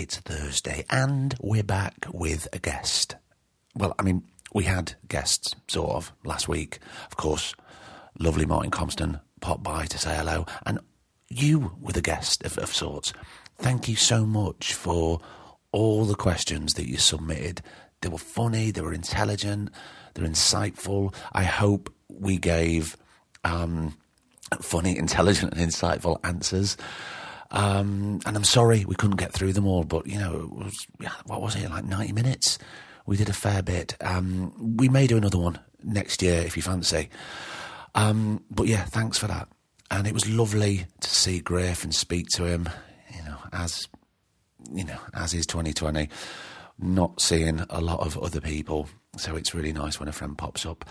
It's 0.00 0.16
Thursday, 0.16 0.86
and 0.88 1.34
we're 1.42 1.62
back 1.62 2.06
with 2.10 2.48
a 2.54 2.58
guest. 2.58 3.16
Well, 3.74 3.94
I 3.98 4.02
mean, 4.02 4.22
we 4.54 4.64
had 4.64 4.94
guests, 5.06 5.54
sort 5.68 5.90
of, 5.90 6.10
last 6.24 6.48
week. 6.48 6.78
Of 7.10 7.18
course, 7.18 7.54
lovely 8.18 8.46
Martin 8.46 8.70
Compston 8.70 9.20
popped 9.42 9.62
by 9.62 9.84
to 9.84 9.98
say 9.98 10.16
hello, 10.16 10.46
and 10.64 10.78
you 11.28 11.72
were 11.82 11.92
the 11.92 12.00
guest 12.00 12.46
of, 12.46 12.56
of 12.56 12.72
sorts. 12.72 13.12
Thank 13.58 13.90
you 13.90 13.96
so 13.96 14.24
much 14.24 14.72
for 14.72 15.20
all 15.70 16.06
the 16.06 16.14
questions 16.14 16.72
that 16.74 16.88
you 16.88 16.96
submitted. 16.96 17.60
They 18.00 18.08
were 18.08 18.16
funny, 18.16 18.70
they 18.70 18.80
were 18.80 18.94
intelligent, 18.94 19.68
they're 20.14 20.26
insightful. 20.26 21.14
I 21.32 21.42
hope 21.42 21.92
we 22.08 22.38
gave 22.38 22.96
um, 23.44 23.98
funny, 24.62 24.96
intelligent, 24.96 25.52
and 25.52 25.70
insightful 25.70 26.18
answers. 26.24 26.78
Um, 27.52 28.20
and 28.26 28.36
I'm 28.36 28.44
sorry 28.44 28.84
we 28.84 28.94
couldn't 28.94 29.16
get 29.16 29.32
through 29.32 29.52
them 29.52 29.66
all, 29.66 29.84
but 29.84 30.06
you 30.06 30.18
know, 30.18 30.40
it 30.42 30.52
was 30.52 30.86
what 31.26 31.42
was 31.42 31.56
it 31.56 31.68
like 31.70 31.84
90 31.84 32.12
minutes? 32.12 32.58
We 33.06 33.16
did 33.16 33.28
a 33.28 33.34
fair 33.34 33.62
bit. 33.62 33.96
Um, 34.00 34.76
we 34.76 34.88
may 34.88 35.06
do 35.06 35.16
another 35.16 35.38
one 35.38 35.58
next 35.82 36.22
year 36.22 36.42
if 36.42 36.56
you 36.56 36.62
fancy. 36.62 37.08
Um, 37.94 38.44
but 38.50 38.66
yeah, 38.66 38.84
thanks 38.84 39.18
for 39.18 39.26
that. 39.26 39.48
And 39.90 40.06
it 40.06 40.14
was 40.14 40.28
lovely 40.28 40.86
to 41.00 41.10
see 41.10 41.40
Griff 41.40 41.82
and 41.82 41.94
speak 41.94 42.28
to 42.34 42.44
him. 42.44 42.68
You 43.16 43.24
know, 43.24 43.36
as 43.52 43.88
you 44.72 44.84
know, 44.84 44.98
as 45.14 45.34
is 45.34 45.46
2020, 45.46 46.08
not 46.78 47.20
seeing 47.20 47.64
a 47.68 47.80
lot 47.80 48.00
of 48.00 48.16
other 48.18 48.40
people, 48.40 48.88
so 49.16 49.34
it's 49.34 49.54
really 49.54 49.72
nice 49.72 49.98
when 49.98 50.08
a 50.08 50.12
friend 50.12 50.38
pops 50.38 50.64
up. 50.64 50.84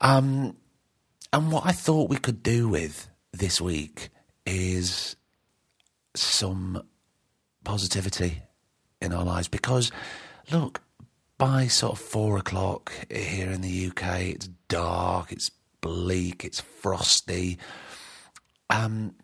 Um, 0.00 0.56
and 1.32 1.52
what 1.52 1.66
I 1.66 1.72
thought 1.72 2.10
we 2.10 2.16
could 2.16 2.42
do 2.42 2.68
with 2.68 3.08
this 3.32 3.60
week 3.60 4.08
is 4.44 5.16
some 6.18 6.82
positivity 7.64 8.42
in 9.00 9.12
our 9.12 9.24
lives 9.24 9.48
because, 9.48 9.90
look, 10.50 10.80
by 11.38 11.66
sort 11.66 11.92
of 11.92 11.98
four 11.98 12.38
o'clock 12.38 12.92
here 13.10 13.50
in 13.50 13.60
the 13.60 13.88
UK, 13.88 14.20
it's 14.20 14.48
dark, 14.68 15.32
it's 15.32 15.50
bleak, 15.80 16.44
it's 16.44 16.60
frosty. 16.60 17.58
Um, 18.70 19.14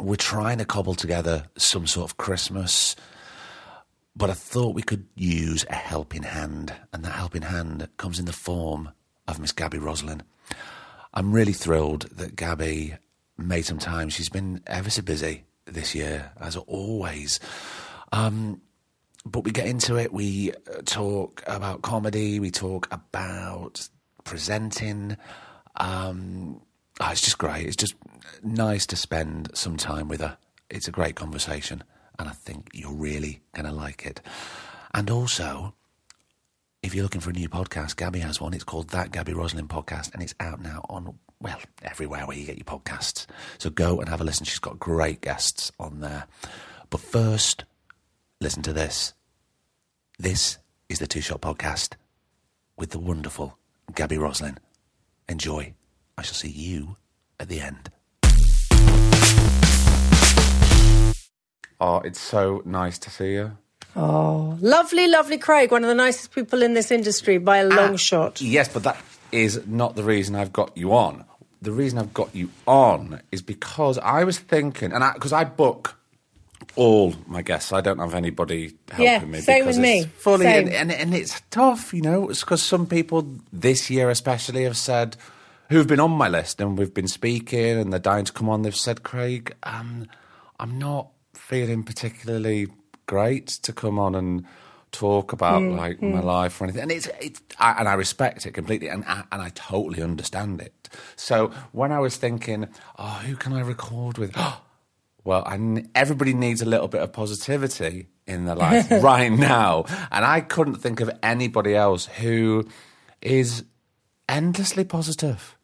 we're 0.00 0.16
trying 0.16 0.58
to 0.58 0.64
cobble 0.64 0.94
together 0.94 1.44
some 1.56 1.86
sort 1.86 2.10
of 2.10 2.16
Christmas, 2.16 2.96
but 4.16 4.30
I 4.30 4.34
thought 4.34 4.74
we 4.74 4.82
could 4.82 5.06
use 5.14 5.64
a 5.68 5.74
helping 5.74 6.22
hand, 6.22 6.74
and 6.92 7.04
that 7.04 7.12
helping 7.12 7.42
hand 7.42 7.88
comes 7.96 8.18
in 8.18 8.24
the 8.24 8.32
form 8.32 8.90
of 9.28 9.38
Miss 9.38 9.52
Gabby 9.52 9.78
Roslin. 9.78 10.22
I'm 11.12 11.32
really 11.32 11.52
thrilled 11.52 12.08
that 12.16 12.36
Gabby 12.36 12.94
made 13.36 13.66
some 13.66 13.78
time. 13.78 14.08
She's 14.08 14.28
been 14.28 14.62
ever 14.66 14.90
so 14.90 15.02
busy 15.02 15.44
this 15.74 15.94
year, 15.94 16.32
as 16.40 16.56
always. 16.56 17.40
Um, 18.12 18.62
but 19.26 19.44
we 19.44 19.50
get 19.50 19.66
into 19.66 19.96
it. 19.96 20.12
We 20.12 20.52
uh, 20.52 20.82
talk 20.84 21.42
about 21.46 21.82
comedy. 21.82 22.40
We 22.40 22.50
talk 22.50 22.88
about 22.92 23.88
presenting. 24.24 25.16
Um, 25.76 26.60
oh, 27.00 27.10
it's 27.10 27.22
just 27.22 27.38
great. 27.38 27.66
It's 27.66 27.76
just 27.76 27.94
nice 28.42 28.86
to 28.86 28.96
spend 28.96 29.50
some 29.54 29.76
time 29.76 30.08
with 30.08 30.20
her. 30.20 30.36
It's 30.70 30.88
a 30.88 30.92
great 30.92 31.16
conversation, 31.16 31.84
and 32.18 32.28
I 32.28 32.32
think 32.32 32.70
you're 32.72 32.94
really 32.94 33.42
going 33.54 33.66
to 33.66 33.72
like 33.72 34.06
it. 34.06 34.20
And 34.92 35.10
also, 35.10 35.74
if 36.82 36.94
you're 36.94 37.02
looking 37.02 37.20
for 37.20 37.30
a 37.30 37.34
new 37.34 37.48
podcast, 37.48 37.96
Gabby 37.96 38.20
has 38.20 38.40
one. 38.40 38.54
It's 38.54 38.64
called 38.64 38.90
That 38.90 39.10
Gabby 39.10 39.32
Roslin 39.32 39.68
Podcast, 39.68 40.12
and 40.12 40.22
it's 40.22 40.34
out 40.38 40.60
now 40.60 40.84
on, 40.88 41.18
well, 41.44 41.60
everywhere 41.82 42.26
where 42.26 42.36
you 42.36 42.46
get 42.46 42.56
your 42.56 42.64
podcasts. 42.64 43.26
So 43.58 43.68
go 43.68 44.00
and 44.00 44.08
have 44.08 44.20
a 44.22 44.24
listen. 44.24 44.46
She's 44.46 44.58
got 44.58 44.78
great 44.78 45.20
guests 45.20 45.70
on 45.78 46.00
there. 46.00 46.24
But 46.88 47.00
first, 47.00 47.64
listen 48.40 48.62
to 48.62 48.72
this. 48.72 49.12
This 50.18 50.56
is 50.88 51.00
the 51.00 51.06
Two 51.06 51.20
Shot 51.20 51.42
Podcast 51.42 51.96
with 52.78 52.90
the 52.90 52.98
wonderful 52.98 53.58
Gabby 53.94 54.16
Roslin. 54.16 54.56
Enjoy. 55.28 55.74
I 56.16 56.22
shall 56.22 56.34
see 56.34 56.48
you 56.48 56.96
at 57.38 57.48
the 57.50 57.60
end. 57.60 57.90
Oh, 61.80 61.98
it's 62.04 62.20
so 62.20 62.62
nice 62.64 62.98
to 63.00 63.10
see 63.10 63.32
you. 63.34 63.58
Oh, 63.96 64.56
lovely, 64.62 65.06
lovely 65.08 65.36
Craig, 65.36 65.70
one 65.70 65.84
of 65.84 65.88
the 65.88 65.94
nicest 65.94 66.32
people 66.32 66.62
in 66.62 66.72
this 66.72 66.90
industry 66.90 67.36
by 67.36 67.58
a 67.58 67.66
long 67.68 67.94
Ah, 67.94 67.96
shot. 67.96 68.40
Yes, 68.40 68.68
but 68.72 68.82
that 68.84 68.96
is 69.30 69.66
not 69.66 69.94
the 69.96 70.02
reason 70.04 70.34
I've 70.34 70.52
got 70.52 70.76
you 70.76 70.94
on. 70.94 71.24
The 71.64 71.72
reason 71.72 71.98
I've 71.98 72.14
got 72.14 72.34
you 72.34 72.50
on 72.66 73.22
is 73.32 73.42
because 73.42 73.98
I 73.98 74.24
was 74.24 74.38
thinking, 74.38 74.92
and 74.92 75.04
because 75.14 75.32
I, 75.32 75.44
book 75.44 75.96
all 76.76 77.14
my 77.26 77.42
guests, 77.42 77.72
I 77.72 77.80
don't 77.80 77.98
have 77.98 78.14
anybody 78.14 78.74
helping 78.90 79.04
Yeah, 79.04 79.18
me. 79.32 79.40
same 79.40 79.64
because 79.64 79.78
with 79.78 79.84
it's 79.84 80.04
me. 80.04 80.12
Fully, 80.18 80.46
and, 80.46 80.68
and, 80.68 80.92
and 80.92 81.14
it's 81.14 81.40
tough, 81.50 81.94
you 81.94 82.02
know. 82.02 82.30
It's 82.30 82.40
because 82.42 82.62
some 82.62 82.86
people 82.86 83.28
this 83.52 83.90
year, 83.90 84.10
especially, 84.10 84.64
have 84.64 84.76
said 84.76 85.16
who've 85.70 85.86
been 85.88 86.00
on 86.00 86.12
my 86.12 86.28
list 86.28 86.60
and 86.60 86.78
we've 86.78 86.94
been 86.94 87.08
speaking 87.08 87.78
and 87.78 87.92
they're 87.92 88.00
dying 88.00 88.26
to 88.26 88.32
come 88.32 88.50
on. 88.50 88.62
They've 88.62 88.76
said, 88.76 89.04
Craig, 89.04 89.54
um, 89.64 90.08
I'm 90.60 90.78
not 90.78 91.10
feeling 91.34 91.84
particularly 91.84 92.68
great 93.06 93.48
to 93.48 93.72
come 93.72 93.98
on 93.98 94.14
and 94.14 94.46
talk 94.92 95.32
about 95.32 95.70
Mm, 95.70 95.70
like 95.70 96.02
my 96.02 96.20
life 96.20 96.60
or 96.60 96.64
anything. 96.66 96.82
And 96.82 96.92
it's 96.92 97.08
it's 97.22 97.42
I, 97.58 97.72
and 97.80 97.88
I 97.88 97.94
respect 97.94 98.46
it 98.46 98.52
completely, 98.52 98.88
and 98.90 99.04
I, 99.06 99.24
and 99.32 99.42
I 99.42 99.50
totally 99.50 100.02
understand 100.02 100.60
it. 100.62 100.73
So 101.16 101.50
when 101.72 101.92
I 101.92 101.98
was 101.98 102.16
thinking, 102.16 102.68
oh, 102.98 103.22
who 103.26 103.36
can 103.36 103.52
I 103.52 103.60
record 103.60 104.18
with? 104.18 104.34
Well, 105.26 105.42
I 105.46 105.56
everybody 105.94 106.34
needs 106.34 106.60
a 106.60 106.66
little 106.66 106.86
bit 106.86 107.00
of 107.00 107.10
positivity 107.14 108.08
in 108.26 108.44
their 108.44 108.56
life 108.56 108.90
right 109.02 109.32
now, 109.32 109.86
and 110.12 110.22
I 110.22 110.42
couldn't 110.42 110.74
think 110.82 111.00
of 111.00 111.10
anybody 111.22 111.74
else 111.74 112.04
who 112.20 112.68
is 113.22 113.64
endlessly 114.28 114.84
positive. 114.84 115.56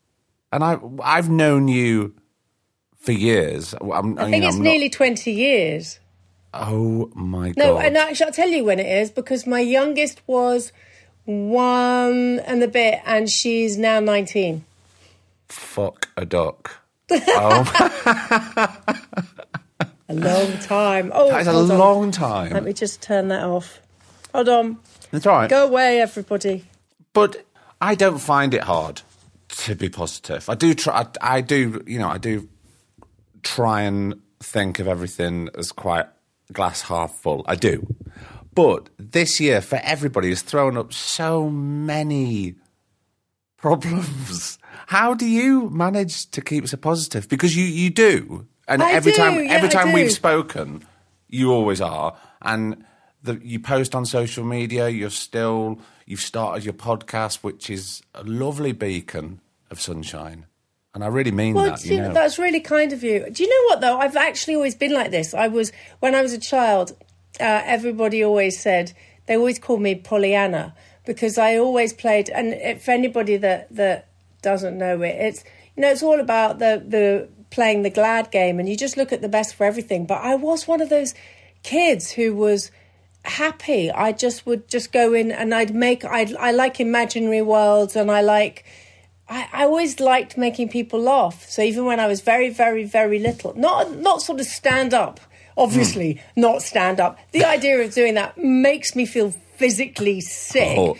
And 0.50 0.64
I 0.64 0.78
I've 1.02 1.28
known 1.28 1.68
you 1.68 2.14
for 2.96 3.12
years. 3.12 3.74
I'm, 3.74 4.18
I 4.18 4.30
think 4.30 4.44
it's 4.44 4.56
nearly 4.56 4.88
20 4.88 5.30
years. 5.30 6.00
Oh 6.54 7.10
my 7.14 7.48
No, 7.48 7.52
god! 7.52 7.56
No, 7.58 7.78
and 7.80 7.96
actually, 7.98 8.26
I'll 8.26 8.32
tell 8.32 8.48
you 8.48 8.64
when 8.64 8.80
it 8.80 8.86
is 8.86 9.10
because 9.10 9.46
my 9.46 9.60
youngest 9.60 10.22
was 10.26 10.72
one 11.26 12.40
and 12.40 12.62
a 12.62 12.68
bit, 12.68 13.00
and 13.04 13.28
she's 13.28 13.76
now 13.76 14.00
19. 14.00 14.64
Fuck 15.50 16.08
a 16.16 16.24
duck. 16.24 16.80
Oh, 17.10 18.76
A 20.08 20.14
long 20.14 20.58
time. 20.58 21.12
Oh, 21.14 21.28
that 21.30 21.42
is 21.42 21.46
a 21.46 21.52
on. 21.52 21.68
long 21.68 22.10
time. 22.10 22.52
Let 22.52 22.64
me 22.64 22.72
just 22.72 23.00
turn 23.00 23.28
that 23.28 23.44
off. 23.44 23.80
Hold 24.34 24.48
on. 24.48 24.78
That's 25.12 25.24
all 25.26 25.36
right. 25.36 25.48
Go 25.50 25.66
away, 25.68 26.00
everybody. 26.00 26.64
But 27.12 27.44
I 27.80 27.94
don't 27.94 28.18
find 28.18 28.52
it 28.52 28.62
hard 28.62 29.02
to 29.48 29.76
be 29.76 29.88
positive. 29.88 30.48
I 30.48 30.56
do 30.56 30.74
try. 30.74 31.02
I, 31.22 31.36
I 31.36 31.40
do. 31.42 31.82
You 31.86 32.00
know, 32.00 32.08
I 32.08 32.18
do 32.18 32.48
try 33.44 33.82
and 33.82 34.20
think 34.40 34.80
of 34.80 34.88
everything 34.88 35.48
as 35.56 35.70
quite 35.70 36.06
glass 36.52 36.82
half 36.82 37.14
full. 37.14 37.44
I 37.46 37.54
do. 37.54 37.86
But 38.52 38.88
this 38.98 39.38
year, 39.40 39.60
for 39.60 39.78
everybody, 39.82 40.30
has 40.30 40.42
thrown 40.42 40.76
up 40.76 40.92
so 40.92 41.48
many 41.48 42.56
problems. 43.60 44.58
How 44.86 45.14
do 45.14 45.26
you 45.26 45.70
manage 45.70 46.30
to 46.32 46.40
keep 46.40 46.66
so 46.68 46.76
positive? 46.76 47.28
Because 47.28 47.56
you, 47.56 47.64
you 47.64 47.90
do, 47.90 48.46
and 48.66 48.82
I 48.82 48.92
every 48.92 49.12
do, 49.12 49.18
time 49.18 49.44
yeah, 49.44 49.52
every 49.52 49.68
I 49.68 49.72
time 49.72 49.88
do. 49.88 49.94
we've 49.94 50.10
spoken, 50.12 50.84
you 51.28 51.52
always 51.52 51.80
are, 51.80 52.16
and 52.42 52.84
the, 53.22 53.38
you 53.42 53.60
post 53.60 53.94
on 53.94 54.04
social 54.06 54.44
media. 54.44 54.88
You're 54.88 55.10
still 55.10 55.78
you've 56.06 56.20
started 56.20 56.64
your 56.64 56.74
podcast, 56.74 57.36
which 57.44 57.70
is 57.70 58.02
a 58.14 58.24
lovely 58.24 58.72
beacon 58.72 59.40
of 59.70 59.80
sunshine, 59.80 60.46
and 60.94 61.04
I 61.04 61.06
really 61.06 61.30
mean 61.30 61.54
Well, 61.54 61.66
that. 61.70 61.84
You 61.84 61.96
you- 61.96 62.02
know, 62.02 62.12
that's 62.12 62.38
really 62.38 62.60
kind 62.60 62.92
of 62.92 63.04
you. 63.04 63.30
Do 63.30 63.44
you 63.44 63.48
know 63.48 63.68
what 63.68 63.80
though? 63.80 63.98
I've 63.98 64.16
actually 64.16 64.56
always 64.56 64.74
been 64.74 64.92
like 64.92 65.10
this. 65.12 65.34
I 65.34 65.46
was 65.48 65.70
when 66.00 66.14
I 66.16 66.22
was 66.22 66.32
a 66.32 66.40
child. 66.40 66.96
Uh, 67.38 67.62
everybody 67.64 68.24
always 68.24 68.58
said 68.58 68.92
they 69.26 69.36
always 69.36 69.58
called 69.60 69.80
me 69.80 69.94
Pollyanna 69.94 70.74
because 71.04 71.38
I 71.38 71.56
always 71.56 71.92
played. 71.92 72.30
And 72.30 72.54
if 72.54 72.88
anybody 72.88 73.36
that 73.38 73.74
that 73.74 74.08
doesn't 74.42 74.78
know 74.78 75.02
it, 75.02 75.16
it's 75.16 75.44
you 75.76 75.82
know 75.82 75.90
it's 75.90 76.02
all 76.02 76.20
about 76.20 76.58
the 76.58 76.82
the 76.86 77.28
playing 77.50 77.82
the 77.82 77.90
glad 77.90 78.30
game, 78.30 78.58
and 78.60 78.68
you 78.68 78.76
just 78.76 78.96
look 78.96 79.12
at 79.12 79.22
the 79.22 79.28
best 79.28 79.54
for 79.54 79.64
everything. 79.64 80.06
But 80.06 80.22
I 80.22 80.34
was 80.36 80.68
one 80.68 80.80
of 80.80 80.88
those 80.88 81.14
kids 81.62 82.12
who 82.12 82.34
was 82.34 82.70
happy. 83.24 83.90
I 83.90 84.12
just 84.12 84.46
would 84.46 84.68
just 84.68 84.92
go 84.92 85.12
in 85.12 85.30
and 85.30 85.54
I'd 85.54 85.74
make. 85.74 86.04
I 86.04 86.32
I 86.38 86.52
like 86.52 86.80
imaginary 86.80 87.42
worlds, 87.42 87.96
and 87.96 88.10
I 88.10 88.20
like. 88.20 88.64
I, 89.28 89.48
I 89.52 89.64
always 89.64 90.00
liked 90.00 90.36
making 90.36 90.70
people 90.70 91.00
laugh. 91.00 91.48
So 91.48 91.62
even 91.62 91.84
when 91.84 92.00
I 92.00 92.08
was 92.08 92.20
very, 92.20 92.50
very, 92.50 92.82
very 92.82 93.20
little, 93.20 93.54
not 93.56 93.96
not 93.96 94.22
sort 94.22 94.40
of 94.40 94.46
stand 94.46 94.92
up. 94.94 95.20
Obviously, 95.56 96.14
Hmm. 96.34 96.40
not 96.40 96.62
stand 96.62 97.00
up. 97.00 97.18
The 97.32 97.44
idea 97.44 97.78
of 97.80 97.92
doing 97.92 98.14
that 98.14 98.38
makes 98.38 98.96
me 98.96 99.04
feel 99.06 99.34
physically 99.60 100.22
sick. 100.22 100.78
Oh. 100.78 100.96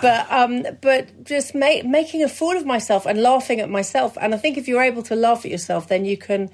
But 0.00 0.30
um, 0.30 0.66
but 0.80 1.24
just 1.24 1.54
ma- 1.54 1.82
making 1.84 2.24
a 2.24 2.28
fool 2.28 2.56
of 2.56 2.66
myself 2.66 3.06
and 3.06 3.22
laughing 3.22 3.60
at 3.60 3.70
myself. 3.70 4.18
And 4.20 4.34
I 4.34 4.38
think 4.38 4.58
if 4.58 4.66
you're 4.66 4.82
able 4.82 5.02
to 5.04 5.14
laugh 5.14 5.44
at 5.44 5.50
yourself, 5.50 5.88
then 5.88 6.04
you 6.04 6.16
can 6.16 6.50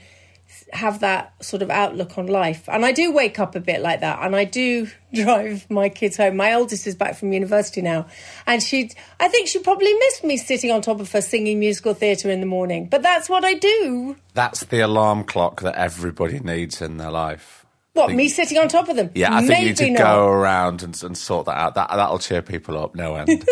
have 0.73 1.01
that 1.01 1.33
sort 1.43 1.63
of 1.63 1.71
outlook 1.71 2.19
on 2.19 2.27
life. 2.27 2.69
And 2.69 2.85
I 2.85 2.93
do 2.93 3.13
wake 3.13 3.39
up 3.39 3.55
a 3.55 3.61
bit 3.61 3.81
like 3.81 4.01
that. 4.01 4.19
And 4.23 4.35
I 4.37 4.45
do 4.45 4.89
drive 5.15 5.71
my 5.71 5.89
kids 5.89 6.17
home. 6.17 6.37
My 6.37 6.53
oldest 6.53 6.87
is 6.87 6.95
back 6.95 7.17
from 7.17 7.33
university 7.33 7.81
now. 7.81 8.07
And 8.47 8.63
she, 8.63 8.91
I 9.21 9.29
think 9.29 9.49
she 9.49 9.59
probably 9.61 9.93
missed 9.95 10.25
me 10.25 10.37
sitting 10.37 10.71
on 10.71 10.83
top 10.83 11.01
of 11.01 11.11
her 11.13 11.23
singing 11.23 11.59
musical 11.59 11.95
theatre 11.95 12.31
in 12.31 12.41
the 12.41 12.47
morning. 12.47 12.89
But 12.89 13.03
that's 13.03 13.29
what 13.29 13.45
I 13.45 13.55
do. 13.55 14.17
That's 14.35 14.65
the 14.65 14.81
alarm 14.81 15.25
clock 15.25 15.63
that 15.63 15.77
everybody 15.77 16.41
needs 16.41 16.83
in 16.83 16.99
their 16.99 17.11
life. 17.11 17.58
What, 17.99 18.15
me 18.15 18.29
sitting 18.29 18.59
on 18.59 18.69
top 18.69 18.89
of 18.89 18.97
them? 18.97 19.11
Yeah, 19.15 19.35
I 19.35 19.39
think 19.39 19.49
Maybe 19.51 19.63
you 19.63 19.69
need 19.69 19.77
to 19.77 19.91
not. 19.91 19.99
go 19.99 20.29
around 20.29 20.83
and, 20.83 21.03
and 21.03 21.17
sort 21.17 21.47
that 21.47 21.57
out. 21.59 21.75
That 21.75 21.91
that'll 21.91 22.19
cheer 22.19 22.43
people 22.43 22.79
up, 22.79 22.95
no 22.95 23.17
end. 23.17 23.47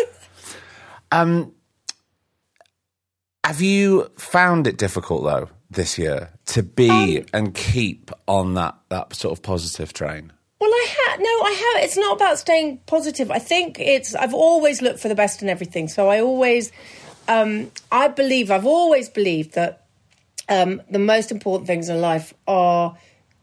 um, 1.11 1.53
have 3.43 3.61
you 3.61 4.09
found 4.17 4.67
it 4.67 4.77
difficult 4.77 5.23
though 5.23 5.49
this 5.69 5.97
year 5.97 6.31
to 6.47 6.63
be 6.63 7.19
Um, 7.19 7.25
and 7.33 7.53
keep 7.55 8.11
on 8.27 8.55
that 8.55 8.75
that 8.89 9.13
sort 9.13 9.37
of 9.37 9.43
positive 9.43 9.93
train? 9.93 10.31
Well, 10.59 10.71
I 10.71 10.87
had 11.07 11.19
no, 11.19 11.29
I 11.29 11.51
have. 11.51 11.83
It's 11.83 11.97
not 11.97 12.15
about 12.15 12.39
staying 12.39 12.79
positive. 12.87 13.29
I 13.31 13.39
think 13.39 13.79
it's. 13.79 14.15
I've 14.15 14.33
always 14.33 14.81
looked 14.81 14.99
for 14.99 15.07
the 15.07 15.15
best 15.15 15.41
in 15.41 15.49
everything. 15.49 15.87
So 15.87 16.09
I 16.09 16.19
always, 16.19 16.71
um, 17.27 17.71
I 17.91 18.07
believe. 18.07 18.49
I've 18.49 18.65
always 18.65 19.07
believed 19.07 19.53
that 19.53 19.85
um, 20.49 20.81
the 20.89 20.99
most 20.99 21.31
important 21.31 21.67
things 21.67 21.89
in 21.89 22.01
life 22.01 22.33
are 22.47 22.97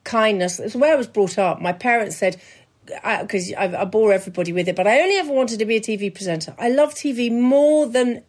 kindness. 0.04 0.60
It's 0.60 0.74
where 0.74 0.92
I 0.92 0.96
was 0.96 1.08
brought 1.08 1.38
up. 1.38 1.60
My 1.60 1.72
parents 1.72 2.16
said. 2.16 2.40
Because 2.86 3.50
I, 3.54 3.80
I 3.80 3.84
bore 3.86 4.12
everybody 4.12 4.52
with 4.52 4.68
it, 4.68 4.76
but 4.76 4.86
I 4.86 5.00
only 5.00 5.16
ever 5.16 5.32
wanted 5.32 5.58
to 5.60 5.64
be 5.64 5.76
a 5.76 5.80
TV 5.80 6.14
presenter. 6.14 6.54
I 6.58 6.68
love 6.68 6.94
TV 6.94 7.32
more 7.32 7.86
than 7.86 8.22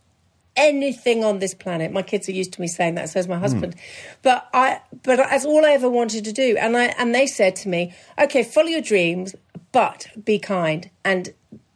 anything 0.55 1.23
on 1.23 1.39
this 1.39 1.53
planet. 1.53 1.91
My 1.91 2.01
kids 2.01 2.29
are 2.29 2.31
used 2.31 2.53
to 2.53 2.61
me 2.61 2.67
saying 2.67 2.95
that, 2.95 3.09
says 3.09 3.27
my 3.27 3.35
hmm. 3.35 3.41
husband. 3.41 3.75
But 4.21 4.47
I 4.53 4.81
but 5.03 5.17
that's 5.17 5.45
all 5.45 5.65
I 5.65 5.71
ever 5.71 5.89
wanted 5.89 6.25
to 6.25 6.31
do. 6.31 6.55
And 6.57 6.77
I 6.77 6.85
and 6.97 7.13
they 7.13 7.27
said 7.27 7.55
to 7.57 7.69
me, 7.69 7.93
Okay, 8.19 8.43
follow 8.43 8.67
your 8.67 8.81
dreams, 8.81 9.35
but 9.71 10.07
be 10.23 10.39
kind 10.39 10.89
and 11.03 11.33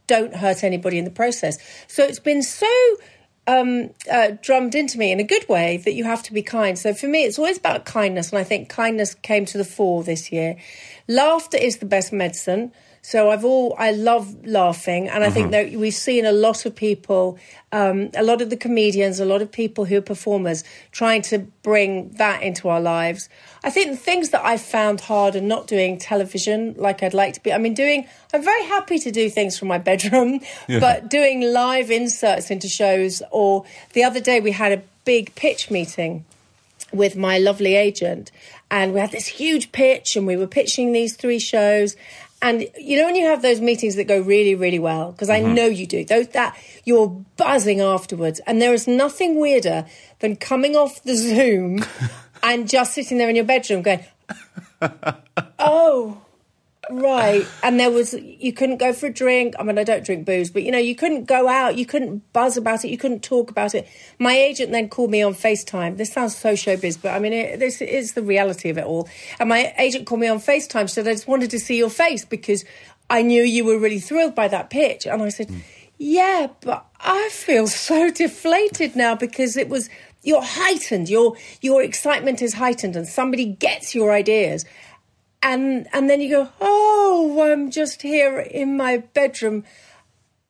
don't 0.08 0.36
hurt 0.36 0.64
anybody 0.64 0.98
in 0.98 1.06
the 1.06 1.12
process. 1.12 1.58
So 1.88 2.04
it's 2.04 2.20
been 2.20 2.42
so 2.42 2.68
um, 3.50 3.90
uh, 4.12 4.32
drummed 4.42 4.76
into 4.76 5.00
me 5.00 5.12
in 5.12 5.20
a 5.20 5.24
good 5.24 5.48
way 5.50 5.78
that 5.78 5.94
you 5.94 6.04
have 6.04 6.22
to 6.24 6.34
be 6.34 6.44
kind. 6.44 6.78
So 6.78 6.94
for 6.94 7.08
me, 7.08 7.24
it's 7.24 7.40
always 7.40 7.58
about 7.58 7.86
kindness, 7.86 8.30
and 8.30 8.38
I 8.38 8.44
think 8.44 8.70
kindness 8.70 9.16
came 9.16 9.46
to 9.46 9.58
the 9.58 9.66
fore 9.66 10.04
this 10.04 10.32
year. 10.32 10.56
Laughter 11.08 11.58
is 11.58 11.78
the 11.78 11.88
best 11.88 12.14
medicine. 12.14 12.72
So 13.02 13.32
I've 13.32 13.46
all 13.46 13.76
I 13.78 13.92
love 13.92 14.46
laughing, 14.46 15.08
and 15.08 15.24
I 15.24 15.30
think 15.30 15.52
that 15.52 15.72
we've 15.72 15.94
seen 15.94 16.26
a 16.26 16.32
lot 16.32 16.66
of 16.66 16.76
people, 16.76 17.38
um, 17.72 18.10
a 18.16 18.24
lot 18.24 18.42
of 18.42 18.50
the 18.50 18.58
comedians, 18.58 19.20
a 19.20 19.26
lot 19.26 19.42
of 19.42 19.52
people 19.52 19.86
who 19.86 19.98
are 19.98 20.02
performers 20.02 20.64
trying 20.92 21.22
to 21.24 21.40
bring 21.64 22.10
that 22.12 22.44
into 22.44 22.68
our 22.68 22.82
lives. 22.82 23.30
I 23.64 23.70
think 23.70 23.92
the 23.92 23.98
things 23.98 24.30
that 24.30 24.44
I've 24.46 24.62
found 24.62 25.02
hard 25.02 25.36
are 25.36 25.42
not 25.42 25.68
doing 25.68 25.98
television 25.98 26.76
like 26.78 27.02
I'd 27.02 27.14
like 27.14 27.34
to 27.36 27.42
be. 27.42 27.54
I 27.54 27.58
mean, 27.58 27.74
doing 27.74 28.06
I'm 28.34 28.44
very 28.44 28.66
happy 28.66 29.00
to 29.00 29.12
do 29.12 29.30
things 29.30 29.58
from 29.58 29.70
my 29.70 29.78
bedroom, 29.78 30.42
but 30.68 31.10
doing 31.10 31.42
live 31.42 31.90
inserts 31.90 32.52
into 32.52 32.68
shows. 32.68 33.22
Or 33.32 33.66
the 33.94 34.04
other 34.04 34.20
day 34.20 34.40
we 34.40 34.52
had 34.52 34.72
a 34.72 34.82
big 35.06 35.34
pitch 35.36 35.72
meeting 35.72 36.26
with 36.92 37.16
my 37.16 37.38
lovely 37.38 37.76
agent 37.76 38.32
and 38.72 38.94
we 38.94 39.00
had 39.00 39.12
this 39.12 39.28
huge 39.28 39.72
pitch 39.72 40.16
and 40.16 40.26
we 40.26 40.36
were 40.36 40.48
pitching 40.48 40.92
these 40.92 41.16
three 41.16 41.40
shows 41.40 41.96
and 42.42 42.68
you 42.78 42.98
know 42.98 43.06
when 43.06 43.16
you 43.16 43.26
have 43.26 43.42
those 43.42 43.60
meetings 43.62 43.96
that 43.96 44.06
go 44.06 44.22
really 44.22 44.56
really 44.56 44.80
well? 44.80 45.12
Because 45.12 45.30
i 45.30 45.42
mm-hmm. 45.42 45.54
know 45.54 45.66
you 45.66 45.86
do. 45.86 46.06
Those 46.06 46.30
that 46.30 46.58
you're 46.86 47.10
buzzing 47.38 47.82
afterwards. 47.82 48.40
And 48.48 48.62
there 48.62 48.74
is 48.74 48.88
nothing 48.88 49.40
weirder 49.40 49.86
than 50.20 50.36
coming 50.36 50.76
off 50.76 51.04
the 51.04 51.16
zoom 51.16 51.84
and 52.44 52.70
just 52.70 52.94
sitting 52.94 53.18
there 53.18 53.30
in 53.30 53.36
your 53.36 53.46
bedroom 53.46 53.82
going 53.82 54.04
oh 55.60 56.22
Right. 56.90 57.46
And 57.62 57.80
there 57.80 57.92
was, 57.92 58.14
you 58.14 58.52
couldn't 58.52 58.78
go 58.78 58.94
for 58.94 59.08
a 59.08 59.14
drink. 59.14 59.54
I 59.60 59.64
mean, 59.64 59.78
I 59.78 59.84
don't 59.84 60.04
drink 60.04 60.26
booze, 60.26 60.50
but 60.50 60.64
you 60.64 60.72
know, 60.72 60.80
you 60.80 60.96
couldn't 60.96 61.26
go 61.26 61.48
out, 61.48 61.78
you 61.78 61.86
couldn't 61.86 62.34
buzz 62.34 62.58
about 62.58 62.84
it, 62.84 62.90
you 62.90 62.98
couldn't 62.98 63.22
talk 63.22 63.52
about 63.52 63.76
it. 63.76 63.88
My 64.18 64.34
agent 64.36 64.72
then 64.72 64.90
called 64.90 65.12
me 65.12 65.22
on 65.22 65.36
FaceTime. 65.36 65.98
This 65.98 66.12
sounds 66.12 66.36
so 66.36 66.54
showbiz, 66.54 67.00
but 67.00 67.10
I 67.10 67.20
mean, 67.20 67.34
it, 67.34 67.60
this 67.60 67.80
is 67.82 68.14
the 68.14 68.24
reality 68.24 68.70
of 68.70 68.80
it 68.80 68.86
all. 68.86 69.08
And 69.40 69.50
my 69.50 69.72
agent 69.78 70.08
called 70.08 70.22
me 70.22 70.28
on 70.28 70.40
FaceTime, 70.40 70.90
said, 70.90 71.08
I 71.08 71.12
just 71.12 71.28
wanted 71.28 71.52
to 71.52 71.60
see 71.60 71.78
your 71.78 71.92
face 71.92 72.26
because 72.26 72.66
I 73.08 73.22
knew 73.22 73.44
you 73.44 73.66
were 73.66 73.78
really 73.78 74.00
thrilled 74.00 74.34
by 74.34 74.48
that 74.48 74.72
pitch. 74.72 75.06
And 75.06 75.22
I 75.22 75.30
said, 75.30 75.52
yeah, 76.00 76.48
but 76.62 76.88
I 77.00 77.30
feel 77.32 77.68
so 77.68 78.10
deflated 78.10 78.96
now 78.96 79.14
because 79.14 79.58
it 79.58 79.70
was, 79.70 79.90
you're 80.24 80.42
heightened, 80.42 81.08
your, 81.08 81.36
your 81.62 81.84
excitement 81.84 82.42
is 82.42 82.56
heightened 82.56 82.96
and 82.96 83.08
somebody 83.08 83.46
gets 83.46 83.94
your 83.94 84.12
ideas 84.12 84.66
and 85.44 85.88
and 85.94 86.10
then 86.10 86.22
you 86.22 86.30
go, 86.30 86.50
oh, 86.62 87.50
I'm 87.52 87.72
just 87.72 88.02
here 88.02 88.40
in 88.40 88.78
my 88.78 88.98
bedroom. 88.98 89.64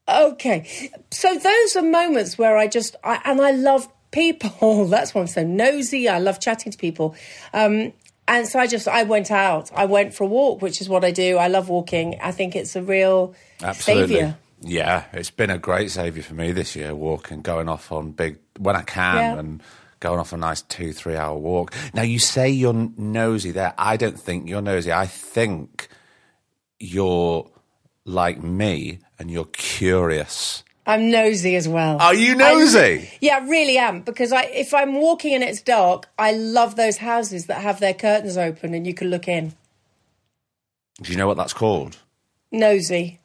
Okay, 0.07 0.89
so 1.11 1.35
those 1.37 1.75
are 1.75 1.83
moments 1.83 2.37
where 2.37 2.57
I 2.57 2.67
just 2.67 2.95
I, 3.03 3.21
and 3.25 3.39
I 3.41 3.51
love 3.51 3.87
people. 4.11 4.85
That's 4.89 5.13
why 5.13 5.21
I'm 5.21 5.27
so 5.27 5.43
nosy. 5.43 6.09
I 6.09 6.17
love 6.19 6.39
chatting 6.39 6.71
to 6.71 6.77
people. 6.77 7.15
Um, 7.53 7.93
and 8.27 8.47
so 8.47 8.59
I 8.59 8.65
just 8.67 8.87
I 8.87 9.03
went 9.03 9.29
out. 9.29 9.71
I 9.75 9.85
went 9.85 10.13
for 10.15 10.23
a 10.23 10.27
walk, 10.27 10.61
which 10.61 10.81
is 10.81 10.89
what 10.89 11.03
I 11.05 11.11
do. 11.11 11.37
I 11.37 11.47
love 11.47 11.69
walking. 11.69 12.17
I 12.21 12.31
think 12.31 12.55
it's 12.55 12.75
a 12.75 12.81
real 12.81 13.35
Absolutely. 13.61 14.07
savior. 14.15 14.37
Yeah, 14.61 15.05
it's 15.13 15.31
been 15.31 15.49
a 15.51 15.57
great 15.57 15.89
saviour 15.89 16.21
for 16.23 16.33
me 16.33 16.51
this 16.51 16.75
year, 16.75 16.93
walking, 16.93 17.41
going 17.41 17.69
off 17.69 17.91
on 17.93 18.11
big, 18.11 18.39
when 18.57 18.75
I 18.75 18.81
can, 18.81 19.15
Yeah. 19.15 19.39
and 19.39 19.63
going 19.99 20.19
off 20.19 20.33
a 20.33 20.37
nice 20.37 20.61
two, 20.61 20.93
three 20.93 21.15
hour 21.15 21.37
walk. 21.37 21.73
Now, 21.93 22.03
you 22.03 22.19
say 22.19 22.49
you're 22.49 22.73
nosy 22.97 23.51
there. 23.51 23.73
I 23.77 23.97
don't 23.97 24.19
think 24.19 24.47
you're 24.49 24.61
nosy. 24.61 24.91
I 24.91 25.05
think 25.05 25.89
you're 26.79 27.49
like 28.05 28.41
me 28.41 28.99
and 29.17 29.29
you're 29.29 29.45
curious. 29.45 30.63
I'm 30.87 31.11
nosy 31.11 31.55
as 31.55 31.67
well. 31.67 31.97
Are 32.01 32.15
you 32.15 32.31
I- 32.31 32.35
nosy? 32.35 33.09
yeah, 33.21 33.37
I 33.37 33.47
really 33.47 33.77
am 33.77 34.01
because 34.01 34.31
I 34.31 34.43
if 34.45 34.73
I'm 34.73 34.95
walking 34.95 35.35
and 35.35 35.43
it's 35.43 35.61
dark, 35.61 36.07
I 36.17 36.31
love 36.31 36.75
those 36.77 36.97
houses 36.97 37.45
that 37.45 37.61
have 37.61 37.79
their 37.79 37.93
curtains 37.93 38.37
open 38.37 38.73
and 38.73 38.87
you 38.87 38.93
can 38.95 39.09
look 39.09 39.27
in. 39.27 39.53
Do 41.01 41.11
you 41.11 41.17
know 41.17 41.27
what 41.27 41.37
that's 41.37 41.53
called? 41.53 41.97
Nosy. 42.51 43.18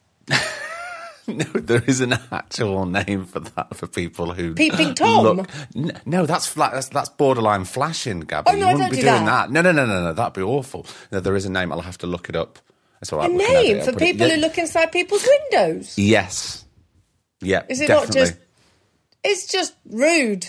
No, 1.35 1.43
there 1.45 1.83
is 1.87 2.01
an 2.01 2.13
actual 2.31 2.85
name 2.85 3.25
for 3.25 3.39
that 3.39 3.75
for 3.75 3.87
people 3.87 4.33
who 4.33 4.53
Peeping 4.53 4.93
Tom? 4.95 5.37
Look, 5.37 5.49
N- 5.75 5.99
no, 6.05 6.25
that's 6.25 6.47
fla- 6.47 6.69
that's 6.73 6.89
that's 6.89 7.09
borderline 7.09 7.65
flashing, 7.65 8.19
Gabby. 8.21 8.51
Oh, 8.51 8.53
no, 8.53 8.59
you 8.59 8.65
wouldn't 8.65 8.79
don't 8.81 8.89
be 8.91 8.95
do 8.97 9.01
doing 9.03 9.25
that. 9.25 9.47
that. 9.47 9.51
No, 9.51 9.61
no, 9.61 9.71
no, 9.71 9.85
no, 9.85 10.03
no. 10.03 10.13
That'd 10.13 10.33
be 10.33 10.41
awful. 10.41 10.85
No, 11.11 11.19
there 11.19 11.35
is 11.35 11.45
a 11.45 11.49
name. 11.51 11.71
I'll 11.71 11.81
have 11.81 11.97
to 11.99 12.07
look 12.07 12.29
it 12.29 12.35
up. 12.35 12.59
That's 12.99 13.11
all 13.11 13.19
A 13.19 13.23
right. 13.23 13.31
add 13.31 13.37
name 13.37 13.77
it. 13.77 13.83
for 13.85 13.89
it- 13.91 13.97
people 13.97 14.27
yeah. 14.27 14.35
who 14.35 14.41
look 14.41 14.57
inside 14.57 14.91
people's 14.91 15.27
windows. 15.51 15.97
Yes. 15.97 16.65
Yeah. 17.41 17.63
Is 17.69 17.81
it 17.81 17.87
definitely. 17.87 18.21
not 18.21 18.27
just? 18.27 18.39
It's 19.23 19.47
just 19.47 19.73
rude, 19.89 20.45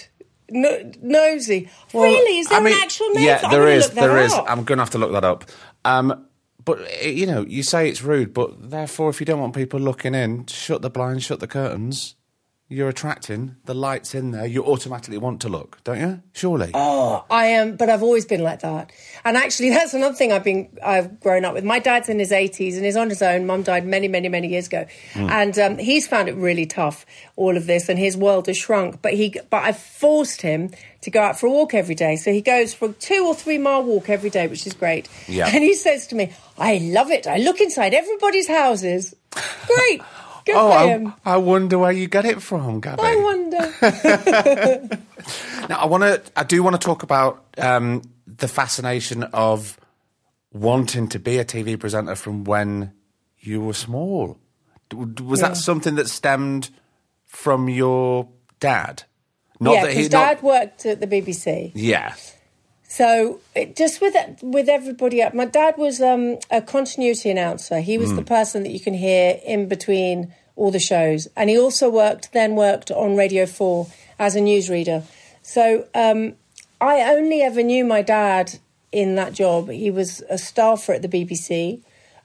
no, 0.50 0.92
nosy. 1.00 1.70
really? 1.94 2.38
Is 2.40 2.48
there 2.48 2.58
I 2.60 2.62
mean, 2.62 2.74
an 2.74 2.80
actual 2.82 3.08
name? 3.10 3.24
Yeah, 3.24 3.48
there 3.48 3.66
is. 3.68 3.88
There 3.90 4.18
up. 4.18 4.44
I'm 4.50 4.64
going 4.64 4.76
to 4.76 4.82
have 4.82 4.90
to 4.90 4.98
look 4.98 5.12
that 5.12 5.24
up. 5.24 5.44
Um, 5.86 6.25
but 6.66 6.80
eh, 7.00 7.08
you 7.08 7.24
know, 7.24 7.46
you 7.46 7.62
say 7.62 7.88
it's 7.88 8.02
rude, 8.02 8.34
but 8.34 8.70
therefore, 8.70 9.08
if 9.08 9.20
you 9.20 9.24
don't 9.24 9.40
want 9.40 9.54
people 9.54 9.80
looking 9.80 10.14
in, 10.14 10.44
shut 10.46 10.82
the 10.82 10.90
blinds, 10.90 11.24
shut 11.24 11.40
the 11.40 11.46
curtains. 11.46 12.16
You're 12.68 12.88
attracting 12.88 13.54
the 13.64 13.74
lights 13.74 14.12
in 14.12 14.32
there. 14.32 14.44
You 14.44 14.64
automatically 14.64 15.18
want 15.18 15.40
to 15.42 15.48
look, 15.48 15.78
don't 15.84 16.00
you? 16.00 16.20
Surely. 16.32 16.72
Oh, 16.74 17.24
I 17.30 17.46
am, 17.46 17.76
but 17.76 17.88
I've 17.88 18.02
always 18.02 18.26
been 18.26 18.42
like 18.42 18.58
that. 18.60 18.90
And 19.24 19.36
actually, 19.36 19.70
that's 19.76 19.94
another 19.94 20.16
thing 20.16 20.32
I've 20.32 20.42
been, 20.42 20.76
I've 20.84 21.20
grown 21.20 21.44
up 21.44 21.54
with. 21.54 21.62
My 21.62 21.78
dad's 21.78 22.08
in 22.08 22.18
his 22.18 22.32
80s 22.32 22.74
and 22.74 22.84
he's 22.84 22.96
on 22.96 23.08
his 23.08 23.22
own. 23.22 23.46
Mum 23.46 23.62
died 23.62 23.86
many, 23.86 24.08
many, 24.08 24.28
many 24.28 24.48
years 24.48 24.66
ago, 24.66 24.84
and 25.14 25.56
um, 25.60 25.78
he's 25.78 26.08
found 26.08 26.28
it 26.28 26.34
really 26.34 26.66
tough. 26.66 27.06
All 27.36 27.56
of 27.56 27.66
this, 27.66 27.88
and 27.88 28.00
his 28.00 28.16
world 28.16 28.48
has 28.48 28.56
shrunk. 28.56 29.00
But 29.00 29.14
he, 29.14 29.38
but 29.48 29.62
I've 29.62 29.78
forced 29.78 30.42
him 30.42 30.70
to 31.02 31.10
go 31.12 31.20
out 31.20 31.38
for 31.38 31.46
a 31.46 31.50
walk 31.50 31.72
every 31.72 31.94
day. 31.94 32.16
So 32.16 32.32
he 32.32 32.42
goes 32.42 32.74
for 32.74 32.88
a 32.88 32.92
two 32.92 33.26
or 33.26 33.34
three 33.34 33.58
mile 33.58 33.84
walk 33.84 34.08
every 34.08 34.30
day, 34.30 34.48
which 34.48 34.66
is 34.66 34.72
great. 34.72 35.08
Yeah. 35.28 35.46
And 35.46 35.62
he 35.62 35.74
says 35.74 36.08
to 36.08 36.16
me, 36.16 36.32
"I 36.58 36.78
love 36.78 37.12
it. 37.12 37.28
I 37.28 37.36
look 37.36 37.60
inside 37.60 37.94
everybody's 37.94 38.48
houses. 38.48 39.14
Great, 39.66 40.00
good 40.46 40.56
oh, 40.56 40.70
I, 40.70 40.86
him." 40.86 41.12
I 41.24 41.36
wonder 41.36 41.78
where 41.78 41.92
you 41.92 42.06
get 42.08 42.24
it 42.24 42.40
from, 42.40 42.80
Gabby. 42.80 43.02
I 43.02 43.16
wonder. 43.16 44.98
Now, 45.68 45.80
I 45.80 45.86
want 45.86 46.02
to. 46.04 46.22
I 46.36 46.44
do 46.44 46.62
want 46.62 46.80
to 46.80 46.84
talk 46.84 47.02
about 47.02 47.44
um, 47.58 48.02
the 48.26 48.46
fascination 48.46 49.24
of 49.24 49.76
wanting 50.52 51.08
to 51.08 51.18
be 51.18 51.38
a 51.38 51.44
TV 51.44 51.78
presenter 51.78 52.14
from 52.14 52.44
when 52.44 52.92
you 53.40 53.60
were 53.60 53.74
small. 53.74 54.38
Was 54.94 55.40
that 55.40 55.56
something 55.56 55.96
that 55.96 56.08
stemmed 56.08 56.70
from 57.24 57.68
your 57.68 58.28
dad? 58.60 59.02
Not 59.58 59.74
yeah, 59.74 59.86
that 59.86 59.92
he. 59.94 60.02
not- 60.02 60.10
Dad 60.10 60.42
worked 60.42 60.86
at 60.86 61.00
the 61.00 61.06
BBC. 61.08 61.72
yeah. 61.74 62.14
So 62.88 63.40
it, 63.54 63.76
just 63.76 64.00
with 64.00 64.14
with 64.42 64.68
everybody 64.68 65.22
up, 65.22 65.34
my 65.34 65.44
dad 65.44 65.76
was 65.76 66.00
um, 66.00 66.38
a 66.50 66.62
continuity 66.62 67.30
announcer. 67.30 67.80
He 67.80 67.98
was 67.98 68.14
the 68.14 68.22
person 68.22 68.62
that 68.62 68.70
you 68.70 68.80
can 68.80 68.94
hear 68.94 69.40
in 69.44 69.68
between 69.68 70.32
all 70.54 70.70
the 70.70 70.78
shows, 70.78 71.28
and 71.36 71.50
he 71.50 71.58
also 71.58 71.90
worked 71.90 72.32
then 72.32 72.54
worked 72.54 72.90
on 72.90 73.16
Radio 73.16 73.44
Four 73.46 73.88
as 74.18 74.36
a 74.36 74.40
newsreader. 74.40 75.02
So 75.42 75.86
um, 75.94 76.34
I 76.80 77.02
only 77.14 77.42
ever 77.42 77.62
knew 77.62 77.84
my 77.84 78.02
dad 78.02 78.58
in 78.92 79.16
that 79.16 79.32
job. 79.32 79.68
He 79.68 79.90
was 79.90 80.22
a 80.30 80.38
staffer 80.38 80.92
at 80.92 81.02
the 81.02 81.08
BBC, 81.08 81.82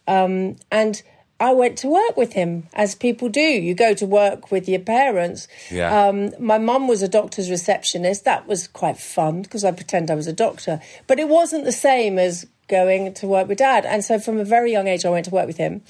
um, 0.08 0.58
and 0.72 1.02
I 1.42 1.54
went 1.54 1.80
to 1.80 1.88
work 1.88 2.16
with 2.16 2.34
him, 2.34 2.68
as 2.74 2.94
people 2.94 3.28
do. 3.28 3.42
You 3.42 3.74
go 3.74 3.96
to 3.96 4.06
work 4.06 4.52
with 4.52 4.70
your 4.70 4.80
parents. 4.80 5.48
Yeah. 5.72 6.08
Um, 6.08 6.32
my 6.40 6.60
mum 6.60 6.88
was 6.88 7.02
a 7.02 7.08
doctor's 7.08 7.50
receptionist. 7.50 8.26
That 8.26 8.48
was 8.48 8.68
quite 8.68 8.98
fun 8.98 9.42
because 9.42 9.66
I 9.66 9.72
pretend 9.72 10.12
I 10.12 10.16
was 10.16 10.28
a 10.28 10.34
doctor. 10.34 10.80
But 11.08 11.20
it 11.20 11.28
wasn't 11.28 11.66
the 11.66 11.72
same 11.72 12.20
as 12.20 12.46
going 12.68 13.14
to 13.16 13.28
work 13.28 13.48
with 13.48 13.58
dad. 13.58 13.88
And 13.88 14.06
so 14.06 14.20
from 14.20 14.38
a 14.38 14.46
very 14.46 14.72
young 14.72 14.88
age, 14.88 15.04
I 15.04 15.10
went 15.10 15.26
to 15.26 15.32
work 15.32 15.48
with 15.48 15.58
him. 15.58 15.82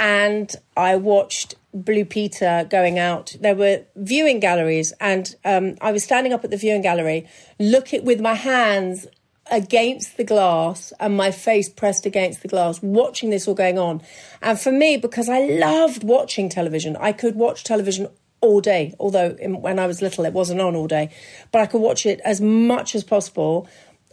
And 0.00 0.54
I 0.76 0.96
watched 0.96 1.54
Blue 1.72 2.04
Peter 2.04 2.66
going 2.68 2.98
out. 2.98 3.36
There 3.40 3.54
were 3.54 3.82
viewing 3.94 4.40
galleries, 4.40 4.92
and 5.00 5.34
um, 5.44 5.76
I 5.80 5.92
was 5.92 6.02
standing 6.02 6.32
up 6.32 6.44
at 6.44 6.50
the 6.50 6.56
viewing 6.56 6.82
gallery, 6.82 7.28
look 7.60 7.86
looking 7.86 8.04
with 8.04 8.20
my 8.20 8.34
hands 8.34 9.06
against 9.50 10.16
the 10.16 10.24
glass 10.24 10.92
and 10.98 11.16
my 11.16 11.30
face 11.30 11.68
pressed 11.68 12.06
against 12.06 12.42
the 12.42 12.48
glass, 12.48 12.82
watching 12.82 13.30
this 13.30 13.46
all 13.46 13.54
going 13.54 13.78
on. 13.78 14.02
And 14.42 14.58
for 14.58 14.72
me, 14.72 14.96
because 14.96 15.28
I 15.28 15.40
loved 15.40 16.02
watching 16.02 16.48
television, 16.48 16.96
I 16.96 17.12
could 17.12 17.36
watch 17.36 17.64
television 17.64 18.08
all 18.40 18.60
day, 18.60 18.94
although 18.98 19.36
in, 19.38 19.60
when 19.60 19.78
I 19.78 19.86
was 19.86 20.02
little 20.02 20.24
it 20.24 20.32
wasn't 20.32 20.60
on 20.60 20.76
all 20.76 20.86
day, 20.86 21.10
but 21.52 21.60
I 21.60 21.66
could 21.66 21.80
watch 21.80 22.06
it 22.06 22.20
as 22.24 22.40
much 22.40 22.94
as 22.94 23.04
possible. 23.04 23.68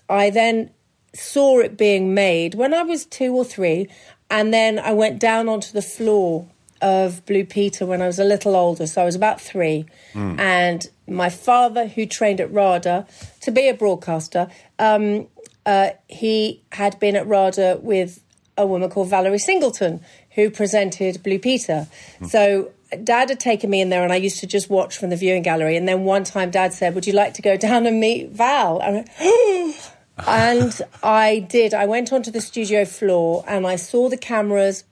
I 0.09 0.29
then 0.29 0.71
saw 1.13 1.59
it 1.59 1.77
being 1.77 2.13
made 2.13 2.55
when 2.55 2.73
I 2.73 2.83
was 2.83 3.05
two 3.05 3.33
or 3.35 3.45
three, 3.45 3.89
and 4.29 4.53
then 4.53 4.79
I 4.79 4.93
went 4.93 5.19
down 5.19 5.49
onto 5.49 5.71
the 5.71 5.81
floor 5.81 6.47
of 6.81 7.25
Blue 7.25 7.45
Peter 7.45 7.85
when 7.85 8.01
I 8.01 8.07
was 8.07 8.19
a 8.19 8.23
little 8.23 8.55
older, 8.55 8.87
so 8.87 9.01
I 9.01 9.05
was 9.05 9.15
about 9.15 9.39
three. 9.39 9.85
Hmm. 10.13 10.39
And 10.39 10.89
my 11.07 11.29
father, 11.29 11.87
who 11.87 12.05
trained 12.05 12.39
at 12.39 12.51
RADA 12.51 13.07
to 13.41 13.51
be 13.51 13.67
a 13.67 13.73
broadcaster, 13.73 14.49
um, 14.79 15.27
uh, 15.65 15.91
he 16.07 16.61
had 16.71 16.99
been 16.99 17.15
at 17.15 17.27
RADA 17.27 17.79
with 17.81 18.21
a 18.57 18.67
woman 18.67 18.89
called 18.89 19.09
Valerie 19.09 19.39
Singleton, 19.39 20.01
who 20.31 20.49
presented 20.49 21.23
Blue 21.23 21.39
Peter. 21.39 21.87
So 22.27 22.71
Dad 23.03 23.29
had 23.29 23.39
taken 23.39 23.69
me 23.69 23.81
in 23.81 23.89
there, 23.89 24.03
and 24.03 24.13
I 24.13 24.17
used 24.17 24.39
to 24.39 24.47
just 24.47 24.69
watch 24.69 24.97
from 24.97 25.09
the 25.09 25.15
viewing 25.15 25.41
gallery. 25.41 25.75
And 25.77 25.87
then 25.87 26.03
one 26.03 26.23
time, 26.23 26.51
Dad 26.51 26.73
said, 26.73 26.95
"Would 26.95 27.07
you 27.07 27.13
like 27.13 27.33
to 27.35 27.41
go 27.41 27.57
down 27.57 27.85
and 27.85 27.99
meet 27.99 28.29
Val?" 28.29 28.81
I 28.81 28.91
went, 28.91 29.09
and 30.27 30.81
I 31.01 31.39
did. 31.39 31.73
I 31.73 31.85
went 31.85 32.13
onto 32.13 32.31
the 32.31 32.41
studio 32.41 32.85
floor, 32.85 33.43
and 33.47 33.65
I 33.65 33.75
saw 33.77 34.09
the 34.09 34.17
cameras. 34.17 34.83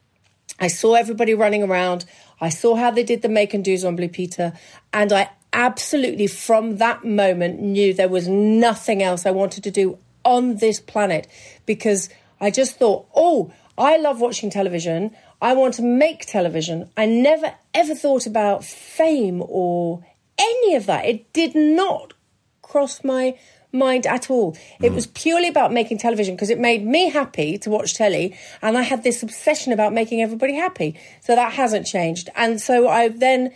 I 0.60 0.68
saw 0.68 0.96
everybody 0.96 1.34
running 1.34 1.63
around. 1.63 2.06
I 2.39 2.50
saw 2.50 2.75
how 2.75 2.91
they 2.91 3.03
did 3.03 3.22
the 3.22 3.30
make 3.30 3.53
and 3.53 3.63
do's 3.63 3.86
on 3.86 3.96
Blue 3.96 4.10
Peter. 4.10 4.53
And 4.94 5.13
I 5.13 5.30
absolutely, 5.53 6.27
from 6.27 6.77
that 6.77 7.03
moment, 7.03 7.62
knew 7.62 7.93
there 7.93 8.10
was 8.10 8.27
nothing 8.27 9.03
else 9.03 9.25
I 9.25 9.31
wanted 9.31 9.63
to 9.63 9.72
do 9.72 9.98
on 10.24 10.58
this 10.58 10.79
planet 10.79 11.27
because 11.65 12.10
I 12.39 12.51
just 12.51 12.77
thought, 12.77 13.08
oh, 13.15 13.51
I 13.77 13.98
love 13.98 14.20
watching 14.20 14.50
television. 14.50 15.15
I 15.41 15.53
want 15.53 15.75
to 15.75 15.81
make 15.81 16.25
television. 16.25 16.89
I 16.96 17.05
never 17.05 17.53
ever 17.74 17.96
thought 17.96 18.25
about 18.25 18.63
fame 18.63 19.41
or 19.48 20.05
any 20.38 20.75
of 20.75 20.86
that. 20.86 21.05
It 21.05 21.31
did 21.34 21.55
not 21.55 22.13
cross 22.62 23.03
my 23.03 23.38
mind 23.72 24.05
at 24.05 24.29
all. 24.29 24.55
It 24.81 24.89
hmm. 24.89 24.96
was 24.96 25.08
purely 25.08 25.48
about 25.48 25.72
making 25.72 25.98
television 25.98 26.36
because 26.36 26.50
it 26.50 26.60
made 26.60 26.86
me 26.86 27.10
happy 27.10 27.58
to 27.60 27.70
watch 27.70 27.96
telly, 27.96 28.38
and 28.62 28.77
I 28.77 28.81
had 28.81 29.03
this 29.03 29.24
obsession 29.24 29.74
about 29.74 29.93
making 29.93 30.22
everybody 30.22 30.55
happy. 30.55 31.00
So 31.22 31.36
that 31.36 31.53
hasn't 31.53 31.88
changed. 31.88 32.29
And 32.36 32.62
so 32.62 32.88
I 32.88 33.10
then. 33.10 33.51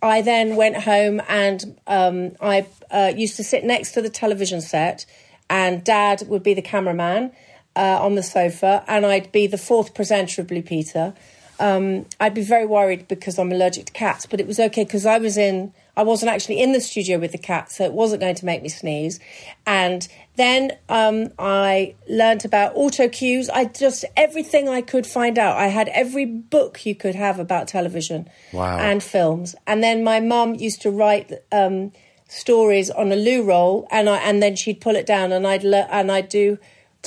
I 0.00 0.22
then 0.22 0.56
went 0.56 0.76
home 0.76 1.20
and 1.28 1.78
um, 1.86 2.32
I 2.40 2.66
uh, 2.90 3.12
used 3.14 3.36
to 3.36 3.44
sit 3.44 3.64
next 3.64 3.92
to 3.92 4.02
the 4.02 4.08
television 4.08 4.60
set, 4.60 5.04
and 5.50 5.84
Dad 5.84 6.22
would 6.28 6.42
be 6.42 6.54
the 6.54 6.62
cameraman 6.62 7.32
uh, 7.74 7.98
on 8.00 8.14
the 8.14 8.22
sofa, 8.22 8.84
and 8.88 9.04
I'd 9.04 9.30
be 9.32 9.46
the 9.46 9.58
fourth 9.58 9.94
presenter 9.94 10.40
of 10.42 10.48
Blue 10.48 10.62
Peter. 10.62 11.14
Um, 11.60 12.06
I'd 12.18 12.34
be 12.34 12.42
very 12.42 12.66
worried 12.66 13.06
because 13.06 13.38
I'm 13.38 13.52
allergic 13.52 13.86
to 13.86 13.92
cats, 13.92 14.26
but 14.26 14.40
it 14.40 14.46
was 14.46 14.58
okay 14.58 14.84
because 14.84 15.06
I 15.06 15.18
was 15.18 15.36
in. 15.36 15.72
I 15.96 16.02
wasn't 16.02 16.30
actually 16.30 16.60
in 16.60 16.72
the 16.72 16.80
studio 16.80 17.18
with 17.18 17.32
the 17.32 17.38
cat, 17.38 17.70
so 17.72 17.84
it 17.84 17.92
wasn't 17.92 18.20
going 18.20 18.34
to 18.34 18.44
make 18.44 18.62
me 18.62 18.68
sneeze. 18.68 19.18
And 19.66 20.06
then 20.36 20.72
um, 20.88 21.28
I 21.38 21.94
learned 22.08 22.44
about 22.44 22.72
auto 22.74 23.08
cues. 23.08 23.48
I 23.48 23.64
just 23.64 24.04
everything 24.16 24.68
I 24.68 24.82
could 24.82 25.06
find 25.06 25.38
out. 25.38 25.56
I 25.56 25.68
had 25.68 25.88
every 25.88 26.26
book 26.26 26.84
you 26.84 26.94
could 26.94 27.14
have 27.14 27.38
about 27.38 27.68
television 27.68 28.28
Wow. 28.52 28.78
and 28.78 29.02
films. 29.02 29.54
And 29.66 29.82
then 29.82 30.04
my 30.04 30.20
mum 30.20 30.54
used 30.54 30.82
to 30.82 30.90
write 30.90 31.32
um, 31.50 31.92
stories 32.28 32.90
on 32.90 33.10
a 33.12 33.16
loo 33.16 33.42
roll, 33.42 33.86
and 33.90 34.08
I 34.08 34.18
and 34.18 34.42
then 34.42 34.54
she'd 34.56 34.80
pull 34.80 34.96
it 34.96 35.06
down, 35.06 35.32
and 35.32 35.46
I'd 35.46 35.64
le- 35.64 35.88
and 35.90 36.12
I'd 36.12 36.28
do 36.28 36.58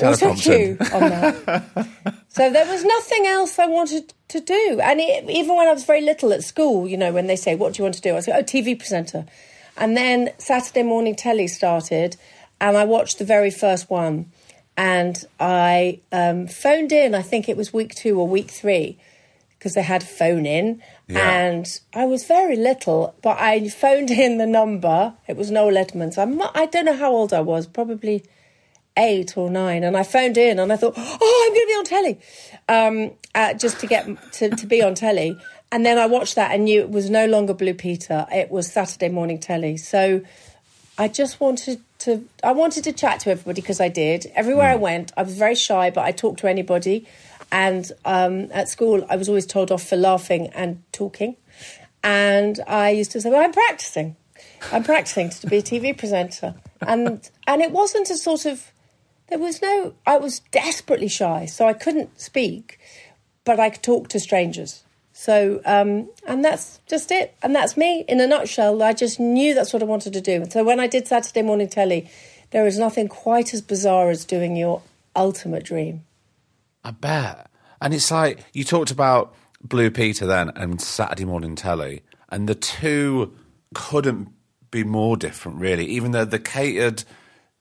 auto 0.02 0.34
cue 0.34 0.78
on 0.94 1.02
that. 1.02 2.16
so 2.30 2.50
there 2.50 2.66
was 2.66 2.84
nothing 2.84 3.26
else 3.26 3.60
I 3.60 3.66
wanted 3.66 4.14
to 4.30 4.40
do. 4.40 4.80
And 4.82 5.00
it, 5.00 5.30
even 5.30 5.56
when 5.56 5.68
I 5.68 5.74
was 5.74 5.84
very 5.84 6.02
little 6.02 6.32
at 6.32 6.44
school, 6.44 6.88
you 6.88 6.98
know, 6.98 7.12
when 7.12 7.28
they 7.28 7.36
say, 7.36 7.56
"What 7.56 7.74
do 7.74 7.80
you 7.80 7.84
want 7.84 7.96
to 7.96 8.02
do?" 8.02 8.16
I 8.16 8.20
said, 8.22 8.40
"Oh, 8.40 8.44
TV 8.44 8.78
presenter." 8.78 9.26
And 9.76 9.98
then 9.98 10.32
Saturday 10.38 10.84
morning 10.84 11.16
telly 11.16 11.48
started, 11.48 12.18
and 12.62 12.78
I 12.78 12.86
watched 12.86 13.18
the 13.18 13.26
very 13.26 13.52
first 13.52 13.90
one. 13.90 14.32
And 14.78 15.26
I 15.40 16.00
um, 16.12 16.48
phoned 16.48 16.94
in. 16.94 17.14
I 17.14 17.22
think 17.22 17.50
it 17.50 17.58
was 17.58 17.74
week 17.74 17.96
two 17.96 18.18
or 18.20 18.28
week 18.28 18.50
three 18.50 18.98
because 19.58 19.74
they 19.74 19.82
had 19.82 20.04
phone 20.04 20.46
in. 20.46 20.82
Yeah. 21.08 21.30
And 21.30 21.80
I 21.94 22.06
was 22.06 22.24
very 22.24 22.56
little, 22.56 23.14
but 23.22 23.38
I 23.40 23.68
phoned 23.68 24.10
in 24.10 24.38
the 24.38 24.46
number. 24.46 25.14
It 25.28 25.36
was 25.36 25.52
Noel 25.52 25.78
Edmonds. 25.78 26.18
I'm, 26.18 26.42
I 26.42 26.66
don't 26.66 26.86
know 26.86 26.96
how 26.96 27.12
old 27.12 27.34
I 27.34 27.42
was, 27.42 27.68
probably 27.68 28.24
eight 29.00 29.38
or 29.38 29.50
nine. 29.50 29.84
And 29.84 29.98
I 29.98 30.04
phoned 30.04 30.38
in 30.38 30.60
and 30.60 30.72
I 30.72 30.76
thought, 30.76 30.94
oh, 30.96 31.46
I'm 31.48 31.54
going 31.54 31.66
to 31.66 31.68
be 31.68 31.74
on 31.74 31.86
telly, 31.86 32.20
um, 32.68 33.12
uh, 33.34 33.54
just 33.54 33.80
to 33.80 33.88
get 33.88 34.08
to, 34.34 34.50
to 34.50 34.68
be 34.68 34.84
on 34.84 34.94
telly. 34.94 35.38
And 35.72 35.86
then 35.86 35.98
I 35.98 36.08
watched 36.08 36.36
that 36.36 36.52
and 36.52 36.66
knew 36.66 36.82
it 36.82 36.90
was 36.90 37.10
no 37.10 37.26
longer 37.26 37.54
Blue 37.54 37.74
Peter. 37.74 38.26
It 38.32 38.50
was 38.50 38.72
Saturday 38.72 39.10
morning 39.10 39.40
telly. 39.40 39.78
So 39.78 40.22
I 40.98 41.08
just 41.08 41.40
wanted 41.40 41.82
to 42.00 42.28
I 42.44 42.52
wanted 42.52 42.84
to 42.86 42.94
chat 42.94 43.22
to 43.22 43.32
everybody 43.32 43.62
because 43.62 43.80
I 43.80 43.88
did. 43.88 44.32
Everywhere 44.36 44.70
I 44.70 44.76
went, 44.76 45.12
I 45.16 45.24
was 45.24 45.38
very 45.38 45.56
shy, 45.56 45.90
but 45.92 46.04
I 46.06 46.12
talked 46.12 46.40
to 46.40 46.50
anybody. 46.50 47.08
And 47.52 47.92
um, 48.06 48.52
at 48.52 48.70
school, 48.70 49.06
I 49.10 49.16
was 49.16 49.28
always 49.28 49.46
told 49.46 49.72
off 49.72 49.84
for 49.84 49.96
laughing 49.96 50.48
and 50.48 50.84
talking. 50.92 51.36
And 52.04 52.60
I 52.68 52.92
used 52.92 53.12
to 53.12 53.22
say, 53.22 53.30
"Well, 53.30 53.44
I'm 53.44 53.52
practicing. 53.52 54.16
I'm 54.72 54.84
practicing 54.84 55.30
to 55.30 55.48
be 55.48 55.58
a 55.58 55.62
TV 55.62 55.98
presenter." 55.98 56.56
And 56.82 57.30
and 57.48 57.62
it 57.62 57.72
wasn't 57.72 58.10
a 58.10 58.18
sort 58.18 58.46
of 58.46 58.72
there 59.30 59.40
was 59.40 59.62
no. 59.62 59.94
I 60.06 60.18
was 60.18 60.40
desperately 60.52 61.08
shy, 61.08 61.46
so 61.46 61.68
I 61.68 61.74
couldn't 61.74 62.20
speak, 62.20 62.80
but 63.46 63.60
I 63.60 63.70
could 63.70 63.84
talk 63.84 64.10
to 64.10 64.20
strangers. 64.20 64.84
So, 65.14 65.62
um, 65.66 66.10
and 66.26 66.46
that's 66.46 66.80
just 66.88 67.12
it. 67.12 67.36
And 67.44 67.54
that's 67.54 67.76
me 67.76 68.06
in 68.08 68.22
a 68.22 68.28
nutshell. 68.28 68.82
I 68.82 68.94
just 68.94 69.20
knew 69.20 69.54
that's 69.54 69.74
what 69.74 69.82
I 69.82 69.86
wanted 69.86 70.14
to 70.14 70.22
do. 70.22 70.46
So 70.50 70.64
when 70.64 70.80
I 70.80 70.88
did 70.88 71.08
Saturday 71.08 71.42
morning 71.42 71.68
telly, 71.68 72.10
there 72.52 72.66
is 72.66 72.80
nothing 72.80 73.08
quite 73.08 73.54
as 73.54 73.62
bizarre 73.62 74.10
as 74.10 74.24
doing 74.24 74.56
your 74.56 74.82
ultimate 75.16 75.66
dream. 75.66 76.06
I 76.84 76.92
bet. 76.92 77.50
And 77.82 77.94
it's 77.94 78.10
like 78.12 78.46
you 78.54 78.64
talked 78.64 78.92
about 78.92 79.36
Blue 79.62 79.92
Peter 79.92 80.26
then 80.26 80.52
and 80.56 80.82
Saturday 80.82 81.26
morning 81.26 81.56
telly, 81.56 82.02
and 82.30 82.48
the 82.48 82.56
two 82.56 83.34
couldn't 83.74 84.30
be 84.72 84.84
more 84.84 85.18
different, 85.18 85.60
really. 85.60 85.86
Even 85.86 86.12
though 86.12 86.26
the 86.26 86.40
catered 86.40 87.04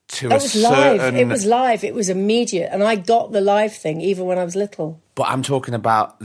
to 0.08 0.26
It 0.30 0.32
was 0.32 0.54
live. 0.56 1.14
It 1.14 1.26
was 1.26 1.44
live. 1.46 1.84
It 1.84 1.94
was 1.94 2.08
immediate. 2.08 2.70
And 2.72 2.82
I 2.82 2.96
got 2.96 3.32
the 3.32 3.40
live 3.40 3.74
thing 3.74 4.00
even 4.00 4.26
when 4.26 4.38
I 4.38 4.44
was 4.44 4.56
little. 4.56 5.00
But 5.14 5.28
I'm 5.28 5.42
talking 5.42 5.74
about 5.74 6.16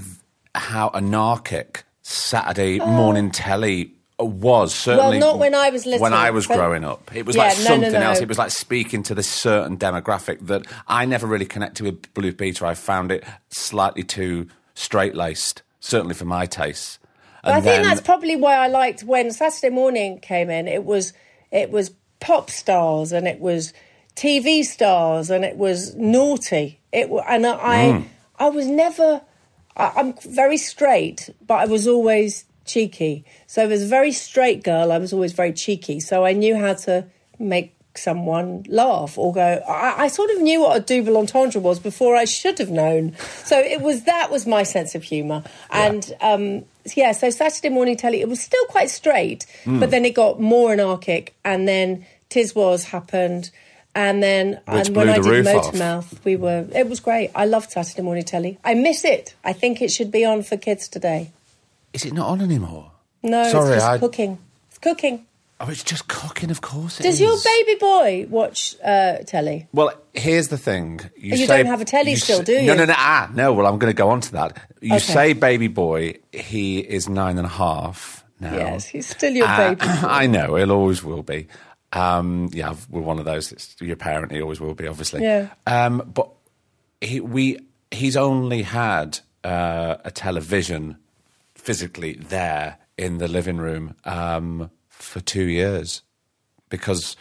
how 0.56 0.90
anarchic 0.94 1.84
Saturday 2.02 2.80
morning 2.80 3.28
oh. 3.28 3.32
telly 3.34 3.92
was. 4.20 4.74
Certainly, 4.74 5.18
Oh. 5.18 5.20
not 5.20 5.40
when 5.40 5.56
I 5.56 5.70
was 5.70 5.86
little, 5.86 6.02
When 6.02 6.13
I 6.13 6.30
was 6.32 6.48
growing 6.48 6.86
up, 6.86 7.12
it 7.13 7.25
was 7.25 7.36
Yeah, 7.36 7.44
like 7.46 7.58
no, 7.58 7.63
no, 7.63 7.68
something 7.68 7.92
no. 7.94 8.00
else. 8.02 8.22
It 8.22 8.28
was 8.30 8.38
like 8.38 8.52
speaking 8.52 9.04
to 9.04 9.16
this 9.16 9.28
certain 9.28 9.78
demographic 9.78 10.40
that 10.48 10.66
I 10.88 11.06
never 11.06 11.28
really 11.28 11.46
connected 11.46 11.84
with 11.84 12.13
Blue 12.13 12.32
Peter. 12.32 12.66
I 12.66 12.74
found 12.75 13.12
it 13.12 13.24
slightly 13.50 14.04
too 14.04 14.48
straight 14.75 15.16
laced, 15.16 15.62
certainly 15.80 16.13
for 16.16 16.25
my 16.25 16.46
tastes. 16.46 17.00
But 17.44 17.52
I 17.52 17.56
And 17.56 17.63
think 17.66 17.75
then- 17.75 17.84
that's 17.84 18.02
probably 18.02 18.36
why 18.38 18.56
I 18.56 18.68
liked 18.68 19.04
when 19.04 19.32
Saturday 19.32 19.70
morning 19.74 20.20
came 20.20 20.50
in. 20.50 20.68
It 20.68 20.86
was 20.86 21.12
it 21.52 21.70
was 21.70 21.92
pop 22.24 22.50
stars 22.50 23.12
and 23.12 23.27
it 23.27 23.39
was 23.39 23.74
TV 24.15 24.63
stars 24.63 25.30
and 25.30 25.44
it 25.44 25.58
was 25.58 25.94
naughty. 25.96 26.80
It 26.92 27.10
and 27.27 27.46
I 27.46 27.84
Mm. 27.84 28.06
I 28.39 28.50
was 28.50 28.65
never 28.65 29.22
I, 29.75 29.92
I'm 29.98 30.13
very 30.24 30.58
straight, 30.58 31.30
but 31.46 31.56
I 31.56 31.65
was 31.65 31.88
always 31.88 32.46
cheeky. 32.65 33.25
So 33.46 33.70
as 33.70 33.84
a 33.84 33.88
very 33.88 34.13
straight 34.13 34.63
girl, 34.63 34.92
I 34.92 34.98
was 35.00 35.12
always 35.12 35.34
very 35.34 35.51
cheeky. 35.51 36.00
So 36.00 36.25
I 36.25 36.32
knew 36.34 36.56
how 36.56 36.75
to 36.86 37.06
make 37.39 37.75
someone 37.95 38.65
laugh 38.67 39.17
or 39.17 39.33
go. 39.33 39.62
I, 39.67 40.03
I 40.03 40.07
sort 40.07 40.29
of 40.31 40.41
knew 40.41 40.62
what 40.62 40.77
a 40.77 40.79
double 40.79 41.17
entendre 41.17 41.62
was 41.62 41.79
before 41.79 42.15
I 42.15 42.25
should 42.25 42.57
have 42.59 42.69
known. 42.71 43.15
So 43.43 43.59
it 43.59 43.81
was 43.81 44.03
that 44.03 44.31
was 44.31 44.45
my 44.47 44.63
sense 44.63 44.95
of 44.95 45.03
humour. 45.03 45.43
And 45.69 46.12
um, 46.21 46.65
yeah, 46.95 47.12
so 47.12 47.29
Saturday 47.29 47.69
morning 47.69 47.95
telly, 47.97 48.21
it 48.21 48.29
was 48.29 48.39
still 48.41 48.65
quite 48.65 48.89
straight, 48.89 49.45
but 49.65 49.91
then 49.91 50.05
it 50.05 50.15
got 50.15 50.39
more 50.39 50.71
anarchic, 50.73 51.33
and 51.45 51.67
then 51.67 52.05
Tiswas 52.29 52.83
happened. 52.85 53.51
And 53.95 54.23
then, 54.23 54.59
Which 54.67 54.88
and 54.88 54.95
when 54.95 55.21
blew 55.21 55.38
I 55.38 55.41
did. 55.43 55.45
Motormouth, 55.45 56.23
we 56.25 56.35
were. 56.35 56.65
It 56.73 56.89
was 56.89 57.00
great. 57.00 57.29
I 57.35 57.45
loved 57.45 57.69
Saturday 57.69 58.01
morning 58.01 58.23
telly. 58.23 58.57
I 58.63 58.73
miss 58.73 59.05
it. 59.05 59.35
I 59.43 59.53
think 59.53 59.83
it 59.83 59.91
should 59.91 60.09
be 60.12 60.25
on 60.25 60.41
for 60.41 60.57
kids 60.57 60.88
today. 60.88 61.29
Is 61.93 62.03
it 62.03 62.13
not 62.13 62.27
on 62.27 62.41
anymore? 62.41 62.89
No, 63.21 63.43
Sorry, 63.51 63.75
it's 63.75 63.83
just 63.83 63.85
I- 63.88 63.97
cooking. 64.00 64.39
It's 64.69 64.79
cooking. 64.79 65.27
Oh, 65.65 65.70
it's 65.70 65.84
just 65.84 66.10
cooking, 66.10 66.51
of 66.51 66.60
course. 66.60 67.00
it 67.00 67.03
Does 67.03 67.22
your 67.22 67.38
baby 67.41 67.75
boy 67.79 68.27
watch 68.29 68.75
uh, 68.84 69.20
telly? 69.20 69.67
Well, 69.72 69.93
here's 70.13 70.50
the 70.50 70.58
thing. 70.58 71.00
You, 71.15 71.38
You 71.38 71.46
say, 71.48 71.58
don't 71.58 71.67
have 71.67 71.79
a 71.79 71.86
telly 71.86 72.15
still, 72.17 72.39
s- 72.39 72.46
do 72.46 72.51
you? 72.53 72.67
no, 72.67 72.75
no. 72.75 72.84
No. 72.86 72.93
Ah, 72.98 73.32
no. 73.34 73.53
Well, 73.53 73.65
I'm 73.65 73.79
going 73.79 73.89
to 73.89 73.98
go 73.98 74.10
on 74.10 74.20
to 74.22 74.32
that. 74.34 74.58
You 74.82 74.96
Okay. 74.96 75.00
say 75.00 75.32
baby 75.34 75.70
boy. 75.70 76.15
He 76.34 76.79
is 76.79 77.08
nine 77.08 77.38
and 77.38 77.46
a 77.46 77.50
half 77.50 78.25
now. 78.41 78.55
Yes, 78.55 78.86
he's 78.88 79.08
still 79.08 79.32
your 79.34 79.48
Uh, 79.48 79.75
baby. 79.75 79.82
I 79.88 80.27
know. 80.27 80.55
He'll 80.55 80.74
always 80.74 81.01
will 81.01 81.24
be. 81.24 81.48
Um, 81.93 82.50
yeah, 82.51 82.75
we're 82.89 83.00
one 83.01 83.20
of 83.20 83.24
those. 83.25 83.53
It's 83.53 83.75
your 83.79 83.96
parent. 83.96 84.34
He 84.34 84.41
always 84.41 84.60
will 84.60 84.74
be, 84.74 84.88
obviously. 84.88 85.24
Yeah. 85.24 85.48
Um, 85.65 86.12
but 86.13 86.29
he, 87.00 87.22
we, 87.22 87.60
he's 87.89 88.17
only 88.17 88.63
had 88.63 89.20
uh, 89.46 89.96
a 90.03 90.12
television 90.12 90.98
physically 91.55 92.13
there 92.15 92.79
in 92.98 93.17
the 93.20 93.27
living 93.29 93.58
room 93.58 93.96
um, 94.03 94.70
for 95.03 95.19
two 95.22 95.43
years 95.45 96.01
because 96.69 97.15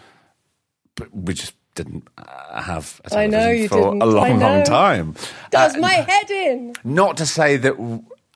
we 1.12 1.34
just 1.34 1.54
didn't 1.74 2.06
have 2.18 3.00
a 3.04 3.06
I 3.06 3.26
television 3.26 3.30
know 3.30 3.50
you 3.50 3.68
for 3.68 3.76
didn't. 3.76 4.02
a 4.02 4.06
long, 4.06 4.42
I 4.42 4.46
long 4.48 4.64
time. 4.64 5.14
Does 5.50 5.74
Uh, 5.76 5.80
my 5.80 5.92
head 5.94 6.30
in? 6.30 6.74
not 6.84 7.16
to 7.16 7.26
say 7.26 7.56
that 7.56 7.74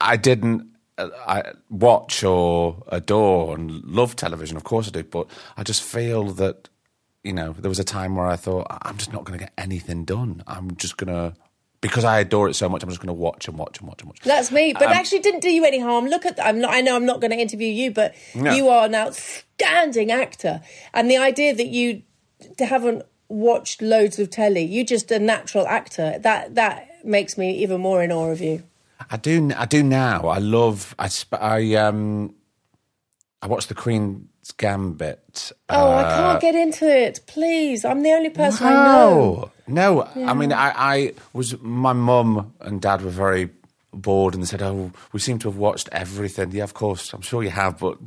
I 0.01 0.17
didn't 0.17 0.69
uh, 0.99 1.09
I 1.27 1.43
watch 1.69 2.25
or 2.25 2.83
adore 2.89 3.55
and 3.55 3.85
love 3.85 4.17
television. 4.17 4.57
Of 4.57 4.65
course 4.65 4.89
I 4.89 4.91
do, 4.91 5.03
but 5.05 5.27
I 5.57 5.63
just 5.63 5.83
feel 5.83 6.25
that 6.33 6.69
you 7.23 7.33
know 7.35 7.53
there 7.53 7.69
was 7.69 7.79
a 7.79 7.85
time 7.85 8.17
where 8.17 8.27
I 8.27 8.37
thought 8.37 8.67
I'm 8.71 8.97
just 8.97 9.13
not 9.13 9.25
going 9.25 9.39
to 9.39 9.45
get 9.45 9.53
anything 9.59 10.05
done. 10.07 10.43
I'm 10.47 10.75
just 10.77 10.97
going 10.97 11.13
to 11.13 11.35
because 11.81 12.05
I 12.05 12.21
adore 12.21 12.49
it 12.49 12.55
so 12.55 12.69
much. 12.69 12.83
I'm 12.83 12.89
just 12.89 13.01
going 13.01 13.09
to 13.09 13.13
watch 13.13 13.49
and 13.49 13.59
watch 13.59 13.79
and 13.79 13.89
watch 13.89 14.01
and 14.01 14.09
watch. 14.09 14.21
That's 14.21 14.51
me. 14.51 14.73
Um, 14.73 14.81
But 14.81 14.89
actually, 14.91 15.21
didn't 15.21 15.41
do 15.41 15.51
you 15.51 15.65
any 15.65 15.79
harm. 15.81 16.07
Look 16.07 16.27
at. 16.27 16.37
that. 16.37 16.47
I'm 16.47 16.61
not, 16.61 16.73
I 16.75 16.81
know 16.81 16.97
I'm 16.97 17.07
not 17.07 17.21
going 17.21 17.31
to 17.31 17.37
interview 17.37 17.69
you, 17.69 17.91
but 17.91 18.15
No. 18.35 18.53
you 18.53 18.69
are 18.69 18.87
an 18.87 18.95
outstanding 18.95 20.11
actor, 20.11 20.61
and 20.95 21.11
the 21.11 21.17
idea 21.17 21.55
that 21.55 21.67
you 21.69 22.03
haven't 22.59 23.03
watched 23.29 23.83
loads 23.83 24.19
of 24.19 24.31
telly, 24.31 24.63
you're 24.63 24.85
just 24.85 25.11
a 25.11 25.19
natural 25.19 25.67
actor. 25.67 26.19
That 26.19 26.55
that 26.55 26.89
makes 27.05 27.37
me 27.39 27.57
even 27.59 27.81
more 27.81 28.03
in 28.03 28.11
awe 28.13 28.31
of 28.31 28.41
you. 28.41 28.63
I 29.11 29.17
do. 29.19 29.53
I 29.57 29.67
do 29.67 29.83
now. 29.83 30.27
I 30.29 30.39
love. 30.39 30.95
I. 30.99 31.09
I 31.33 31.75
um. 31.75 32.35
I 33.43 33.49
watched 33.49 33.69
the 33.69 33.75
Queen's 33.75 34.53
Gambit. 34.57 35.53
Oh, 35.69 35.91
I 35.91 36.03
uh, 36.03 36.17
can't 36.17 36.41
get 36.41 36.55
into 36.55 36.89
it. 36.89 37.21
Please, 37.27 37.85
I'm 37.85 38.03
the 38.03 38.11
only 38.13 38.31
person 38.31 38.67
I 38.67 38.73
know. 38.73 39.51
No, 39.69 40.09
no. 40.15 40.27
I 40.27 40.35
mean, 40.35 40.53
I, 40.53 40.73
I 40.77 41.15
was. 41.33 41.61
My 41.61 41.93
mum 41.93 42.55
and 42.61 42.81
dad 42.81 43.03
were 43.03 43.11
very 43.11 43.51
bored, 43.93 44.35
and 44.35 44.43
they 44.43 44.47
said, 44.47 44.63
"Oh, 44.63 44.93
we 45.13 45.21
seem 45.21 45.39
to 45.41 45.49
have 45.49 45.57
watched 45.57 45.89
everything." 45.93 46.53
Yeah, 46.53 46.65
of 46.65 46.75
course. 46.75 47.13
I'm 47.13 47.23
sure 47.23 47.43
you 47.43 47.51
have, 47.51 47.79
but 47.79 47.99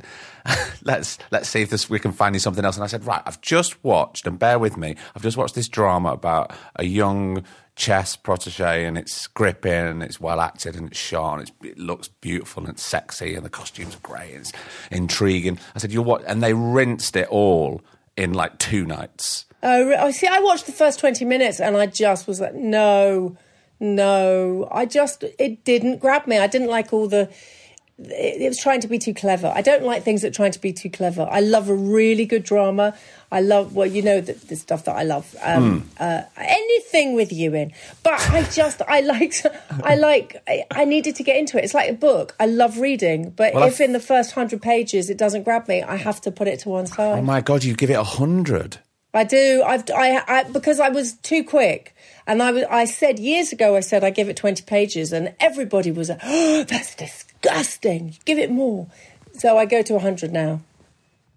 let's 0.82 1.18
let's 1.30 1.48
see 1.48 1.62
if 1.62 1.70
this 1.70 1.90
we 1.90 1.98
can 1.98 2.12
find 2.12 2.34
you 2.34 2.40
something 2.40 2.64
else. 2.64 2.76
And 2.76 2.84
I 2.84 2.86
said, 2.86 3.04
"Right, 3.04 3.22
I've 3.26 3.40
just 3.40 3.82
watched, 3.84 4.26
and 4.26 4.38
bear 4.38 4.58
with 4.58 4.76
me. 4.76 4.96
I've 5.14 5.22
just 5.22 5.36
watched 5.36 5.54
this 5.54 5.68
drama 5.68 6.12
about 6.12 6.52
a 6.76 6.84
young 6.84 7.44
chess 7.76 8.16
protege, 8.16 8.84
and 8.84 8.96
it's 8.96 9.26
gripping, 9.28 9.72
and 9.72 10.02
it's 10.02 10.20
well 10.20 10.40
acted, 10.40 10.76
and 10.76 10.88
it's 10.88 10.98
shot, 10.98 11.38
and 11.38 11.42
it's, 11.42 11.52
it 11.62 11.78
looks 11.78 12.08
beautiful, 12.08 12.62
and 12.62 12.72
it's 12.72 12.84
sexy, 12.84 13.34
and 13.34 13.44
the 13.44 13.50
costumes 13.50 13.94
are 13.94 14.00
great, 14.00 14.32
and 14.32 14.40
it's 14.40 14.52
intriguing." 14.90 15.58
I 15.74 15.78
said, 15.78 15.92
"You're 15.92 16.02
what?" 16.02 16.24
And 16.24 16.42
they 16.42 16.54
rinsed 16.54 17.16
it 17.16 17.28
all 17.28 17.82
in 18.16 18.32
like 18.32 18.58
two 18.58 18.86
nights. 18.86 19.44
Oh, 19.62 19.86
re- 19.88 19.96
oh, 19.98 20.10
see, 20.10 20.26
I 20.26 20.40
watched 20.40 20.66
the 20.66 20.72
first 20.72 20.98
20 21.00 21.24
minutes 21.24 21.60
and 21.60 21.76
I 21.76 21.86
just 21.86 22.26
was 22.26 22.40
like, 22.40 22.54
no, 22.54 23.36
no. 23.78 24.68
I 24.70 24.86
just, 24.86 25.24
it 25.38 25.64
didn't 25.64 25.98
grab 25.98 26.26
me. 26.26 26.38
I 26.38 26.46
didn't 26.46 26.68
like 26.68 26.92
all 26.92 27.08
the, 27.08 27.28
it, 27.98 28.40
it 28.42 28.48
was 28.48 28.58
trying 28.58 28.80
to 28.80 28.88
be 28.88 28.98
too 28.98 29.12
clever. 29.12 29.52
I 29.54 29.60
don't 29.60 29.84
like 29.84 30.02
things 30.02 30.22
that 30.22 30.28
are 30.28 30.34
trying 30.34 30.52
to 30.52 30.60
be 30.60 30.72
too 30.72 30.88
clever. 30.88 31.28
I 31.30 31.40
love 31.40 31.68
a 31.68 31.74
really 31.74 32.24
good 32.24 32.42
drama. 32.42 32.96
I 33.30 33.42
love, 33.42 33.74
well, 33.74 33.86
you 33.86 34.02
know, 34.02 34.20
the, 34.20 34.32
the 34.32 34.56
stuff 34.56 34.84
that 34.86 34.96
I 34.96 35.02
love. 35.02 35.36
Um, 35.42 35.88
uh, 35.98 36.22
anything 36.38 37.14
with 37.14 37.30
you 37.32 37.54
in. 37.54 37.72
But 38.02 38.14
I 38.30 38.42
just, 38.44 38.80
I 38.88 39.00
like, 39.00 39.34
I 39.84 39.94
like, 39.96 40.42
I, 40.48 40.64
I 40.70 40.84
needed 40.86 41.16
to 41.16 41.22
get 41.22 41.36
into 41.36 41.58
it. 41.58 41.64
It's 41.64 41.74
like 41.74 41.90
a 41.90 41.94
book. 41.94 42.34
I 42.40 42.46
love 42.46 42.78
reading. 42.78 43.30
But 43.30 43.54
Well, 43.54 43.64
I 43.64 43.68
if 43.68 43.80
in 43.80 43.92
the 43.92 44.00
first 44.00 44.34
100 44.34 44.62
pages 44.62 45.10
it 45.10 45.18
doesn't 45.18 45.42
grab 45.42 45.68
me, 45.68 45.82
I 45.82 45.96
have 45.96 46.20
to 46.22 46.30
put 46.30 46.48
it 46.48 46.60
to 46.60 46.70
one 46.70 46.86
side. 46.86 47.18
Oh 47.18 47.22
my 47.22 47.40
god, 47.42 47.62
you 47.62 47.74
give 47.74 47.90
it 47.90 47.94
a 47.94 48.02
hundred. 48.04 48.78
I 49.12 49.24
do. 49.24 49.62
I've 49.66 49.84
I, 49.90 50.22
I 50.26 50.44
because 50.44 50.78
I 50.78 50.88
was 50.88 51.14
too 51.14 51.42
quick, 51.42 51.94
and 52.26 52.42
I. 52.42 52.64
I 52.70 52.84
said 52.84 53.18
years 53.18 53.52
ago. 53.52 53.76
I 53.76 53.80
said 53.80 54.04
I 54.04 54.10
give 54.10 54.28
it 54.28 54.36
twenty 54.36 54.62
pages, 54.62 55.12
and 55.12 55.34
everybody 55.40 55.90
was 55.90 56.10
like, 56.10 56.20
"Oh, 56.22 56.64
that's 56.68 56.94
disgusting. 56.94 58.16
Give 58.24 58.38
it 58.38 58.50
more." 58.50 58.86
So 59.34 59.58
I 59.58 59.64
go 59.64 59.82
to 59.82 59.98
hundred 59.98 60.32
now. 60.32 60.60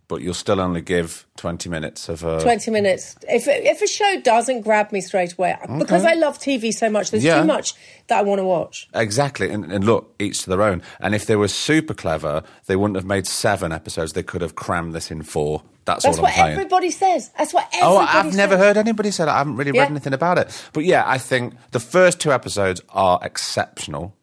But 0.09 0.21
you'll 0.21 0.33
still 0.33 0.59
only 0.59 0.81
give 0.81 1.25
twenty 1.37 1.69
minutes 1.69 2.09
of 2.09 2.23
a. 2.23 2.41
Twenty 2.41 2.69
minutes. 2.71 3.15
If 3.27 3.47
if 3.47 3.81
a 3.81 3.87
show 3.87 4.19
doesn't 4.21 4.61
grab 4.61 4.91
me 4.91 4.99
straight 5.01 5.33
away, 5.33 5.57
because 5.79 6.03
I 6.05 6.13
love 6.13 6.37
TV 6.39 6.73
so 6.73 6.89
much, 6.89 7.09
there's 7.11 7.23
Yeah. 7.23 7.39
too 7.39 7.47
much 7.47 7.73
that 8.07 8.19
I 8.19 8.21
want 8.21 8.39
to 8.39 8.43
watch. 8.43 8.89
Exactly, 8.93 9.49
and, 9.49 9.71
and 9.71 9.85
look, 9.85 10.13
each 10.19 10.43
to 10.43 10.49
their 10.49 10.61
own. 10.61 10.81
And 10.99 11.15
if 11.15 11.25
they 11.25 11.37
were 11.37 11.47
super 11.47 11.93
clever, 11.93 12.43
they 12.67 12.75
wouldn't 12.75 12.97
have 12.97 13.05
made 13.05 13.25
seven 13.27 13.71
episodes. 13.71 14.11
They 14.13 14.23
could 14.23 14.41
have 14.41 14.55
crammed 14.55 14.93
this 14.93 15.09
in 15.09 15.23
four. 15.23 15.63
That's, 15.85 16.03
That's 16.03 16.17
I'm 16.17 16.23
what 16.23 16.37
everybody 16.37 16.91
says. 16.91 17.31
That's 17.37 17.53
what 17.53 17.67
Oh. 17.81 17.97
I've 17.97 18.35
never 18.35 18.57
heard 18.57 18.77
anybody 18.77 19.09
say 19.11 19.25
that. 19.25 19.33
I 19.33 19.37
haven't 19.39 19.55
really 19.55 19.71
read 19.71 19.77
Yeah. 19.77 19.85
anything 19.89 20.13
about 20.13 20.37
it. 20.37 20.49
But 20.73 20.83
yeah, 20.85 21.03
I 21.05 21.17
think 21.17 21.55
the 21.71 21.79
first 21.79 22.19
two 22.19 22.31
episodes 22.31 22.81
are 22.89 23.19
exceptional, 23.23 24.15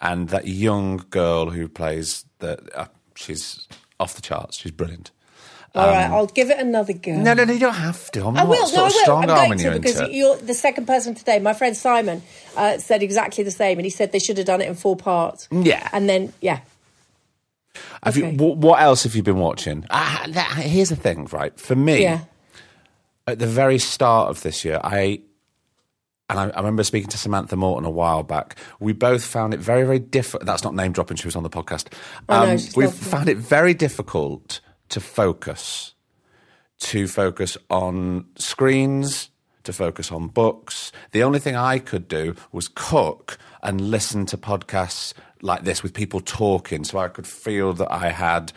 and 0.00 0.28
that 0.30 0.48
young 0.48 1.04
girl 1.10 1.50
who 1.50 1.68
plays 1.68 2.24
the 2.40 2.58
uh, 2.76 2.86
she's 3.14 3.66
off 4.00 4.14
the 4.14 4.22
charts. 4.22 4.56
She's 4.58 4.72
brilliant. 4.72 5.12
All 5.74 5.86
right, 5.86 6.10
I'll 6.10 6.26
give 6.26 6.50
it 6.50 6.58
another 6.58 6.92
go. 6.92 7.12
No, 7.12 7.32
no, 7.34 7.44
no, 7.44 7.52
you 7.52 7.60
don't 7.60 7.72
have 7.74 8.10
to. 8.12 8.24
I'm 8.26 8.36
I 8.36 8.40
not 8.40 8.48
will. 8.48 8.66
sort 8.66 8.74
No, 8.76 8.82
I 8.82 8.86
of 8.88 8.92
will. 8.92 9.00
strong 9.02 9.22
I'm 9.22 9.28
going 9.28 9.38
arming 9.40 9.58
to 9.58 9.64
you 9.64 9.70
because 9.78 10.00
into 10.00 10.12
you're 10.14 10.36
the 10.36 10.54
second 10.54 10.86
person 10.86 11.14
today. 11.14 11.38
My 11.38 11.52
friend 11.52 11.76
Simon 11.76 12.22
uh, 12.56 12.78
said 12.78 13.02
exactly 13.04 13.44
the 13.44 13.50
same, 13.52 13.78
and 13.78 13.86
he 13.86 13.90
said 13.90 14.10
they 14.10 14.18
should 14.18 14.36
have 14.38 14.46
done 14.46 14.60
it 14.60 14.66
in 14.68 14.74
four 14.74 14.96
parts. 14.96 15.48
Yeah. 15.52 15.88
and 15.92 16.08
then 16.08 16.32
yeah, 16.40 16.60
Have 18.02 18.16
you, 18.16 18.26
Okay. 18.26 18.36
wh- 18.36 18.58
what 18.58 18.80
else 18.82 19.04
have 19.04 19.14
you 19.14 19.22
been 19.22 19.38
watching? 19.38 19.86
Ah, 19.90 20.24
that- 20.28 20.50
here's 20.58 20.88
the 20.88 20.96
thing, 20.96 21.26
right? 21.30 21.58
For 21.58 21.76
me, 21.76 22.02
yeah. 22.02 22.20
at 23.28 23.38
the 23.38 23.46
very 23.46 23.78
start 23.78 24.28
of 24.30 24.42
this 24.42 24.64
year, 24.64 24.80
I 24.82 25.20
and 26.28 26.38
I, 26.38 26.48
I 26.50 26.56
remember 26.58 26.82
speaking 26.84 27.10
to 27.10 27.18
Samantha 27.18 27.56
Morton 27.56 27.84
a 27.84 27.90
while 27.90 28.22
back. 28.24 28.56
We 28.80 28.92
both 28.92 29.24
found 29.24 29.54
it 29.54 29.60
very, 29.60 29.84
very 29.84 29.98
difficult. 30.00 30.46
That's 30.46 30.64
not 30.64 30.74
name 30.74 30.90
dropping; 30.92 31.16
she 31.16 31.26
was 31.28 31.36
on 31.36 31.42
the 31.44 31.50
podcast. 31.50 31.92
I 32.28 32.46
know, 32.46 32.56
she's 32.56 32.74
we 32.76 32.86
found 32.88 33.28
it 33.28 33.36
very 33.36 33.74
difficult 33.74 34.60
to 34.90 35.00
focus, 35.00 35.94
to 36.80 37.06
focus 37.08 37.56
on 37.70 38.26
screens, 38.36 39.30
to 39.64 39.72
focus 39.72 40.10
on 40.12 40.28
books. 40.28 40.92
The 41.12 41.22
only 41.22 41.38
thing 41.38 41.56
I 41.56 41.78
could 41.78 42.08
do 42.08 42.34
was 42.52 42.68
cook 42.68 43.38
and 43.62 43.80
listen 43.80 44.26
to 44.26 44.36
podcasts 44.38 45.12
like 45.42 45.64
this 45.64 45.82
with 45.82 45.94
people 45.94 46.20
talking, 46.20 46.84
so 46.84 46.98
I 46.98 47.08
could 47.08 47.26
feel 47.26 47.72
that 47.74 47.90
I 47.90 48.10
had 48.10 48.52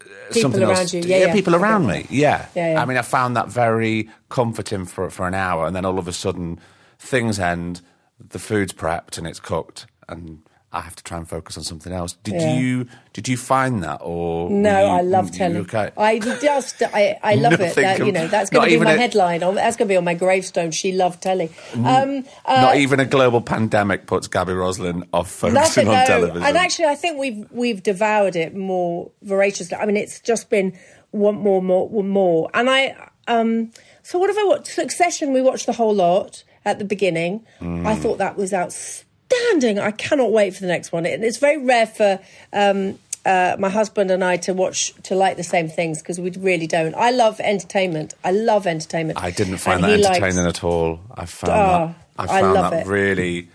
uh, 0.00 0.04
People 0.28 0.42
something 0.42 0.62
around 0.62 0.76
else. 0.78 0.92
you. 0.94 1.02
to- 1.02 1.08
Yeah, 1.08 1.18
yeah. 1.26 1.32
people 1.32 1.54
around 1.54 1.86
me. 1.86 2.06
Yeah. 2.10 2.46
Yeah, 2.54 2.72
yeah. 2.72 2.82
I 2.82 2.84
mean, 2.86 2.96
I 2.98 3.02
found 3.02 3.36
that 3.36 3.48
very 3.48 4.08
comforting 4.28 4.84
for 4.86 5.10
for 5.10 5.26
an 5.28 5.34
hour, 5.34 5.66
and 5.66 5.74
then 5.76 5.84
all 5.84 5.98
of 5.98 6.08
a 6.08 6.12
sudden, 6.12 6.58
things 6.98 7.38
end. 7.38 7.80
The 8.20 8.38
food's 8.38 8.72
prepped 8.72 9.18
and 9.18 9.26
it's 9.26 9.40
cooked, 9.40 9.86
and 10.08 10.40
I 10.74 10.80
have 10.80 10.96
to 10.96 11.04
try 11.04 11.18
and 11.18 11.28
focus 11.28 11.56
on 11.56 11.62
something 11.64 11.92
else. 11.92 12.14
Did 12.24 12.34
Yeah. 12.34 12.56
you 12.58 12.86
did 13.12 13.28
you 13.28 13.36
find 13.36 13.82
that, 13.84 14.00
or 14.02 14.50
No, 14.50 14.80
you- 14.80 14.86
I 14.98 15.00
love 15.02 15.30
telly. 15.30 15.58
Okay. 15.58 15.90
I 15.96 16.18
just, 16.18 16.82
I, 16.82 17.16
I 17.22 17.34
love 17.44 17.52
it. 17.60 17.74
That, 17.76 18.00
you 18.00 18.10
know, 18.10 18.26
that's 18.26 18.50
going 18.50 18.68
to 18.68 18.78
be 18.78 18.84
my 18.84 18.92
a- 18.94 18.98
headline. 18.98 19.38
That's 19.40 19.76
going 19.76 19.86
to 19.86 19.92
be 19.92 19.96
on 19.96 20.02
my 20.04 20.14
gravestone. 20.14 20.72
She 20.72 20.90
loved 20.92 21.22
telly. 21.22 21.48
Mm. 21.72 21.86
Um, 22.20 22.24
uh, 22.44 22.60
Not 22.60 22.76
even 22.76 22.98
a 22.98 23.04
global 23.04 23.40
pandemic 23.40 24.06
puts 24.06 24.26
Gabby 24.26 24.52
Roslin 24.52 25.04
off 25.12 25.30
focusing 25.30 25.86
on 25.88 25.94
no. 25.94 26.06
television. 26.06 26.42
And 26.42 26.56
actually, 26.56 26.86
I 26.86 26.96
think 26.96 27.18
we've 27.20 27.46
we've 27.52 27.82
devoured 27.82 28.34
it 28.34 28.56
more 28.56 29.12
voraciously. 29.22 29.76
I 29.76 29.86
mean, 29.86 29.96
it's 29.96 30.18
just 30.20 30.50
been 30.50 30.76
one 31.12 31.36
more, 31.36 31.62
more, 31.62 31.88
more. 32.02 32.50
And 32.52 32.68
I, 32.68 32.96
um, 33.28 33.70
so 34.02 34.18
what 34.18 34.28
have 34.28 34.38
I 34.38 34.44
watched? 34.44 34.66
Succession. 34.74 35.32
We 35.32 35.40
watched 35.40 35.66
the 35.66 35.72
whole 35.72 35.94
lot 35.94 36.42
at 36.64 36.80
the 36.80 36.84
beginning. 36.84 37.44
Mm. 37.60 37.86
I 37.86 37.94
thought 37.94 38.18
that 38.18 38.36
was 38.36 38.52
outstanding. 38.52 39.03
I 39.38 39.92
cannot 39.96 40.32
wait 40.32 40.54
for 40.54 40.60
the 40.60 40.66
next 40.68 40.92
one. 40.92 41.06
It, 41.06 41.22
it's 41.22 41.38
very 41.38 41.58
rare 41.58 41.86
for 41.86 42.20
um, 42.52 42.98
uh, 43.24 43.56
my 43.58 43.68
husband 43.68 44.10
and 44.10 44.22
I 44.24 44.36
to 44.38 44.54
watch 44.54 44.92
to 45.04 45.14
like 45.14 45.36
the 45.36 45.44
same 45.44 45.68
things 45.68 46.00
because 46.02 46.20
we 46.20 46.30
really 46.30 46.66
don't. 46.66 46.94
I 46.94 47.10
love 47.10 47.40
entertainment. 47.40 48.14
I 48.24 48.30
love 48.32 48.66
entertainment. 48.66 49.18
I 49.22 49.30
didn't 49.30 49.58
find 49.58 49.84
And 49.84 49.92
that 50.02 50.06
entertaining 50.10 50.44
likes- 50.44 50.58
at 50.58 50.64
all. 50.64 51.00
I 51.14 51.26
found 51.26 51.52
Oh, 51.52 51.94
that 52.16 52.30
I 52.30 52.36
I 52.38 52.40
found 52.40 52.54
love 52.54 52.70
that 52.72 52.86
it. 52.86 52.90
really, 52.90 53.48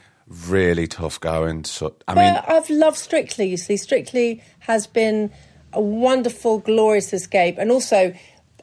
really 0.47 0.87
tough 0.87 1.19
going. 1.19 1.65
So 1.65 1.95
I 2.07 2.13
mean, 2.15 2.43
I've 2.47 2.69
loved 2.69 2.97
Strictly. 2.97 3.47
You 3.47 3.57
see, 3.57 3.77
Strictly 3.77 4.43
has 4.59 4.87
been 4.87 5.31
a 5.73 5.81
wonderful, 5.81 6.59
glorious 6.59 7.13
escape, 7.13 7.57
and 7.57 7.71
also. 7.71 8.13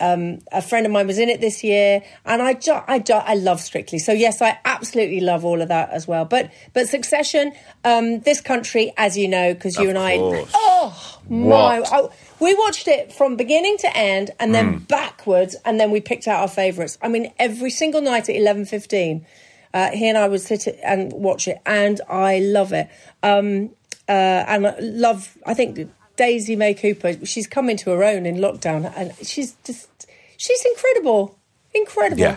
Um, 0.01 0.41
a 0.53 0.61
friend 0.63 0.85
of 0.87 0.93
mine 0.93 1.07
was 1.07 1.19
in 1.19 1.29
it 1.29 1.41
this 1.41 1.65
year, 1.65 2.03
and 2.25 2.43
I, 2.43 2.55
ju- 2.55 2.83
I, 2.87 2.99
ju- 2.99 3.15
I 3.15 3.35
love 3.35 3.61
Strictly. 3.61 3.99
So 3.99 4.13
yes, 4.13 4.43
I 4.43 4.59
absolutely 4.65 5.21
love 5.21 5.45
all 5.45 5.63
of 5.63 5.69
that 5.69 5.91
as 5.91 6.07
well. 6.07 6.25
But 6.25 6.51
but 6.75 6.89
Succession, 6.89 7.53
um, 7.85 8.21
this 8.21 8.41
country, 8.41 8.93
as 8.97 9.17
you 9.17 9.29
know, 9.29 9.55
because 9.55 9.77
you 9.77 9.85
Of 9.85 9.97
and 9.97 9.99
I, 9.99 10.17
oh 10.55 11.21
my, 11.29 11.81
I- 11.81 12.09
we 12.41 12.55
watched 12.55 12.89
it 12.89 13.13
from 13.13 13.37
beginning 13.37 13.79
to 13.79 13.97
end, 13.97 14.31
and 14.39 14.55
then 14.55 14.73
Hmm. 14.75 14.79
backwards, 14.85 15.57
and 15.65 15.81
then 15.81 15.91
we 15.91 16.01
picked 16.01 16.29
out 16.29 16.41
our 16.41 16.49
favourites. 16.49 16.99
I 17.03 17.09
mean, 17.09 17.33
every 17.39 17.71
single 17.71 18.03
night 18.03 18.29
at 18.29 18.37
eleven 18.37 18.65
fifteen, 18.67 19.25
uh, 19.73 19.91
he 19.93 20.09
and 20.09 20.19
I 20.19 20.29
would 20.29 20.41
sit 20.43 20.67
and 20.85 21.13
watch 21.13 21.49
it, 21.49 21.59
and 21.65 22.01
I 22.09 22.41
love 22.41 22.73
it. 22.73 22.89
Um, 23.23 23.71
uh, 24.09 24.13
and 24.13 24.67
I 24.67 24.77
love. 24.81 25.37
I 25.47 25.55
think 25.55 25.89
Daisy 26.17 26.57
May 26.57 26.75
Cooper. 26.75 27.25
She's 27.27 27.47
come 27.47 27.69
into 27.71 27.91
her 27.91 28.03
own 28.05 28.27
in 28.27 28.37
lockdown, 28.37 28.93
and 28.97 29.13
she's 29.23 29.55
just 29.65 30.07
she's 30.37 30.65
incredible, 30.65 31.39
incredible. 31.75 32.21
Yeah. 32.21 32.37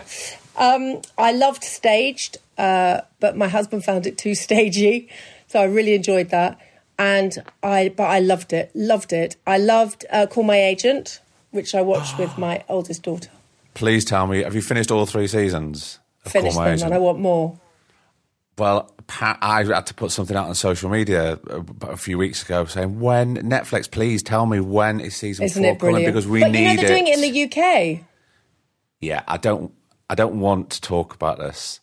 Um, 0.56 1.00
I 1.16 1.32
loved 1.32 1.64
staged, 1.64 2.38
uh, 2.58 3.00
but 3.20 3.36
my 3.36 3.48
husband 3.48 3.84
found 3.84 4.06
it 4.06 4.18
too 4.18 4.34
stagey, 4.46 5.08
so 5.46 5.60
I 5.60 5.64
really 5.64 5.94
enjoyed 5.94 6.30
that. 6.30 6.58
And 6.98 7.38
I, 7.62 7.88
but 7.96 8.04
I 8.04 8.18
loved 8.18 8.52
it, 8.52 8.70
loved 8.74 9.14
it. 9.14 9.36
I 9.46 9.56
loved 9.56 10.04
uh, 10.10 10.26
Call 10.26 10.44
My 10.44 10.60
Agent, 10.60 11.20
which 11.50 11.74
I 11.74 11.80
watched 11.80 12.18
with 12.18 12.36
my 12.46 12.62
oldest 12.68 13.02
daughter. 13.04 13.30
please 13.72 14.04
tell 14.04 14.26
me, 14.26 14.42
have 14.42 14.54
you 14.54 14.60
finished 14.60 14.90
all 14.90 15.06
three 15.06 15.26
seasons? 15.26 15.98
of 16.26 16.32
Finished 16.32 16.52
Call 16.56 16.62
My 16.62 16.68
them, 16.68 16.74
Agent? 16.74 16.86
and 16.88 16.94
I 16.94 16.98
want 16.98 17.18
more. 17.18 17.58
Well, 18.60 18.94
I 19.08 19.64
had 19.64 19.86
to 19.86 19.94
put 19.94 20.12
something 20.12 20.36
out 20.36 20.46
on 20.48 20.54
social 20.54 20.90
media 20.90 21.38
a 21.80 21.96
few 21.96 22.18
weeks 22.18 22.42
ago 22.44 22.66
saying, 22.66 23.00
"When 23.00 23.36
Netflix, 23.38 23.90
please 23.90 24.22
tell 24.22 24.44
me 24.46 24.60
when 24.60 25.00
is 25.00 25.16
season 25.16 25.46
Isn't 25.46 25.62
four 25.64 25.76
coming 25.76 26.04
because 26.04 26.26
we 26.28 26.40
but 26.40 26.52
need 26.52 26.60
you 26.60 26.76
know 26.76 26.82
they're 26.82 26.88
doing 26.88 27.06
it 27.08 27.14
in 27.16 27.20
the 27.22 27.42
UK. 27.44 28.04
yeah, 29.00 29.22
I 29.26 29.38
don't, 29.38 29.72
I 30.10 30.14
don't 30.14 30.40
want 30.40 30.70
to 30.70 30.80
talk 30.82 31.14
about 31.14 31.38
this. 31.38 31.80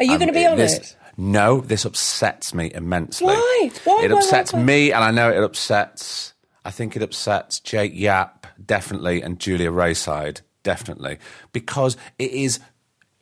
Are 0.00 0.04
you 0.06 0.12
Um, 0.12 0.18
going 0.18 0.28
to 0.28 0.32
be 0.34 0.46
on 0.46 0.56
this- 0.56 0.74
it? 0.78 0.96
No, 1.18 1.60
this 1.60 1.84
upsets 1.84 2.52
me 2.52 2.70
immensely. 2.74 3.26
Why? 3.28 3.70
Why, 3.84 4.02
It 4.04 4.10
why, 4.10 4.18
upsets 4.18 4.52
why, 4.52 4.58
why? 4.58 4.64
me, 4.64 4.92
and 4.92 5.02
I 5.04 5.10
know 5.10 5.30
it 5.30 5.42
upsets. 5.42 6.32
I 6.64 6.70
think 6.70 6.96
it 6.96 7.02
upsets 7.02 7.60
Jake 7.60 7.92
Yap 7.94 8.46
definitely, 8.64 9.22
and 9.22 9.38
Julia 9.38 9.70
Raeside 9.70 10.40
definitely, 10.62 11.18
because 11.52 11.96
it 12.18 12.30
is, 12.32 12.58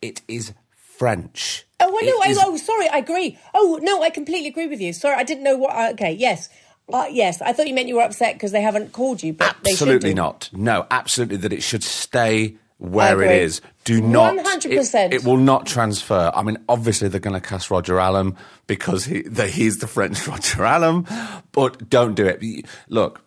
it 0.01 0.21
is 0.27 0.53
French. 0.97 1.65
Oh, 1.79 1.87
I 1.87 2.01
know. 2.01 2.21
It 2.21 2.37
I, 2.37 2.43
oh, 2.45 2.57
sorry, 2.57 2.87
I 2.87 2.97
agree. 2.97 3.37
Oh, 3.53 3.79
no, 3.81 4.01
I 4.01 4.09
completely 4.09 4.47
agree 4.47 4.67
with 4.67 4.79
you. 4.79 4.93
Sorry, 4.93 5.15
I 5.15 5.23
didn't 5.23 5.43
know 5.43 5.57
what. 5.57 5.75
Uh, 5.75 5.91
okay, 5.93 6.11
yes. 6.11 6.49
Uh, 6.91 7.07
yes, 7.09 7.41
I 7.41 7.51
thought 7.51 7.67
you 7.67 7.73
meant 7.73 7.87
you 7.87 7.95
were 7.95 8.03
upset 8.03 8.35
because 8.35 8.51
they 8.51 8.61
haven't 8.61 8.91
called 8.91 9.23
you, 9.23 9.33
but 9.33 9.55
Absolutely 9.65 10.13
not. 10.13 10.49
No, 10.53 10.85
absolutely 10.91 11.37
that 11.37 11.51
it 11.51 11.63
should 11.63 11.83
stay 11.83 12.57
where 12.77 13.21
it 13.23 13.41
is. 13.41 13.61
Do 13.85 14.01
not. 14.01 14.35
100%. 14.35 15.05
It, 15.05 15.13
it 15.13 15.23
will 15.23 15.37
not 15.37 15.65
transfer. 15.65 16.31
I 16.33 16.43
mean, 16.43 16.57
obviously 16.69 17.07
they're 17.07 17.19
going 17.19 17.39
to 17.39 17.45
cast 17.45 17.71
Roger 17.71 17.99
Allam 17.99 18.35
because 18.67 19.05
he 19.05 19.23
the, 19.23 19.47
he's 19.47 19.79
the 19.79 19.87
French 19.87 20.27
Roger 20.27 20.63
Allam, 20.63 21.07
but 21.51 21.89
don't 21.89 22.13
do 22.13 22.25
it. 22.27 22.65
Look, 22.87 23.21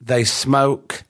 they 0.00 0.24
smoke, 0.24 1.04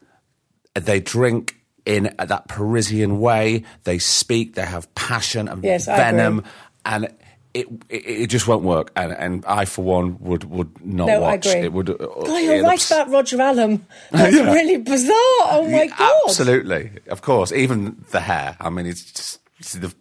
they 0.74 1.00
drink 1.00 1.61
in 1.86 2.14
that 2.18 2.48
Parisian 2.48 3.20
way. 3.20 3.64
They 3.84 3.98
speak. 3.98 4.54
They 4.54 4.62
have 4.66 4.92
passion 4.94 5.48
and 5.48 5.62
Yes, 5.64 5.86
venom, 5.86 6.44
and. 6.84 7.08
It, 7.54 7.66
it, 7.90 7.96
it 8.22 8.26
just 8.28 8.48
won't 8.48 8.62
work, 8.62 8.90
and, 8.96 9.12
and 9.12 9.44
I, 9.44 9.66
for 9.66 9.84
one, 9.84 10.16
would 10.20 10.44
would 10.44 10.70
not 10.86 11.04
No, 11.08 11.22
I 11.24 11.34
agree. 11.34 11.50
It 11.52 11.70
would. 11.74 11.90
uh, 11.90 11.96
God, 11.98 12.42
you're 12.42 12.54
it 12.54 12.62
right 12.62 12.72
ups- 12.78 12.90
about 12.90 13.10
Roger 13.10 13.38
Allam. 13.42 13.86
That's 14.10 14.34
Yeah. 14.34 14.50
really 14.54 14.78
bizarre. 14.78 15.12
Oh 15.50 15.68
my 15.70 15.82
yeah, 15.82 15.86
god! 15.98 16.20
Absolutely, 16.28 16.92
of 17.08 17.20
course. 17.20 17.52
Even 17.52 18.02
the 18.10 18.20
hair. 18.20 18.56
I 18.58 18.70
mean, 18.70 18.86
it's 18.86 19.02
just 19.12 19.40
it's 19.62 19.74
the 19.74 19.94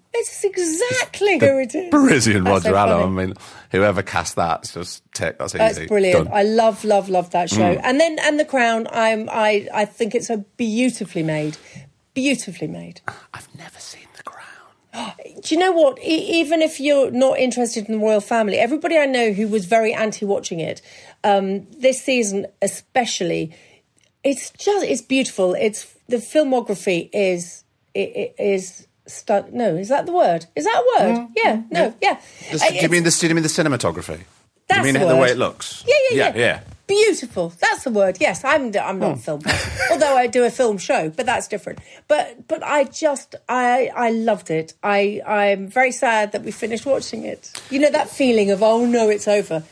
exactly 0.43 1.39
who 1.39 1.59
it 1.59 1.75
is. 1.75 1.89
Parisian 1.91 2.43
That's 2.43 2.65
Roger 2.65 2.75
so. 2.75 3.03
I 3.03 3.09
mean, 3.09 3.33
whoever 3.71 4.01
cast 4.01 4.35
that, 4.35 4.61
it's 4.61 4.73
just 4.73 5.03
tick. 5.13 5.37
That's 5.37 5.55
easy. 5.55 5.59
That's 5.59 5.79
brilliant. 5.87 6.25
Done. 6.25 6.33
I 6.33 6.43
love, 6.43 6.83
love, 6.83 7.09
love 7.09 7.31
that 7.31 7.49
show. 7.49 7.75
Mm. 7.75 7.81
And 7.83 7.99
then, 7.99 8.17
and 8.21 8.39
the 8.39 8.45
Crown. 8.45 8.87
I'm, 8.91 9.29
I, 9.29 9.67
I 9.73 9.85
think 9.85 10.15
it's 10.15 10.29
a 10.29 10.37
beautifully 10.37 11.23
made, 11.23 11.57
beautifully 12.13 12.67
made. 12.67 13.01
I've 13.33 13.47
never 13.55 13.79
seen 13.79 14.07
The 14.17 14.23
Crown. 14.23 15.13
Do 15.43 15.55
you 15.55 15.59
know 15.59 15.71
what? 15.71 15.99
E- 15.99 16.39
even 16.41 16.61
if 16.61 16.79
you're 16.79 17.11
not 17.11 17.37
interested 17.37 17.85
in 17.85 17.93
the 17.93 18.03
royal 18.03 18.21
family, 18.21 18.57
everybody 18.57 18.97
I 18.97 19.05
know 19.05 19.31
who 19.31 19.47
was 19.47 19.65
very 19.65 19.93
anti-watching 19.93 20.59
it, 20.59 20.81
um, 21.23 21.67
this 21.71 22.01
season 22.01 22.47
especially, 22.61 23.55
it's 24.23 24.51
just 24.51 24.85
it's 24.85 25.01
beautiful. 25.01 25.53
It's 25.53 25.95
the 26.07 26.17
filmography 26.17 27.09
is 27.13 27.63
it, 27.93 28.09
it 28.15 28.35
is 28.37 28.87
stu- 29.11 29.45
No, 29.51 29.75
is 29.75 29.89
that 29.89 30.05
the 30.05 30.11
word? 30.13 30.45
Is 30.55 30.65
that 30.65 30.75
a 30.83 31.03
word? 31.03 31.27
yeah. 31.35 31.61
No. 31.71 31.93
Yeah. 32.01 32.19
The, 32.51 32.57
Uh, 32.63 32.69
do 32.69 32.75
you 32.75 32.89
mean 32.89 33.03
the? 33.03 33.11
Do 33.19 33.27
you 33.27 33.35
mean 33.35 33.43
the 33.43 33.49
cinematography? 33.49 34.21
That's 34.67 34.77
you 34.79 34.83
mean 34.93 35.01
the 35.01 35.07
the 35.07 35.15
way 35.17 35.31
it 35.31 35.37
looks? 35.37 35.83
Yeah, 35.87 35.95
yeah, 36.11 36.15
yeah. 36.17 36.31
yeah, 36.35 36.39
yeah. 36.39 36.59
Beautiful. 36.87 37.53
That's 37.59 37.83
the 37.83 37.91
word. 37.91 38.17
Yes, 38.19 38.43
I'm. 38.43 38.75
I'm 38.75 38.99
not 38.99 39.13
a 39.13 39.17
film 39.17 39.41
although 39.91 40.17
I 40.17 40.27
do 40.27 40.43
a 40.43 40.49
film 40.49 40.77
show, 40.77 41.09
but 41.09 41.25
that's 41.25 41.47
different. 41.47 41.79
But 42.07 42.47
but 42.47 42.63
I 42.63 42.85
just 42.85 43.35
I 43.47 43.91
I 43.95 44.11
loved 44.11 44.49
it. 44.49 44.73
I 44.83 45.21
I'm 45.25 45.67
very 45.67 45.91
sad 45.91 46.31
that 46.33 46.43
we 46.43 46.51
finished 46.51 46.85
watching 46.85 47.23
it. 47.25 47.51
You 47.69 47.79
know 47.79 47.91
that 47.91 48.09
feeling 48.09 48.51
of 48.51 48.61
oh 48.63 48.85
no, 48.85 49.09
it's 49.09 49.27
over. 49.27 49.63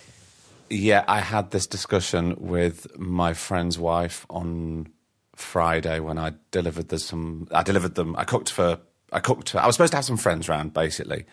Yeah, 0.69 1.03
I 1.07 1.19
had 1.21 1.51
this 1.51 1.65
discussion 1.67 2.35
with 2.37 2.97
my 2.97 3.33
friend's 3.33 3.79
wife 3.79 4.25
on 4.29 4.87
Friday 5.35 5.99
when 5.99 6.17
I 6.17 6.33
delivered 6.51 6.89
the 6.89 6.99
some. 6.99 7.47
I 7.51 7.63
delivered 7.63 7.95
them. 7.95 8.15
I 8.17 8.23
cooked 8.23 8.51
for. 8.51 8.79
I 9.11 9.19
cooked. 9.19 9.55
I 9.55 9.65
was 9.65 9.75
supposed 9.75 9.91
to 9.93 9.97
have 9.97 10.05
some 10.05 10.17
friends 10.17 10.47
round 10.49 10.73
basically, 10.73 11.25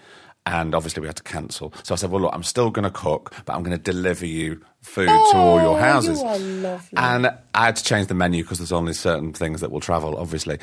and 0.46 0.74
obviously 0.74 1.00
we 1.00 1.06
had 1.06 1.16
to 1.16 1.22
cancel. 1.22 1.72
So 1.82 1.94
I 1.94 1.96
said, 1.96 2.10
"Well, 2.10 2.22
look, 2.22 2.34
I'm 2.34 2.42
still 2.42 2.70
going 2.70 2.84
to 2.84 2.90
cook, 2.90 3.34
but 3.44 3.54
I'm 3.54 3.62
going 3.62 3.76
to 3.76 3.82
deliver 3.82 4.26
you 4.26 4.60
food 4.82 5.06
to 5.08 5.36
all 5.36 5.60
your 5.60 5.76
Oh, 5.76 5.80
houses." 5.80 6.20
you. 6.22 6.78
And 6.96 7.26
I 7.54 7.64
had 7.66 7.76
to 7.76 7.84
change 7.84 8.06
the 8.06 8.14
menu 8.14 8.42
because 8.42 8.58
there's 8.58 8.72
only 8.72 8.92
certain 8.94 9.32
things 9.32 9.60
that 9.60 9.70
will 9.70 9.80
travel, 9.80 10.16
obviously. 10.16 10.58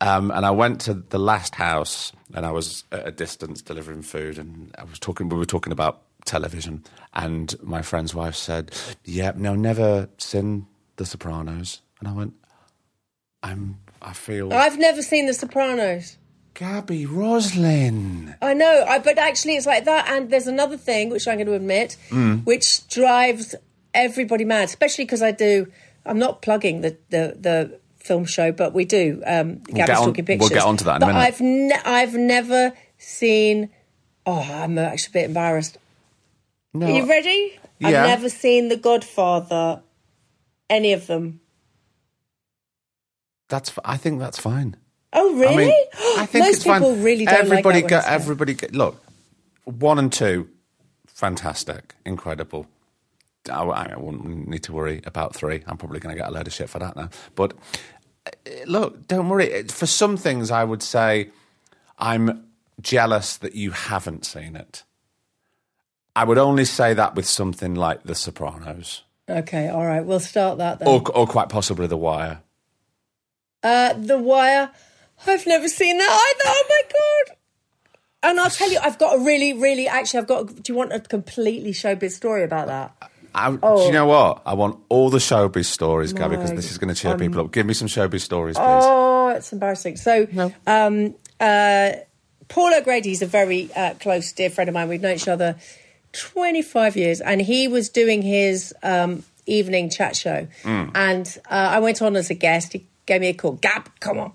Um, 0.00 0.30
and 0.30 0.44
I 0.46 0.50
went 0.52 0.80
to 0.82 0.94
the 0.94 1.18
last 1.18 1.54
house, 1.56 2.12
and 2.34 2.44
I 2.46 2.50
was 2.52 2.84
at 2.92 3.06
a 3.08 3.10
distance 3.10 3.62
delivering 3.62 4.02
food, 4.02 4.38
and 4.38 4.72
I 4.78 4.84
was 4.84 4.98
talking. 4.98 5.28
We 5.28 5.36
were 5.36 5.44
talking 5.46 5.72
about 5.72 6.02
television, 6.24 6.84
and 7.14 7.54
my 7.62 7.82
friend's 7.82 8.14
wife 8.14 8.34
said, 8.36 8.70
"Yeah, 9.04 9.32
no, 9.34 9.54
never 9.54 10.08
seen 10.18 10.66
The 10.96 11.06
Sopranos." 11.06 11.80
And 12.00 12.08
I 12.08 12.12
went, 12.12 12.34
"I'm. 13.42 13.78
I 14.00 14.12
feel 14.12 14.52
I've 14.52 14.78
never 14.78 15.02
seen 15.02 15.26
The 15.26 15.34
Sopranos. 15.34 16.18
Gabby 16.58 17.06
Roslin." 17.06 18.34
I 18.42 18.52
know, 18.54 18.84
I, 18.88 18.98
but 18.98 19.16
actually 19.18 19.54
it's 19.56 19.66
like 19.66 19.84
that. 19.84 20.08
And 20.10 20.30
there's 20.30 20.46
another 20.48 20.76
thing 20.76 21.10
which 21.10 21.26
I'm 21.28 21.36
going 21.36 21.46
to 21.46 21.54
admit, 21.54 21.96
Mm. 22.10 22.44
which 22.44 22.86
drives 22.88 23.54
everybody 23.94 24.44
mad, 24.44 24.64
especially 24.64 25.04
because 25.04 25.22
I 25.22 25.30
do. 25.32 25.70
I'm 26.04 26.18
not 26.18 26.42
plugging 26.42 26.80
the 26.80 26.96
the, 27.10 27.36
the 27.38 27.78
film 27.98 28.24
show, 28.24 28.50
but 28.52 28.72
we 28.74 28.84
do. 28.84 29.22
Um, 29.26 29.58
Gabby's 29.58 29.74
get 29.86 29.90
on- 29.90 30.06
talking 30.06 30.24
we'll 30.26 30.38
pictures. 30.38 30.48
get 30.50 30.62
onto 30.64 30.84
that 30.84 30.96
in 30.96 31.02
a 31.02 31.06
minute. 31.06 31.18
I've 31.20 31.40
ne- 31.40 31.82
I've 31.84 32.14
never 32.14 32.72
seen. 32.98 33.70
Oh, 34.26 34.40
I'm 34.42 34.76
actually 34.78 35.10
a 35.12 35.22
bit 35.22 35.28
embarrassed. 35.28 35.78
No, 36.74 36.86
Are 36.86 36.90
you 36.90 37.08
ready? 37.08 37.58
Yeah. 37.78 37.88
I've 37.88 38.06
never 38.08 38.28
seen 38.28 38.68
The 38.68 38.76
Godfather. 38.76 39.80
Any 40.68 40.92
of 40.92 41.06
them? 41.06 41.40
that's. 43.48 43.72
I 43.84 43.96
think 43.96 44.18
that's 44.20 44.38
fine. 44.38 44.76
Oh, 45.12 45.34
really? 45.36 45.64
I 45.64 45.66
mean, 45.68 45.84
I 46.18 46.26
think 46.26 46.44
Most 46.44 46.56
it's 46.56 46.64
fine. 46.64 46.80
people 46.80 46.96
really 46.96 47.24
don't 47.24 47.34
everybody 47.34 47.80
like 47.82 47.90
that 47.90 48.04
go, 48.04 48.10
everybody 48.10 48.54
go, 48.54 48.66
look. 48.72 49.02
One 49.64 49.98
and 49.98 50.12
two, 50.12 50.48
fantastic, 51.06 51.94
incredible. 52.06 52.66
I, 53.50 53.62
I 53.62 53.96
wouldn't 53.96 54.48
need 54.48 54.62
to 54.64 54.72
worry 54.72 55.00
about 55.04 55.34
three. 55.34 55.62
I'm 55.66 55.76
probably 55.76 56.00
going 56.00 56.14
to 56.14 56.20
get 56.20 56.28
a 56.28 56.32
load 56.32 56.46
of 56.46 56.52
shit 56.52 56.68
for 56.70 56.78
that 56.78 56.96
now. 56.96 57.08
But 57.34 57.52
uh, 58.26 58.30
look, 58.66 59.06
don't 59.08 59.28
worry. 59.28 59.62
For 59.64 59.86
some 59.86 60.16
things, 60.16 60.50
I 60.50 60.64
would 60.64 60.82
say 60.82 61.30
I'm 61.98 62.46
jealous 62.80 63.36
that 63.38 63.54
you 63.54 63.70
haven't 63.72 64.24
seen 64.26 64.56
it. 64.56 64.84
I 66.16 66.24
would 66.24 66.38
only 66.38 66.64
say 66.64 66.94
that 66.94 67.14
with 67.14 67.26
something 67.26 67.74
like 67.74 68.02
The 68.02 68.14
Sopranos, 68.14 69.02
Okay, 69.30 69.68
all 69.68 69.84
right. 69.86 70.04
We'll 70.04 70.20
start 70.20 70.56
that 70.58 70.78
then. 70.78 70.88
or, 70.88 71.02
or 71.14 71.26
quite 71.26 71.48
possibly 71.50 71.86
The 71.86 71.98
Wire. 71.98 72.40
Uh, 73.62 73.92
the 73.92 74.18
Wire. 74.18 74.70
I've 75.26 75.46
never 75.46 75.68
seen 75.68 75.98
that 75.98 76.10
either. 76.10 76.42
Oh 76.46 76.64
my 76.68 76.82
god. 76.92 77.36
And 78.22 78.40
I'll 78.40 78.50
tell 78.50 78.70
you, 78.70 78.78
I've 78.82 78.98
got 78.98 79.16
a 79.16 79.24
really, 79.24 79.52
really, 79.52 79.86
actually, 79.86 80.20
I've 80.20 80.26
got. 80.26 80.46
Do 80.62 80.62
you 80.72 80.74
want 80.74 80.92
a 80.92 81.00
completely 81.00 81.70
showbiz 81.72 82.12
story 82.12 82.42
about 82.44 82.66
that? 82.68 83.10
I, 83.34 83.50
Do 83.52 83.58
Oh. 83.62 83.86
you 83.86 83.92
know 83.92 84.06
what? 84.06 84.42
I 84.46 84.54
want 84.54 84.80
all 84.88 85.10
the 85.10 85.18
showbiz 85.18 85.66
stories, 85.66 86.12
Gabby, 86.12 86.36
because 86.36 86.52
this 86.54 86.70
is 86.70 86.78
going 86.78 86.92
to 86.92 87.00
cheer 87.00 87.16
people 87.16 87.40
up. 87.42 87.52
Give 87.52 87.66
me 87.66 87.74
some 87.74 87.86
showbiz 87.86 88.20
stories, 88.22 88.56
please. 88.56 88.64
Oh, 88.66 89.28
it's 89.36 89.52
embarrassing. 89.52 89.96
So, 89.98 90.26
um, 90.66 91.14
uh, 91.38 91.92
Paul 92.48 92.74
O'Grady's 92.74 93.22
a 93.22 93.26
very 93.26 93.70
uh, 93.76 93.94
close, 94.00 94.32
dear 94.32 94.50
friend 94.50 94.68
of 94.68 94.74
mine. 94.74 94.88
We've 94.88 95.00
known 95.02 95.14
each 95.16 95.28
other 95.28 95.56
25 96.12 96.96
years, 96.96 97.20
and 97.20 97.40
he 97.40 97.68
was 97.68 97.88
doing 97.90 98.22
his 98.22 98.74
um, 98.82 99.22
evening 99.46 99.90
chat 99.90 100.16
show. 100.16 100.48
And 100.64 101.38
uh, 101.50 101.54
I 101.54 101.78
went 101.80 102.02
on 102.02 102.16
as 102.16 102.30
a 102.30 102.34
guest. 102.34 102.72
He 102.72 102.86
gave 103.08 103.22
me 103.22 103.28
a 103.28 103.34
call, 103.34 103.52
Gab, 103.52 103.90
come 103.98 104.18
on. 104.18 104.32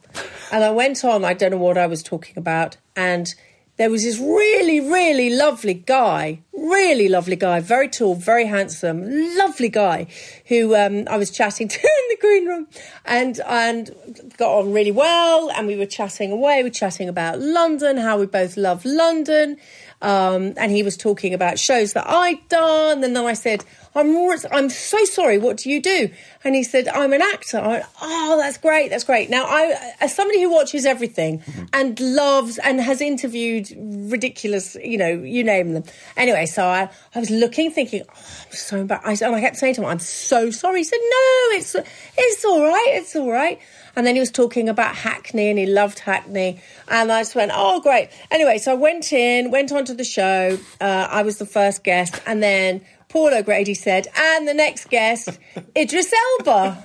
And 0.51 0.63
I 0.63 0.71
went 0.71 1.05
on, 1.05 1.23
I 1.23 1.33
don't 1.33 1.51
know 1.51 1.57
what 1.57 1.77
I 1.77 1.88
was 1.88 2.03
talking 2.03 2.38
about. 2.38 2.75
And 2.95 3.33
there 3.77 3.89
was 3.89 4.03
this 4.03 4.19
really, 4.19 4.79
really 4.79 5.29
lovely 5.36 5.73
guy, 5.73 6.41
really 6.53 7.07
lovely 7.07 7.36
guy, 7.36 7.59
very 7.59 7.88
tall, 7.88 8.15
very 8.15 8.45
handsome, 8.45 9.03
lovely 9.38 9.69
guy, 9.69 10.07
who 10.47 10.75
um, 10.75 11.07
I 11.09 11.17
was 11.17 11.31
chatting 11.31 11.67
to 11.75 11.79
in 11.79 12.09
the 12.09 12.17
green 12.19 12.45
room, 12.47 12.67
and 13.05 13.39
and 13.47 13.89
got 14.38 14.59
on 14.59 14.73
really 14.73 14.91
well. 14.91 15.49
And 15.51 15.65
we 15.67 15.75
were 15.75 15.88
chatting 15.88 16.31
away, 16.31 16.57
we 16.57 16.63
were 16.63 16.69
chatting 16.69 17.09
about 17.09 17.39
London, 17.39 17.97
how 17.97 18.19
we 18.19 18.25
both 18.25 18.57
love 18.57 18.86
London, 18.86 19.57
um, 20.03 20.53
and 20.57 20.71
he 20.71 20.83
was 20.83 20.97
talking 20.97 21.33
about 21.33 21.57
shows 21.57 21.93
that 21.93 22.05
I'd 22.07 22.47
done. 22.49 23.03
And 23.03 23.15
then 23.15 23.25
I 23.25 23.33
said, 23.33 23.63
I'm 23.95 24.13
I'm 24.51 24.69
so 24.69 25.05
sorry. 25.05 25.37
What 25.37 25.57
do 25.57 25.69
you 25.69 25.81
do? 25.81 26.09
And 26.43 26.55
he 26.55 26.63
said, 26.63 26.87
I'm 26.89 27.13
an 27.13 27.21
actor. 27.21 27.57
I 27.57 27.67
went, 27.67 27.85
oh, 28.01 28.37
that's 28.37 28.57
great. 28.57 28.89
That's 28.89 29.05
great. 29.05 29.29
Now, 29.29 29.45
I, 29.45 29.93
as 30.01 30.13
somebody 30.13 30.41
who 30.41 30.51
watches 30.51 30.85
everything 30.85 31.41
and 31.71 31.97
loves 31.99 32.57
and 32.57 32.81
has 32.81 33.01
interviewed 33.01 33.71
ridiculous, 34.11 34.75
you 34.83 34.97
know, 34.97 35.09
you 35.09 35.43
name 35.43 35.73
them. 35.73 35.83
Anyway, 36.17 36.47
so 36.47 36.65
I, 36.65 36.89
I 37.15 37.19
was 37.19 37.29
looking, 37.29 37.71
thinking, 37.71 38.01
oh, 38.09 38.45
I'm 38.45 38.51
so 38.51 38.77
embarrassed. 38.77 39.21
And 39.21 39.35
I 39.35 39.39
kept 39.39 39.55
saying 39.55 39.75
to 39.75 39.81
him, 39.81 39.87
I'm 39.87 39.99
so 39.99 40.51
sorry. 40.51 40.79
He 40.79 40.83
said, 40.83 40.99
no, 40.99 41.57
it's, 41.57 41.75
it's 42.17 42.45
all 42.45 42.61
right. 42.61 42.91
It's 42.93 43.15
all 43.15 43.31
right. 43.31 43.59
And 43.95 44.08
then 44.08 44.15
he 44.15 44.19
was 44.19 44.32
talking 44.32 44.69
about 44.69 44.95
Hackney 44.95 45.49
and 45.49 45.60
he 45.60 45.65
loved 45.65 45.99
Hackney. 45.99 46.60
And 46.88 47.12
I 47.12 47.21
just 47.21 47.36
went, 47.36 47.51
oh, 47.53 47.79
great. 47.82 48.10
Anyway, 48.32 48.58
so 48.58 48.71
I 48.71 48.75
went 48.75 49.13
in, 49.13 49.51
went 49.51 49.71
onto 49.71 49.93
the 49.93 50.03
show. 50.03 50.58
Uh, 50.82 51.08
I 51.10 51.21
was 51.21 51.38
the 51.38 51.45
first 51.45 51.84
guest. 51.84 52.19
And 52.25 52.41
then 52.41 52.82
Paul 53.10 53.34
O'Grady 53.34 53.75
said, 53.75 54.08
and 54.17 54.47
the 54.47 54.53
next 54.53 54.89
guest, 54.89 55.38
Idris 55.77 56.13
Elba. 56.39 56.84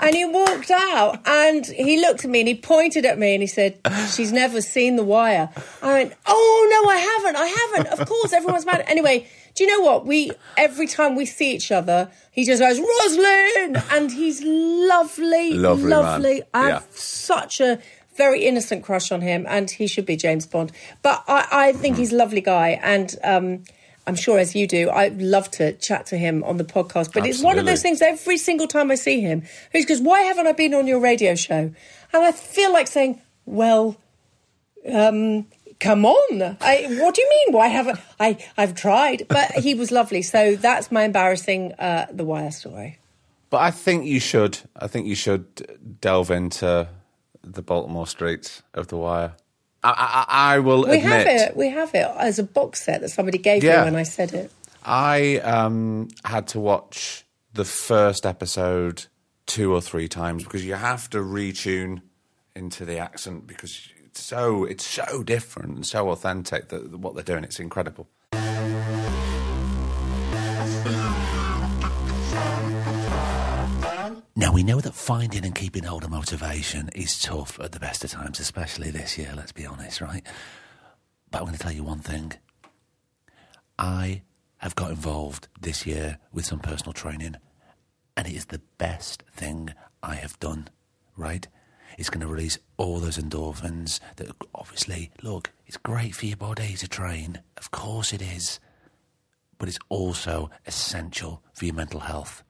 And 0.00 0.16
he 0.16 0.24
walked 0.24 0.72
out 0.72 1.20
and 1.28 1.64
he 1.64 2.00
looked 2.00 2.24
at 2.24 2.30
me 2.30 2.40
and 2.40 2.48
he 2.48 2.56
pointed 2.56 3.06
at 3.06 3.20
me 3.20 3.34
and 3.34 3.42
he 3.42 3.46
said, 3.46 3.78
She's 4.12 4.32
never 4.32 4.60
seen 4.60 4.96
The 4.96 5.04
Wire. 5.04 5.48
I 5.80 5.92
went, 5.92 6.14
Oh, 6.26 6.68
no, 6.68 6.90
I 6.90 6.96
haven't. 6.96 7.36
I 7.36 7.46
haven't. 7.46 8.00
Of 8.00 8.08
course, 8.08 8.32
everyone's 8.32 8.66
mad. 8.66 8.82
Anyway, 8.88 9.28
do 9.54 9.64
you 9.64 9.70
know 9.70 9.84
what? 9.84 10.06
We, 10.06 10.30
every 10.56 10.86
time 10.86 11.14
we 11.16 11.26
see 11.26 11.54
each 11.54 11.70
other, 11.70 12.10
he 12.30 12.44
just 12.44 12.60
goes, 12.60 12.78
Rosalind! 12.78 13.82
And 13.92 14.10
he's 14.10 14.42
lovely, 14.42 15.52
Lovely 15.54 15.90
man. 15.90 15.90
lovely. 16.02 16.42
I 16.54 16.70
have 16.70 16.86
such 16.92 17.60
a 17.60 17.78
very 18.16 18.44
innocent 18.44 18.82
crush 18.84 19.10
on 19.12 19.20
him 19.20 19.46
and 19.48 19.70
he 19.70 19.86
should 19.86 20.06
be 20.06 20.16
James 20.16 20.46
Bond. 20.46 20.72
But 21.02 21.24
I, 21.28 21.46
I 21.50 21.72
think 21.72 21.96
he's 21.96 22.12
a 22.12 22.16
lovely 22.16 22.40
guy 22.40 22.80
and, 22.82 23.14
um, 23.24 23.64
I'm 24.06 24.16
sure, 24.16 24.38
as 24.40 24.56
you 24.56 24.66
do, 24.66 24.90
I'd 24.90 25.22
love 25.22 25.48
to 25.52 25.74
chat 25.74 26.06
to 26.06 26.16
him 26.16 26.42
on 26.42 26.56
the 26.56 26.64
podcast. 26.64 27.12
But 27.12 27.24
it's 27.24 27.40
one 27.40 27.56
of 27.58 27.66
those 27.66 27.82
things 27.82 28.02
every 28.02 28.36
single 28.36 28.66
time 28.66 28.90
I 28.90 28.96
see 28.96 29.20
him, 29.20 29.44
he 29.72 29.84
goes, 29.84 30.00
Why 30.00 30.22
haven't 30.22 30.48
I 30.48 30.52
been 30.52 30.74
on 30.74 30.88
your 30.88 30.98
radio 30.98 31.36
show? 31.36 31.72
And 32.12 32.24
I 32.24 32.32
feel 32.32 32.72
like 32.72 32.88
saying, 32.88 33.20
Well, 33.46 33.96
um, 34.92 35.46
come 35.82 36.06
on. 36.06 36.56
I, 36.60 36.86
what 37.00 37.14
do 37.14 37.20
you 37.20 37.28
mean? 37.28 37.54
Why 37.54 37.66
haven't 37.68 37.98
I? 38.18 38.38
I've 38.56 38.74
tried. 38.74 39.26
But 39.28 39.50
he 39.52 39.74
was 39.74 39.90
lovely. 39.90 40.22
So 40.22 40.56
that's 40.56 40.90
my 40.90 41.02
embarrassing 41.04 41.72
uh, 41.74 42.06
The 42.10 42.24
Wire 42.24 42.50
story. 42.52 42.98
But 43.50 43.60
I 43.60 43.70
think 43.70 44.06
you 44.06 44.20
should. 44.20 44.58
I 44.76 44.86
think 44.86 45.06
you 45.06 45.14
should 45.14 45.98
delve 46.00 46.30
into 46.30 46.88
the 47.42 47.62
Baltimore 47.62 48.06
streets 48.06 48.62
of 48.72 48.86
the 48.88 48.96
Wire. 48.96 49.34
I, 49.84 50.24
I, 50.28 50.54
I 50.54 50.58
will 50.60 50.84
We 50.84 50.98
admit, 50.98 51.26
have 51.26 51.26
it. 51.26 51.56
We 51.56 51.68
have 51.68 51.94
it 51.94 52.06
as 52.16 52.38
a 52.38 52.44
box 52.44 52.82
set 52.84 53.00
that 53.00 53.08
somebody 53.10 53.38
gave 53.38 53.64
Yeah. 53.64 53.80
me 53.80 53.90
when 53.90 53.96
I 53.96 54.04
said 54.04 54.32
it. 54.32 54.52
I 54.84 55.38
um, 55.38 56.08
had 56.24 56.46
to 56.48 56.60
watch 56.60 57.24
the 57.52 57.64
first 57.64 58.24
episode 58.24 59.06
two 59.46 59.74
or 59.74 59.80
three 59.80 60.08
times 60.08 60.44
because 60.44 60.64
you 60.64 60.74
have 60.74 61.10
to 61.10 61.18
retune 61.18 62.00
into 62.54 62.84
the 62.84 62.98
accent 62.98 63.46
because 63.46 63.88
it's 64.12 64.22
so 64.22 64.64
it's 64.64 64.86
so 64.86 65.22
different 65.22 65.74
and 65.74 65.86
so 65.86 66.10
authentic 66.10 66.68
that 66.68 66.98
what 66.98 67.14
they're 67.14 67.24
doing. 67.24 67.44
It's 67.44 67.58
incredible. 67.58 68.08
Now, 74.34 74.52
we 74.52 74.62
know 74.64 74.80
that 74.80 74.94
finding 74.94 75.46
and 75.46 75.54
keeping 75.54 75.84
hold 75.84 76.04
of 76.04 76.10
motivation 76.10 76.90
is 76.94 77.20
tough 77.20 77.58
at 77.60 77.72
the 77.72 77.80
best 77.80 78.04
of 78.04 78.10
times, 78.10 78.40
especially 78.40 78.90
this 78.90 79.16
year, 79.16 79.32
let's 79.34 79.52
be 79.52 79.64
honest, 79.64 80.00
right? 80.00 80.26
But 81.30 81.38
I'm 81.38 81.44
going 81.44 81.56
to 81.56 81.62
tell 81.62 81.72
you 81.72 81.84
one 81.84 82.00
thing. 82.00 82.32
I 83.78 84.22
have 84.58 84.74
got 84.74 84.90
involved 84.90 85.48
this 85.60 85.86
year 85.86 86.18
with 86.32 86.44
some 86.44 86.58
personal 86.58 86.92
training, 86.92 87.36
and 88.16 88.26
it 88.26 88.34
is 88.34 88.46
the 88.46 88.60
best 88.78 89.22
thing 89.34 89.70
I 90.02 90.16
have 90.16 90.38
done, 90.40 90.68
right? 91.16 91.46
It's 91.98 92.10
going 92.10 92.20
to 92.20 92.32
release 92.32 92.58
all 92.76 92.98
those 92.98 93.18
endorphins 93.18 94.00
that 94.16 94.28
obviously, 94.54 95.10
look, 95.22 95.50
it's 95.66 95.76
great 95.76 96.14
for 96.14 96.26
your 96.26 96.36
body 96.36 96.74
to 96.74 96.88
train. 96.88 97.42
Of 97.56 97.70
course 97.70 98.12
it 98.12 98.22
is. 98.22 98.60
But 99.58 99.68
it's 99.68 99.78
also 99.88 100.50
essential 100.66 101.42
for 101.54 101.64
your 101.64 101.74
mental 101.74 102.00
health. 102.00 102.42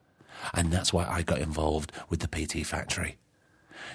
And 0.54 0.72
that's 0.72 0.92
why 0.92 1.04
I 1.04 1.22
got 1.22 1.38
involved 1.38 1.92
with 2.08 2.20
the 2.20 2.28
PT 2.28 2.66
Factory. 2.66 3.16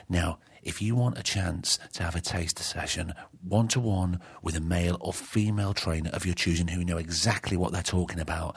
Now, 0.09 0.39
if 0.63 0.81
you 0.81 0.95
want 0.95 1.17
a 1.17 1.23
chance 1.23 1.79
to 1.93 2.03
have 2.03 2.15
a 2.15 2.21
taster 2.21 2.63
session 2.63 3.13
one 3.41 3.67
to 3.69 3.79
one 3.79 4.19
with 4.41 4.55
a 4.55 4.61
male 4.61 4.97
or 4.99 5.13
female 5.13 5.73
trainer 5.73 6.09
of 6.11 6.25
your 6.25 6.35
choosing 6.35 6.67
who 6.67 6.83
know 6.83 6.97
exactly 6.97 7.55
what 7.55 7.71
they're 7.71 7.81
talking 7.81 8.19
about, 8.19 8.55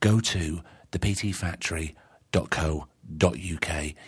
go 0.00 0.20
to 0.20 0.60
theptfactory.co.uk. 0.92 2.88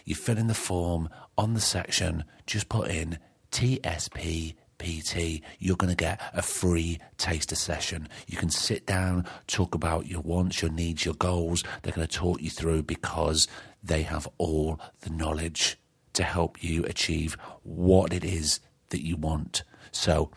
You 0.04 0.14
fill 0.14 0.38
in 0.38 0.46
the 0.46 0.54
form 0.54 1.08
on 1.36 1.54
the 1.54 1.60
section, 1.60 2.22
just 2.46 2.68
put 2.68 2.90
in 2.90 3.18
TSP. 3.50 4.54
PT, 4.78 5.42
you're 5.58 5.74
going 5.74 5.90
to 5.90 5.96
get 5.96 6.20
a 6.32 6.40
free 6.40 7.00
taster 7.16 7.56
session. 7.56 8.08
You 8.28 8.36
can 8.36 8.48
sit 8.48 8.86
down, 8.86 9.26
talk 9.48 9.74
about 9.74 10.06
your 10.06 10.20
wants, 10.20 10.62
your 10.62 10.70
needs, 10.70 11.04
your 11.04 11.14
goals. 11.14 11.64
They're 11.82 11.92
going 11.92 12.06
to 12.06 12.16
talk 12.16 12.40
you 12.40 12.50
through 12.50 12.84
because 12.84 13.48
they 13.82 14.02
have 14.02 14.28
all 14.38 14.78
the 15.00 15.10
knowledge 15.10 15.80
to 16.12 16.22
help 16.22 16.62
you 16.62 16.84
achieve 16.84 17.36
what 17.64 18.12
it 18.12 18.24
is 18.24 18.60
that 18.90 19.04
you 19.04 19.16
want. 19.16 19.64
So 19.90 20.30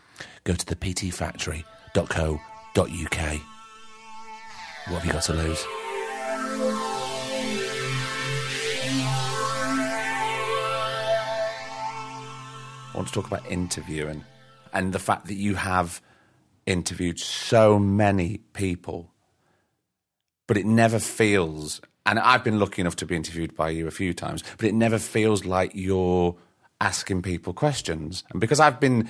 go 0.44 0.54
to 0.54 0.66
the 0.66 0.74
theptfactory.co.uk. 0.74 3.40
What 4.88 4.98
have 4.98 5.06
you 5.06 5.12
got 5.12 5.22
to 5.22 5.34
lose? 5.34 6.91
I 12.92 12.96
want 12.96 13.08
to 13.08 13.14
talk 13.14 13.26
about 13.26 13.48
interviewing 13.50 14.24
and 14.72 14.92
the 14.92 14.98
fact 14.98 15.26
that 15.26 15.34
you 15.34 15.54
have 15.54 16.00
interviewed 16.66 17.18
so 17.18 17.78
many 17.78 18.38
people, 18.52 19.10
but 20.46 20.56
it 20.56 20.66
never 20.66 20.98
feels, 20.98 21.80
and 22.06 22.18
I've 22.18 22.44
been 22.44 22.58
lucky 22.58 22.80
enough 22.80 22.96
to 22.96 23.06
be 23.06 23.16
interviewed 23.16 23.56
by 23.56 23.70
you 23.70 23.86
a 23.86 23.90
few 23.90 24.12
times, 24.14 24.42
but 24.58 24.66
it 24.66 24.74
never 24.74 24.98
feels 24.98 25.44
like 25.44 25.72
you're 25.74 26.36
asking 26.80 27.22
people 27.22 27.52
questions. 27.52 28.24
And 28.30 28.40
because 28.40 28.60
I've 28.60 28.80
been, 28.80 29.08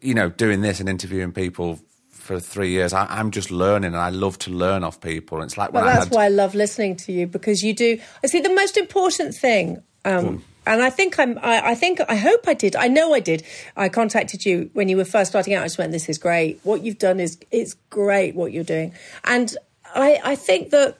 you 0.00 0.14
know, 0.14 0.28
doing 0.30 0.60
this 0.60 0.80
and 0.80 0.88
interviewing 0.88 1.32
people 1.32 1.78
for 2.10 2.40
three 2.40 2.70
years, 2.70 2.92
I, 2.92 3.06
I'm 3.06 3.30
just 3.30 3.50
learning 3.50 3.88
and 3.88 3.96
I 3.96 4.10
love 4.10 4.38
to 4.40 4.50
learn 4.50 4.84
off 4.84 5.00
people. 5.00 5.38
And 5.38 5.46
it's 5.46 5.56
like 5.58 5.72
Well, 5.72 5.84
I 5.84 5.94
that's 5.94 6.06
had. 6.06 6.14
why 6.14 6.24
I 6.26 6.28
love 6.28 6.54
listening 6.54 6.96
to 6.96 7.12
you 7.12 7.26
because 7.26 7.62
you 7.62 7.74
do. 7.74 7.98
I 8.22 8.26
see 8.28 8.40
the 8.40 8.54
most 8.54 8.76
important 8.76 9.34
thing, 9.34 9.82
um, 10.04 10.44
and 10.68 10.82
I 10.82 10.90
think 10.90 11.18
I'm. 11.18 11.38
I, 11.38 11.70
I 11.70 11.74
think 11.74 12.00
I 12.08 12.14
hope 12.14 12.46
I 12.46 12.54
did. 12.54 12.76
I 12.76 12.88
know 12.88 13.14
I 13.14 13.20
did. 13.20 13.42
I 13.76 13.88
contacted 13.88 14.44
you 14.44 14.70
when 14.74 14.88
you 14.88 14.96
were 14.96 15.04
first 15.04 15.30
starting 15.30 15.54
out. 15.54 15.62
I 15.62 15.66
just 15.66 15.78
went, 15.78 15.92
"This 15.92 16.08
is 16.08 16.18
great. 16.18 16.60
What 16.62 16.82
you've 16.82 16.98
done 16.98 17.20
is 17.20 17.38
it's 17.50 17.74
great. 17.90 18.34
What 18.34 18.52
you're 18.52 18.64
doing." 18.64 18.92
And 19.24 19.56
I, 19.94 20.20
I 20.22 20.36
think 20.36 20.70
that 20.70 20.98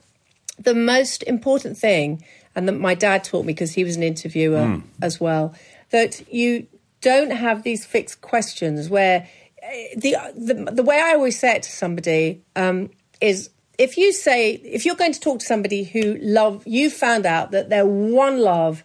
the 0.58 0.74
most 0.74 1.22
important 1.24 1.76
thing, 1.76 2.24
and 2.56 2.66
that 2.66 2.72
my 2.72 2.94
dad 2.94 3.24
taught 3.24 3.44
me 3.44 3.52
because 3.52 3.72
he 3.72 3.84
was 3.84 3.96
an 3.96 4.02
interviewer 4.02 4.80
as 5.02 5.20
well, 5.20 5.54
that 5.90 6.32
you 6.32 6.66
don't 7.00 7.30
have 7.30 7.62
these 7.62 7.84
fixed 7.84 8.22
questions 8.22 8.88
where 8.88 9.28
eh, 9.62 9.88
the 9.96 10.16
the, 10.34 10.72
the 10.72 10.82
way 10.82 10.98
I 11.00 11.12
always 11.12 11.38
say 11.38 11.56
it 11.56 11.62
to 11.64 11.70
somebody 11.70 12.42
um, 12.56 12.90
is 13.20 13.50
if 13.76 13.98
you 13.98 14.12
say 14.12 14.52
if 14.52 14.86
you're 14.86 14.96
going 14.96 15.12
to 15.12 15.20
talk 15.20 15.40
to 15.40 15.46
somebody 15.46 15.84
who 15.84 16.16
love 16.20 16.66
you 16.66 16.88
found 16.90 17.26
out 17.26 17.50
that 17.50 17.68
their 17.68 17.86
one 17.86 18.40
love 18.40 18.82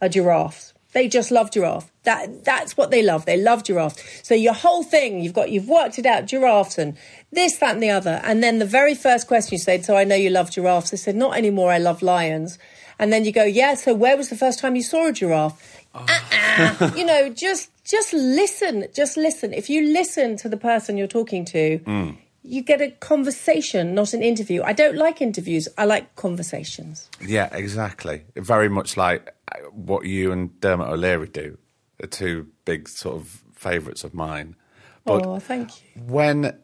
are 0.00 0.08
giraffes 0.08 0.74
They 0.92 1.08
just 1.08 1.30
love 1.30 1.50
giraffe. 1.50 1.92
That 2.04 2.44
that's 2.44 2.74
what 2.76 2.90
they 2.90 3.02
love. 3.02 3.26
They 3.26 3.36
love 3.36 3.64
giraffe. 3.64 3.98
So 4.24 4.34
your 4.34 4.54
whole 4.54 4.82
thing, 4.82 5.20
you've 5.20 5.34
got 5.34 5.50
you've 5.50 5.68
worked 5.68 5.98
it 5.98 6.06
out, 6.06 6.24
giraffes 6.24 6.78
and 6.78 6.96
this, 7.30 7.58
that, 7.58 7.74
and 7.74 7.82
the 7.82 7.90
other. 7.90 8.20
And 8.24 8.42
then 8.42 8.60
the 8.60 8.64
very 8.64 8.94
first 8.94 9.26
question 9.26 9.56
you 9.56 9.58
said, 9.58 9.84
"So 9.84 9.94
I 9.94 10.04
know 10.04 10.14
you 10.14 10.30
love 10.30 10.50
giraffes." 10.50 10.90
They 10.92 10.96
said, 10.96 11.14
"Not 11.14 11.36
anymore. 11.36 11.70
I 11.70 11.76
love 11.76 12.00
lions." 12.00 12.58
And 12.98 13.12
then 13.12 13.26
you 13.26 13.32
go, 13.32 13.44
"Yeah." 13.44 13.74
So 13.74 13.92
where 13.92 14.16
was 14.16 14.30
the 14.30 14.36
first 14.36 14.58
time 14.58 14.74
you 14.74 14.82
saw 14.82 15.08
a 15.08 15.12
giraffe? 15.12 15.84
Oh. 15.94 16.06
Uh-uh. 16.08 16.92
you 16.96 17.04
know, 17.04 17.28
just 17.28 17.68
just 17.84 18.14
listen. 18.14 18.86
Just 18.94 19.18
listen. 19.18 19.52
If 19.52 19.68
you 19.68 19.92
listen 19.92 20.36
to 20.38 20.48
the 20.48 20.56
person 20.56 20.96
you're 20.96 21.14
talking 21.20 21.44
to. 21.46 21.78
Mm. 21.80 22.16
You 22.48 22.62
get 22.62 22.80
a 22.80 22.92
conversation, 23.00 23.92
not 23.92 24.14
an 24.14 24.22
interview. 24.22 24.62
I 24.62 24.72
don't 24.72 24.94
like 24.94 25.20
interviews. 25.20 25.66
I 25.76 25.84
like 25.84 26.14
conversations. 26.14 27.10
Yeah, 27.20 27.48
exactly. 27.50 28.22
Very 28.36 28.68
much 28.68 28.96
like 28.96 29.34
what 29.72 30.06
you 30.06 30.32
and 30.32 30.58
Dermot 30.60 30.88
O'Leary 30.88 31.28
do, 31.28 31.58
are 32.02 32.06
two 32.06 32.48
big 32.64 32.88
sort 32.88 33.16
of 33.16 33.42
favourites 33.54 34.04
of 34.04 34.14
mine. 34.14 34.56
But 35.04 35.24
oh, 35.24 35.38
thank 35.38 35.70
you. 35.94 36.02
when 36.02 36.58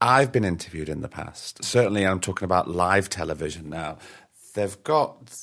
I've 0.00 0.32
been 0.32 0.44
interviewed 0.44 0.88
in 0.88 1.00
the 1.02 1.08
past, 1.08 1.64
certainly 1.64 2.06
I'm 2.06 2.20
talking 2.20 2.44
about 2.44 2.68
live 2.68 3.08
television 3.08 3.70
now, 3.70 3.98
they've 4.54 4.82
got, 4.82 5.34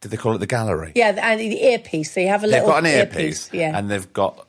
did 0.00 0.10
they 0.10 0.16
call 0.16 0.34
it 0.34 0.38
the 0.38 0.46
gallery? 0.46 0.92
Yeah, 0.94 1.16
and 1.20 1.40
the 1.40 1.62
earpiece. 1.62 2.12
So 2.12 2.20
you 2.20 2.28
have 2.28 2.44
a 2.44 2.46
little. 2.46 2.66
They've 2.66 2.74
got 2.74 2.84
an 2.84 2.90
earpiece, 2.90 3.48
Yeah. 3.52 3.76
and 3.78 3.88
they've 3.90 4.12
got 4.12 4.48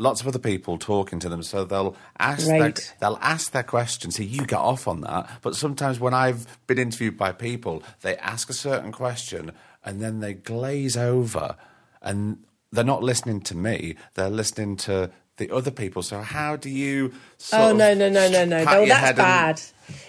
lots 0.00 0.20
of 0.20 0.28
other 0.28 0.38
people 0.38 0.78
talking 0.78 1.18
to 1.18 1.28
them, 1.28 1.42
so 1.42 1.64
they'll 1.64 1.96
ask 2.20 2.46
their, 2.46 2.58
Great. 2.60 2.94
they'll 3.00 3.18
ask 3.20 3.50
their 3.50 3.64
questions. 3.64 4.14
See, 4.16 4.24
you 4.24 4.46
get 4.46 4.60
off 4.60 4.86
on 4.86 5.00
that, 5.00 5.28
but 5.42 5.56
sometimes 5.56 5.98
when 5.98 6.14
I've 6.14 6.46
been 6.68 6.78
interviewed 6.78 7.16
by 7.16 7.32
people, 7.32 7.82
they 8.02 8.16
ask 8.18 8.48
a 8.48 8.52
certain 8.54 8.92
question 8.92 9.50
and 9.84 10.00
then 10.00 10.20
they 10.20 10.34
glaze 10.34 10.96
over, 10.96 11.56
and 12.02 12.38
they're 12.72 12.84
not 12.84 13.02
listening 13.02 13.40
to 13.42 13.56
me; 13.56 13.96
they're 14.14 14.30
listening 14.30 14.76
to 14.78 15.10
the 15.38 15.54
other 15.54 15.70
people. 15.70 16.02
So 16.02 16.20
how 16.20 16.56
do 16.56 16.68
you? 16.68 17.12
Oh 17.52 17.72
no 17.72 17.94
no 17.94 18.08
no 18.08 18.28
no 18.28 18.44
no! 18.44 18.64
that's 18.64 19.08
and- 19.08 19.16
bad. 19.16 19.60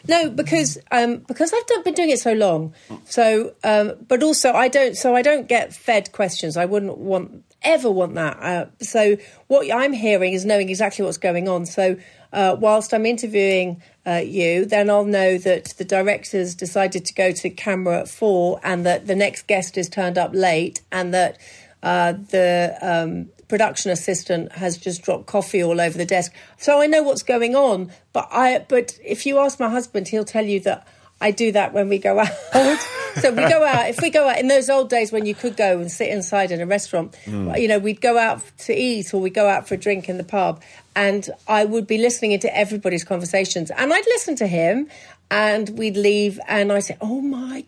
No, 0.09 0.29
because 0.29 0.77
um, 0.91 1.19
because 1.19 1.53
I've 1.53 1.65
done, 1.67 1.83
been 1.83 1.93
doing 1.93 2.09
it 2.09 2.19
so 2.19 2.33
long. 2.33 2.73
So, 3.05 3.53
um, 3.63 3.93
but 4.07 4.21
also 4.21 4.51
I 4.51 4.67
don't. 4.67 4.97
So 4.97 5.15
I 5.15 5.21
don't 5.21 5.47
get 5.47 5.73
fed 5.73 6.11
questions. 6.11 6.57
I 6.57 6.65
wouldn't 6.65 6.97
want 6.97 7.45
ever 7.61 7.89
want 7.89 8.15
that. 8.15 8.37
Uh, 8.39 8.65
so 8.81 9.17
what 9.47 9.71
I'm 9.73 9.93
hearing 9.93 10.33
is 10.33 10.45
knowing 10.45 10.69
exactly 10.69 11.03
what's 11.05 11.17
going 11.17 11.47
on. 11.47 11.65
So 11.65 11.97
uh, 12.31 12.55
whilst 12.59 12.93
I'm 12.93 13.05
interviewing 13.05 13.81
uh, 14.05 14.21
you, 14.25 14.65
then 14.65 14.89
I'll 14.89 15.05
know 15.05 15.37
that 15.37 15.65
the 15.77 15.85
directors 15.85 16.55
decided 16.55 17.05
to 17.05 17.13
go 17.13 17.31
to 17.31 17.49
camera 17.49 18.01
at 18.01 18.09
four, 18.09 18.59
and 18.63 18.85
that 18.85 19.07
the 19.07 19.15
next 19.15 19.47
guest 19.47 19.77
is 19.77 19.89
turned 19.89 20.17
up 20.17 20.31
late, 20.33 20.81
and 20.91 21.13
that 21.13 21.37
uh, 21.83 22.13
the 22.13 22.77
um, 22.81 23.29
production 23.47 23.91
assistant 23.91 24.51
has 24.53 24.77
just 24.77 25.01
dropped 25.01 25.25
coffee 25.25 25.63
all 25.63 25.81
over 25.81 25.97
the 25.97 26.05
desk. 26.05 26.33
So 26.57 26.81
I 26.81 26.87
know 26.87 27.03
what's 27.03 27.23
going 27.23 27.55
on. 27.55 27.91
But 28.13 28.27
I, 28.31 28.65
but 28.69 28.97
if 29.03 29.25
you 29.25 29.39
ask 29.39 29.59
my 29.59 29.69
husband, 29.69 30.07
he'll 30.07 30.25
tell 30.25 30.45
you 30.45 30.59
that 30.61 30.87
I 31.21 31.31
do 31.31 31.51
that 31.51 31.73
when 31.73 31.89
we 31.89 31.97
go 31.97 32.19
out. 32.19 32.27
so 33.15 33.31
we 33.31 33.47
go 33.47 33.63
out. 33.63 33.89
If 33.89 34.01
we 34.01 34.09
go 34.09 34.27
out 34.27 34.39
in 34.39 34.47
those 34.47 34.69
old 34.69 34.89
days 34.89 35.11
when 35.11 35.25
you 35.25 35.35
could 35.35 35.57
go 35.57 35.79
and 35.79 35.91
sit 35.91 36.09
inside 36.09 36.51
in 36.51 36.61
a 36.61 36.65
restaurant, 36.65 37.15
hmm. 37.25 37.53
you 37.55 37.67
know, 37.67 37.79
we'd 37.79 38.01
go 38.01 38.17
out 38.17 38.41
to 38.59 38.73
eat 38.73 39.13
or 39.13 39.21
we'd 39.21 39.33
go 39.33 39.47
out 39.47 39.67
for 39.67 39.75
a 39.75 39.77
drink 39.77 40.09
in 40.09 40.17
the 40.17 40.23
pub, 40.23 40.61
and 40.95 41.29
I 41.47 41.65
would 41.65 41.87
be 41.87 41.97
listening 41.97 42.31
into 42.31 42.55
everybody's 42.55 43.03
conversations, 43.03 43.71
and 43.71 43.93
I'd 43.93 44.07
listen 44.07 44.35
to 44.37 44.47
him, 44.47 44.89
and 45.29 45.69
we'd 45.71 45.97
leave, 45.97 46.39
and 46.47 46.71
I 46.71 46.79
say, 46.79 46.97
"Oh 47.01 47.21
my 47.21 47.65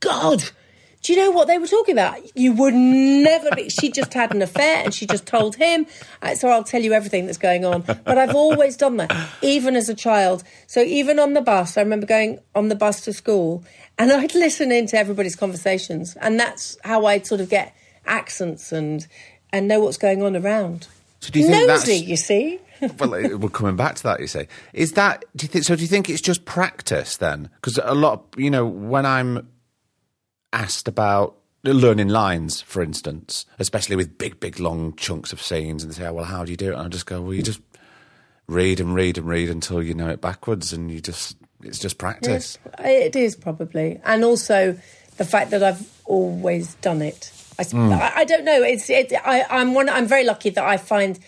God." 0.00 0.44
Do 1.06 1.12
you 1.12 1.20
know 1.20 1.30
what 1.30 1.46
they 1.46 1.56
were 1.56 1.68
talking 1.68 1.92
about? 1.92 2.18
You 2.36 2.50
would 2.54 2.74
never 2.74 3.54
be. 3.54 3.68
She 3.68 3.92
just 3.92 4.12
had 4.12 4.34
an 4.34 4.42
affair 4.42 4.82
and 4.82 4.92
she 4.92 5.06
just 5.06 5.24
told 5.24 5.54
him. 5.54 5.86
Uh, 6.20 6.34
so 6.34 6.48
I'll 6.48 6.64
tell 6.64 6.82
you 6.82 6.94
everything 6.94 7.26
that's 7.26 7.38
going 7.38 7.64
on. 7.64 7.82
But 7.82 8.18
I've 8.18 8.34
always 8.34 8.76
done 8.76 8.96
that, 8.96 9.12
even 9.40 9.76
as 9.76 9.88
a 9.88 9.94
child. 9.94 10.42
So 10.66 10.80
even 10.82 11.20
on 11.20 11.34
the 11.34 11.42
bus, 11.42 11.76
I 11.76 11.82
remember 11.82 12.06
going 12.06 12.40
on 12.56 12.70
the 12.70 12.74
bus 12.74 13.02
to 13.02 13.12
school 13.12 13.62
and 13.96 14.10
I'd 14.10 14.34
listen 14.34 14.72
into 14.72 14.98
everybody's 14.98 15.36
conversations. 15.36 16.16
And 16.16 16.40
that's 16.40 16.76
how 16.82 17.06
I'd 17.06 17.24
sort 17.24 17.40
of 17.40 17.48
get 17.48 17.72
accents 18.04 18.72
and, 18.72 19.06
and 19.52 19.68
know 19.68 19.78
what's 19.78 19.98
going 19.98 20.24
on 20.24 20.34
around. 20.34 20.88
So 21.20 21.30
do 21.30 21.38
you 21.38 21.46
think 21.46 21.68
Nosy, 21.68 21.98
that's 21.98 22.02
you 22.02 22.16
see? 22.16 22.60
well, 22.98 23.10
we're 23.10 23.48
coming 23.50 23.76
back 23.76 23.94
to 23.94 24.02
that. 24.02 24.18
You 24.18 24.26
say, 24.26 24.48
is 24.72 24.94
that? 24.94 25.24
Do 25.36 25.44
you 25.44 25.48
think 25.48 25.64
so? 25.66 25.76
Do 25.76 25.82
you 25.82 25.88
think 25.88 26.10
it's 26.10 26.20
just 26.20 26.44
practice 26.44 27.16
then? 27.16 27.48
Because 27.60 27.78
a 27.80 27.94
lot, 27.94 28.14
of, 28.14 28.40
you 28.40 28.50
know, 28.50 28.66
when 28.66 29.06
I'm 29.06 29.48
asked 30.52 30.88
about 30.88 31.36
learning 31.64 32.08
lines, 32.08 32.60
for 32.60 32.82
instance, 32.82 33.46
especially 33.58 33.96
with 33.96 34.18
big, 34.18 34.38
big, 34.40 34.60
long 34.60 34.94
chunks 34.96 35.32
of 35.32 35.42
scenes, 35.42 35.82
and 35.82 35.92
they 35.92 35.96
say, 35.96 36.06
oh, 36.06 36.14
"Well, 36.14 36.24
how 36.24 36.44
do 36.44 36.50
you 36.50 36.56
do 36.56 36.70
it?" 36.70 36.74
And 36.74 36.82
I 36.82 36.88
just 36.88 37.06
go, 37.06 37.20
"Well, 37.20 37.34
you 37.34 37.42
just 37.42 37.60
read 38.46 38.80
and 38.80 38.94
read 38.94 39.18
and 39.18 39.26
read 39.26 39.50
until 39.50 39.82
you 39.82 39.94
know 39.94 40.08
it 40.08 40.20
backwards, 40.20 40.72
and 40.72 40.90
you 40.90 41.00
just 41.00 41.36
it's 41.62 41.78
just 41.78 41.98
practice." 41.98 42.58
It 42.78 43.16
is 43.16 43.36
probably, 43.36 44.00
and 44.04 44.24
also 44.24 44.78
the 45.16 45.24
fact 45.24 45.50
that 45.50 45.62
I've 45.62 45.88
always 46.04 46.74
done 46.76 47.02
it. 47.02 47.32
I—I 47.58 47.64
mm. 47.64 48.28
don't 48.28 48.44
know. 48.44 48.62
It's 48.62 48.88
it. 48.90 49.12
I, 49.24 49.44
I'm 49.48 49.74
one. 49.74 49.88
I'm 49.88 50.06
very 50.06 50.24
lucky 50.24 50.50
that 50.50 50.64
I 50.64 50.76
find 50.76 51.18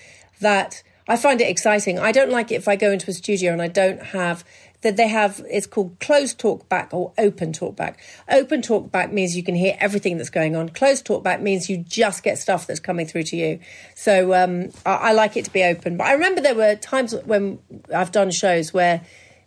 that 0.40 0.82
I 1.08 1.16
find 1.16 1.40
it 1.40 1.48
exciting. 1.48 1.98
I 1.98 2.12
don't 2.12 2.30
like 2.30 2.52
it 2.52 2.56
if 2.56 2.68
I 2.68 2.76
go 2.76 2.92
into 2.92 3.10
a 3.10 3.14
studio 3.14 3.52
and 3.52 3.62
I 3.62 3.68
don't 3.68 4.02
have 4.02 4.44
that 4.82 4.96
they 4.96 5.08
have. 5.08 5.44
It's 5.50 5.66
called 5.66 5.98
closed 6.00 6.38
talk 6.38 6.68
back 6.68 6.92
or 6.92 7.12
open 7.18 7.52
talk 7.52 7.76
back. 7.76 8.00
Open 8.28 8.62
talk 8.62 8.90
back 8.92 9.12
means 9.12 9.36
you 9.36 9.42
can 9.42 9.54
hear 9.54 9.76
everything 9.80 10.16
that's 10.16 10.30
going 10.30 10.56
on. 10.56 10.68
Closed 10.68 11.04
talk 11.04 11.22
back 11.24 11.40
means 11.40 11.68
you 11.68 11.78
just 11.78 12.22
get 12.22 12.38
stuff 12.38 12.66
that's 12.66 12.80
coming 12.80 13.06
through 13.06 13.24
to 13.24 13.36
you. 13.36 13.60
So 13.94 14.34
um, 14.34 14.70
I, 14.86 14.94
I 14.94 15.12
like 15.12 15.36
it 15.36 15.44
to 15.46 15.52
be 15.52 15.64
open. 15.64 15.96
But 15.96 16.06
I 16.06 16.12
remember 16.12 16.40
there 16.40 16.54
were 16.54 16.76
times 16.76 17.14
when 17.24 17.58
I've 17.94 18.12
done 18.12 18.30
shows 18.30 18.72
where 18.72 19.02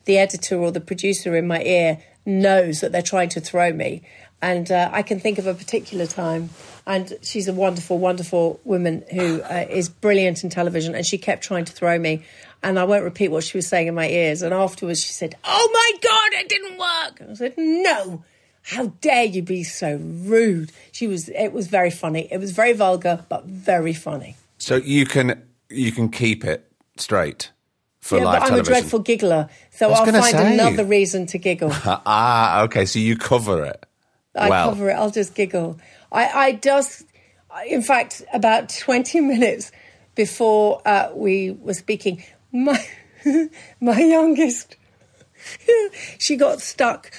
the 0.06 0.18
editor 0.18 0.58
or 0.58 0.72
the 0.72 0.82
producer 0.82 1.36
in 1.36 1.48
my 1.48 1.62
ear 1.64 2.00
knows 2.26 2.82
that 2.82 2.92
they're 2.92 3.02
trying 3.02 3.30
to 3.30 3.42
throw 3.42 3.72
me. 3.72 4.04
And 4.42 4.72
uh, 4.72 4.90
I 4.92 5.04
can 5.04 5.20
think 5.20 5.38
of 5.38 5.46
a 5.46 5.54
particular 5.54 6.08
time, 6.08 6.50
and 6.88 7.14
she's 7.22 7.48
a 7.48 7.54
wonderful, 7.54 8.00
wonderful 8.00 8.60
woman 8.64 9.04
who 9.12 9.40
uh, 9.44 9.68
is 9.70 9.88
brilliant 9.88 10.44
in 10.44 10.50
television, 10.50 10.96
and 10.96 11.06
she 11.06 11.20
kept 11.20 11.44
trying 11.44 11.66
to 11.66 11.72
throw 11.72 12.00
me. 12.00 12.24
And 12.64 12.78
I 12.78 12.84
won't 12.84 13.04
repeat 13.04 13.30
what 13.30 13.44
she 13.44 13.58
was 13.58 13.68
saying 13.68 13.88
in 13.88 13.96
my 13.96 14.08
ears. 14.08 14.42
And 14.42 14.54
afterwards, 14.54 15.04
she 15.04 15.14
said, 15.14 15.36
"Oh 15.44 15.70
my 15.74 15.92
God, 16.02 16.42
it 16.42 16.50
didn't 16.50 16.78
work." 16.78 17.30
I 17.30 17.34
said, 17.34 17.54
"No, 17.58 18.24
how 18.62 18.88
dare 19.02 19.26
you 19.26 19.42
be 19.42 19.64
so 19.64 20.00
rude?" 20.02 20.72
She 20.92 21.08
was. 21.08 21.30
It 21.30 21.54
was 21.54 21.68
very 21.68 21.90
funny. 21.90 22.28
It 22.32 22.40
was 22.40 22.52
very 22.52 22.74
vulgar, 22.74 23.26
but 23.30 23.46
very 23.46 23.94
funny. 23.94 24.36
So 24.58 24.76
you 24.76 25.06
can 25.06 25.42
you 25.70 25.92
can 25.92 26.10
keep 26.10 26.46
it 26.46 26.72
straight 26.98 27.52
for 28.00 28.18
yeah, 28.18 28.26
live 28.26 28.34
but 28.34 28.44
I'm 28.44 28.50
television. 28.50 28.74
a 28.74 28.80
dreadful 28.80 29.00
giggler, 29.00 29.50
so 29.72 29.92
I'll 29.92 30.06
find 30.06 30.24
say. 30.24 30.54
another 30.54 30.86
reason 30.86 31.26
to 31.28 31.38
giggle. 31.38 31.72
ah, 31.86 32.64
okay. 32.64 32.86
So 32.86 33.00
you 33.00 33.16
cover 33.16 33.64
it. 33.66 33.86
I 34.36 34.50
well. 34.50 34.70
cover 34.70 34.90
it. 34.90 34.94
I'll 34.94 35.12
just 35.12 35.36
giggle. 35.36 35.80
I, 36.12 36.28
I 36.28 36.52
just, 36.54 37.04
in 37.68 37.82
fact, 37.82 38.24
about 38.34 38.70
20 38.70 39.20
minutes 39.22 39.72
before 40.16 40.82
uh, 40.86 41.10
we 41.14 41.52
were 41.52 41.74
speaking, 41.74 42.24
my, 42.52 42.86
my 43.80 44.00
youngest, 44.00 44.76
she 46.18 46.36
got 46.36 46.62
stuck. 46.62 47.12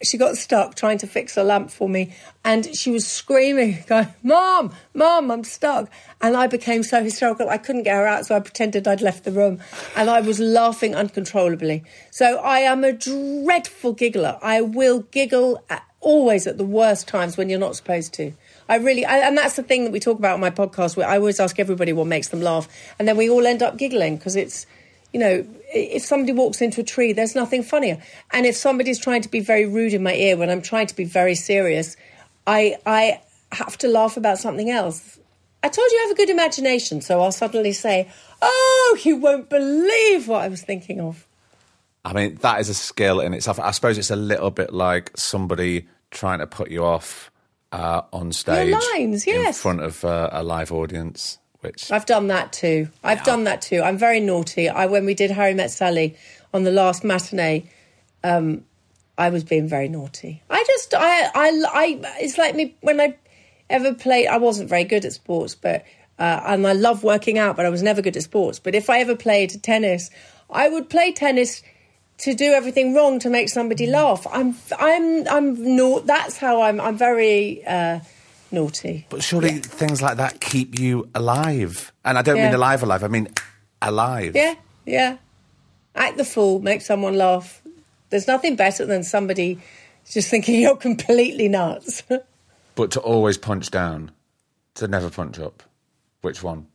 She 0.00 0.16
got 0.16 0.36
stuck 0.36 0.76
trying 0.76 0.98
to 0.98 1.08
fix 1.08 1.36
a 1.36 1.42
lamp 1.42 1.72
for 1.72 1.88
me, 1.88 2.14
and 2.44 2.76
she 2.76 2.90
was 2.90 3.04
screaming, 3.04 3.82
going, 3.88 4.08
"Mom, 4.22 4.72
Mom, 4.94 5.30
I'm 5.30 5.42
stuck!" 5.42 5.90
And 6.20 6.36
I 6.36 6.46
became 6.46 6.84
so 6.84 7.02
hysterical, 7.02 7.48
I 7.48 7.58
couldn't 7.58 7.82
get 7.82 7.96
her 7.96 8.06
out, 8.06 8.26
so 8.26 8.36
I 8.36 8.40
pretended 8.40 8.86
I'd 8.86 9.00
left 9.00 9.24
the 9.24 9.32
room, 9.32 9.60
and 9.96 10.08
I 10.08 10.20
was 10.20 10.38
laughing 10.38 10.94
uncontrollably. 10.94 11.82
So 12.12 12.38
I 12.38 12.60
am 12.60 12.84
a 12.84 12.92
dreadful 12.92 13.92
giggler. 13.92 14.38
I 14.40 14.60
will 14.60 15.00
giggle 15.00 15.64
at, 15.68 15.84
always 16.00 16.46
at 16.46 16.58
the 16.58 16.64
worst 16.64 17.08
times 17.08 17.36
when 17.36 17.48
you're 17.50 17.58
not 17.58 17.74
supposed 17.74 18.14
to. 18.14 18.32
I 18.68 18.76
really, 18.76 19.04
I, 19.04 19.18
and 19.18 19.36
that's 19.36 19.56
the 19.56 19.64
thing 19.64 19.82
that 19.84 19.92
we 19.92 19.98
talk 19.98 20.18
about 20.18 20.34
on 20.34 20.40
my 20.40 20.50
podcast, 20.50 20.96
where 20.96 21.08
I 21.08 21.16
always 21.16 21.40
ask 21.40 21.58
everybody 21.58 21.92
what 21.92 22.06
makes 22.06 22.28
them 22.28 22.40
laugh, 22.40 22.68
and 23.00 23.08
then 23.08 23.16
we 23.16 23.28
all 23.28 23.46
end 23.46 23.64
up 23.64 23.76
giggling 23.76 24.16
because 24.16 24.36
it's 24.36 24.64
you 25.12 25.20
know, 25.20 25.46
if 25.72 26.04
somebody 26.04 26.32
walks 26.32 26.60
into 26.60 26.80
a 26.80 26.84
tree, 26.84 27.12
there's 27.12 27.34
nothing 27.34 27.62
funnier. 27.62 27.98
And 28.32 28.46
if 28.46 28.56
somebody's 28.56 28.98
trying 28.98 29.22
to 29.22 29.28
be 29.28 29.40
very 29.40 29.66
rude 29.66 29.94
in 29.94 30.02
my 30.02 30.14
ear 30.14 30.36
when 30.36 30.50
I'm 30.50 30.62
trying 30.62 30.86
to 30.86 30.96
be 30.96 31.04
very 31.04 31.34
serious, 31.34 31.96
I 32.46 32.76
I 32.86 33.20
have 33.52 33.78
to 33.78 33.88
laugh 33.88 34.16
about 34.16 34.38
something 34.38 34.70
else. 34.70 35.18
I 35.62 35.68
told 35.68 35.90
you 35.90 35.98
I 35.98 36.02
have 36.02 36.12
a 36.12 36.14
good 36.14 36.30
imagination, 36.30 37.00
so 37.00 37.20
I'll 37.20 37.32
suddenly 37.32 37.72
say, 37.72 38.08
"Oh, 38.40 38.98
you 39.02 39.16
won't 39.16 39.48
believe 39.48 40.28
what 40.28 40.42
I 40.42 40.48
was 40.48 40.62
thinking 40.62 41.00
of." 41.00 41.26
I 42.04 42.12
mean, 42.12 42.36
that 42.36 42.60
is 42.60 42.68
a 42.68 42.74
skill 42.74 43.20
in 43.20 43.34
itself. 43.34 43.58
I 43.58 43.70
suppose 43.72 43.98
it's 43.98 44.10
a 44.10 44.16
little 44.16 44.50
bit 44.50 44.72
like 44.72 45.10
somebody 45.16 45.88
trying 46.10 46.38
to 46.38 46.46
put 46.46 46.70
you 46.70 46.84
off 46.84 47.30
uh, 47.72 48.02
on 48.12 48.32
stage 48.32 48.72
lines, 48.94 49.26
in 49.26 49.52
front 49.52 49.80
of 49.80 50.04
uh, 50.04 50.30
a 50.32 50.42
live 50.42 50.72
audience. 50.72 51.38
Which 51.60 51.90
I've 51.90 52.06
done 52.06 52.28
that 52.28 52.52
too. 52.52 52.88
I've 53.02 53.24
done 53.24 53.44
that 53.44 53.62
too. 53.62 53.82
I'm 53.82 53.98
very 53.98 54.20
naughty. 54.20 54.68
I 54.68 54.86
when 54.86 55.04
we 55.04 55.14
did 55.14 55.30
Harry 55.32 55.54
Met 55.54 55.70
Sally 55.70 56.16
on 56.54 56.62
the 56.62 56.70
last 56.70 57.02
matinee, 57.02 57.68
um, 58.22 58.64
I 59.16 59.30
was 59.30 59.42
being 59.42 59.68
very 59.68 59.88
naughty. 59.88 60.42
I 60.48 60.62
just 60.64 60.94
I 60.94 61.24
I 61.34 61.64
I 61.72 62.00
it's 62.20 62.38
like 62.38 62.54
me 62.54 62.76
when 62.80 63.00
I 63.00 63.16
ever 63.70 63.94
played, 63.94 64.28
I 64.28 64.38
wasn't 64.38 64.68
very 64.68 64.84
good 64.84 65.04
at 65.04 65.12
sports, 65.12 65.54
but 65.54 65.84
uh, 66.18 66.40
and 66.46 66.66
I 66.66 66.72
love 66.72 67.04
working 67.04 67.38
out, 67.38 67.56
but 67.56 67.66
I 67.66 67.70
was 67.70 67.82
never 67.82 68.02
good 68.02 68.16
at 68.16 68.22
sports. 68.22 68.58
But 68.58 68.74
if 68.74 68.90
I 68.90 69.00
ever 69.00 69.14
played 69.14 69.62
tennis, 69.62 70.10
I 70.50 70.68
would 70.68 70.88
play 70.88 71.12
tennis 71.12 71.62
to 72.18 72.34
do 72.34 72.52
everything 72.52 72.94
wrong 72.94 73.20
to 73.20 73.30
make 73.30 73.48
somebody 73.48 73.86
laugh. 73.86 74.26
I'm, 74.32 74.56
I'm, 74.78 75.28
I'm 75.28 75.76
not. 75.76 76.06
That's 76.06 76.36
how 76.36 76.62
I'm. 76.62 76.80
I'm 76.80 76.96
very 76.96 77.64
uh, 77.64 78.00
naughty. 78.50 79.06
But 79.08 79.22
surely 79.22 79.54
yeah. 79.54 79.60
things 79.60 80.02
like 80.02 80.16
that 80.16 80.40
keep 80.40 80.78
you 80.78 81.08
alive, 81.14 81.92
and 82.04 82.18
I 82.18 82.22
don't 82.22 82.36
yeah. 82.36 82.46
mean 82.46 82.54
alive, 82.54 82.82
alive. 82.82 83.04
I 83.04 83.08
mean 83.08 83.28
alive. 83.82 84.34
Yeah, 84.34 84.54
yeah. 84.84 85.16
Act 85.94 86.16
the 86.16 86.24
fool, 86.24 86.60
make 86.60 86.80
someone 86.82 87.16
laugh. 87.16 87.62
There's 88.10 88.26
nothing 88.26 88.56
better 88.56 88.86
than 88.86 89.02
somebody 89.02 89.58
just 90.08 90.30
thinking 90.30 90.60
you're 90.60 90.76
completely 90.76 91.48
nuts. 91.48 92.02
but 92.74 92.90
to 92.92 93.00
always 93.00 93.38
punch 93.38 93.70
down, 93.70 94.12
to 94.74 94.88
never 94.88 95.10
punch 95.10 95.38
up. 95.38 95.62
Which 96.20 96.42
one? 96.42 96.66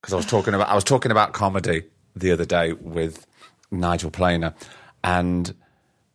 Because 0.00 0.14
I 0.14 0.16
was 0.16 0.26
talking 0.26 0.54
about 0.54 0.68
I 0.68 0.74
was 0.74 0.84
talking 0.84 1.10
about 1.10 1.32
comedy 1.32 1.84
the 2.14 2.30
other 2.30 2.44
day 2.44 2.72
with 2.72 3.26
Nigel 3.70 4.10
Planer, 4.10 4.54
and 5.02 5.54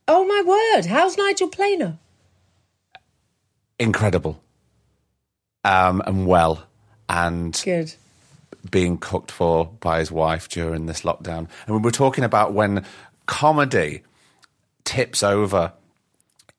oh 0.07 0.25
my 0.25 0.43
word, 0.45 0.85
how's 0.85 1.17
Nigel 1.17 1.49
Planer? 1.49 1.97
Incredible, 3.79 4.41
um, 5.63 6.01
and 6.05 6.27
well, 6.27 6.63
and 7.07 7.59
good 7.63 7.93
being 8.69 8.97
cooked 8.97 9.31
for 9.31 9.65
by 9.79 9.99
his 9.99 10.11
wife 10.11 10.49
during 10.49 10.85
this 10.85 11.01
lockdown. 11.01 11.47
And 11.65 11.75
we 11.75 11.77
were 11.77 11.91
talking 11.91 12.23
about 12.23 12.53
when 12.53 12.85
comedy 13.25 14.03
tips 14.83 15.23
over 15.23 15.73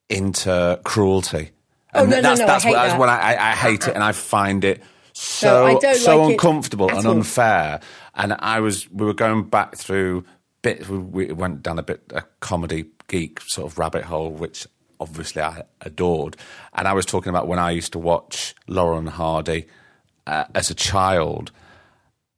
into 0.09 0.81
cruelty. 0.85 1.51
Oh, 1.95 2.05
and 2.05 2.13
oh, 2.13 2.17
no, 2.17 2.23
that's, 2.23 2.41
no, 2.41 2.47
no, 2.47 2.53
that's, 2.53 2.65
I 2.65 2.71
what, 2.71 2.77
that. 2.77 2.99
when 3.01 3.09
I, 3.09 3.51
I, 3.51 3.55
hate 3.55 3.89
it 3.89 3.95
and 3.95 4.05
I 4.05 4.13
find 4.13 4.65
it 4.65 4.83
so 5.13 5.79
no, 5.83 5.93
so 5.95 6.23
like 6.23 6.33
uncomfortable 6.33 6.91
and 6.91 7.07
all. 7.07 7.13
unfair. 7.13 7.81
And 8.15 8.35
I 8.39 8.61
was 8.61 8.91
we 8.91 9.07
were 9.07 9.15
going 9.15 9.45
back 9.45 9.77
through 9.77 10.25
bits. 10.63 10.89
We, 10.89 10.99
we 10.99 11.33
went 11.33 11.63
down 11.63 11.79
a 11.79 11.83
bit 11.83 12.03
a 12.11 12.23
comedy 12.41 12.87
geek 13.09 13.41
sort 13.41 13.71
of 13.71 13.79
rabbit 13.79 14.05
hole, 14.05 14.31
which 14.31 14.67
obviously 15.01 15.43
I 15.43 15.63
adored. 15.81 16.37
And 16.75 16.87
I 16.87 16.93
was 16.93 17.07
talking 17.07 17.31
about 17.31 17.49
when 17.49 17.59
I 17.59 17.71
used 17.71 17.93
to 17.93 17.99
watch 17.99 18.55
Laurel 18.69 18.99
and 18.99 19.09
Hardy 19.09 19.67
uh, 20.27 20.45
as 20.55 20.71
a 20.71 20.75
child, 20.75 21.51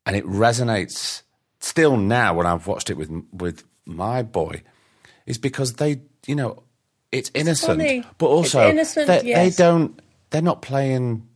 and 0.07 0.17
it 0.17 0.25
resonates 0.25 1.23
still 1.61 1.97
now 1.97 2.35
when 2.35 2.47
I've 2.47 2.67
watched 2.67 2.89
it 2.91 2.97
with 2.97 3.11
with 3.33 3.65
my 3.85 4.23
boy, 4.23 4.63
is 5.27 5.39
because 5.39 5.75
they 5.75 6.01
you 6.27 6.35
know 6.35 6.63
it's 7.11 7.31
innocent, 7.35 7.83
it's 7.83 8.07
but 8.19 8.27
also 8.27 8.69
innocent, 8.69 9.07
they, 9.07 9.23
yes. 9.25 9.57
they 9.57 9.63
don't. 9.63 10.01
They're 10.31 10.41
not 10.41 10.63
playing 10.63 11.29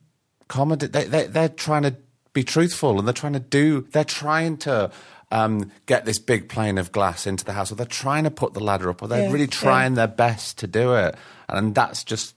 comedy. 0.49 0.87
They, 0.87 1.05
they 1.05 1.27
they're 1.27 1.51
trying 1.51 1.83
to 1.83 1.97
be 2.33 2.45
truthful, 2.45 2.99
and 2.99 3.07
they're 3.07 3.13
trying 3.13 3.35
to 3.35 3.41
do. 3.41 3.87
They're 3.93 4.05
trying 4.05 4.57
to. 4.59 4.91
Um, 5.33 5.73
get 5.87 6.05
this 6.05 6.21
big 6.21 6.49
plane 6.49 6.79
of 6.79 6.93
glass 6.93 7.27
into 7.27 7.45
the 7.45 7.53
house, 7.53 7.73
or 7.73 7.75
they're 7.75 7.85
trying 7.85 8.25
to 8.25 8.31
put 8.31 8.55
the 8.55 8.61
ladder 8.61 8.89
up, 8.89 9.03
or 9.03 9.09
they're 9.09 9.25
yeah, 9.25 9.33
really 9.33 9.49
trying 9.49 9.93
yeah. 9.93 10.07
their 10.07 10.15
best 10.15 10.59
to 10.59 10.69
do 10.69 10.95
it, 10.95 11.17
and 11.49 11.75
that's 11.75 12.05
just 12.05 12.37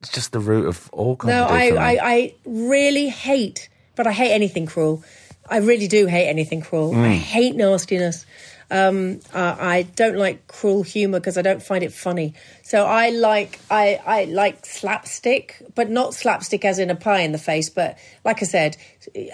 it's 0.00 0.10
just 0.10 0.32
the 0.32 0.40
root 0.40 0.66
of 0.66 0.88
all. 0.92 1.18
No, 1.24 1.44
I, 1.44 1.68
I, 1.76 1.98
I 2.02 2.34
really 2.46 3.08
hate, 3.08 3.68
but 3.96 4.06
I 4.06 4.12
hate 4.12 4.32
anything 4.32 4.64
cruel. 4.64 5.04
I 5.48 5.58
really 5.58 5.88
do 5.88 6.06
hate 6.06 6.28
anything 6.28 6.62
cruel. 6.62 6.92
Mm. 6.92 7.04
I 7.04 7.14
hate 7.14 7.54
nastiness. 7.54 8.24
Um, 8.70 9.20
uh, 9.34 9.56
I 9.58 9.82
don't 9.82 10.16
like 10.16 10.46
cruel 10.46 10.84
humour 10.84 11.18
because 11.18 11.36
I 11.36 11.42
don't 11.42 11.62
find 11.62 11.82
it 11.82 11.92
funny. 11.92 12.34
So 12.62 12.86
I 12.86 13.10
like 13.10 13.58
I, 13.70 14.00
I 14.06 14.24
like 14.24 14.64
slapstick, 14.64 15.60
but 15.74 15.90
not 15.90 16.14
slapstick 16.14 16.64
as 16.64 16.78
in 16.78 16.88
a 16.88 16.94
pie 16.94 17.20
in 17.20 17.32
the 17.32 17.38
face. 17.38 17.68
But 17.68 17.98
like 18.24 18.42
I 18.42 18.46
said, 18.46 18.76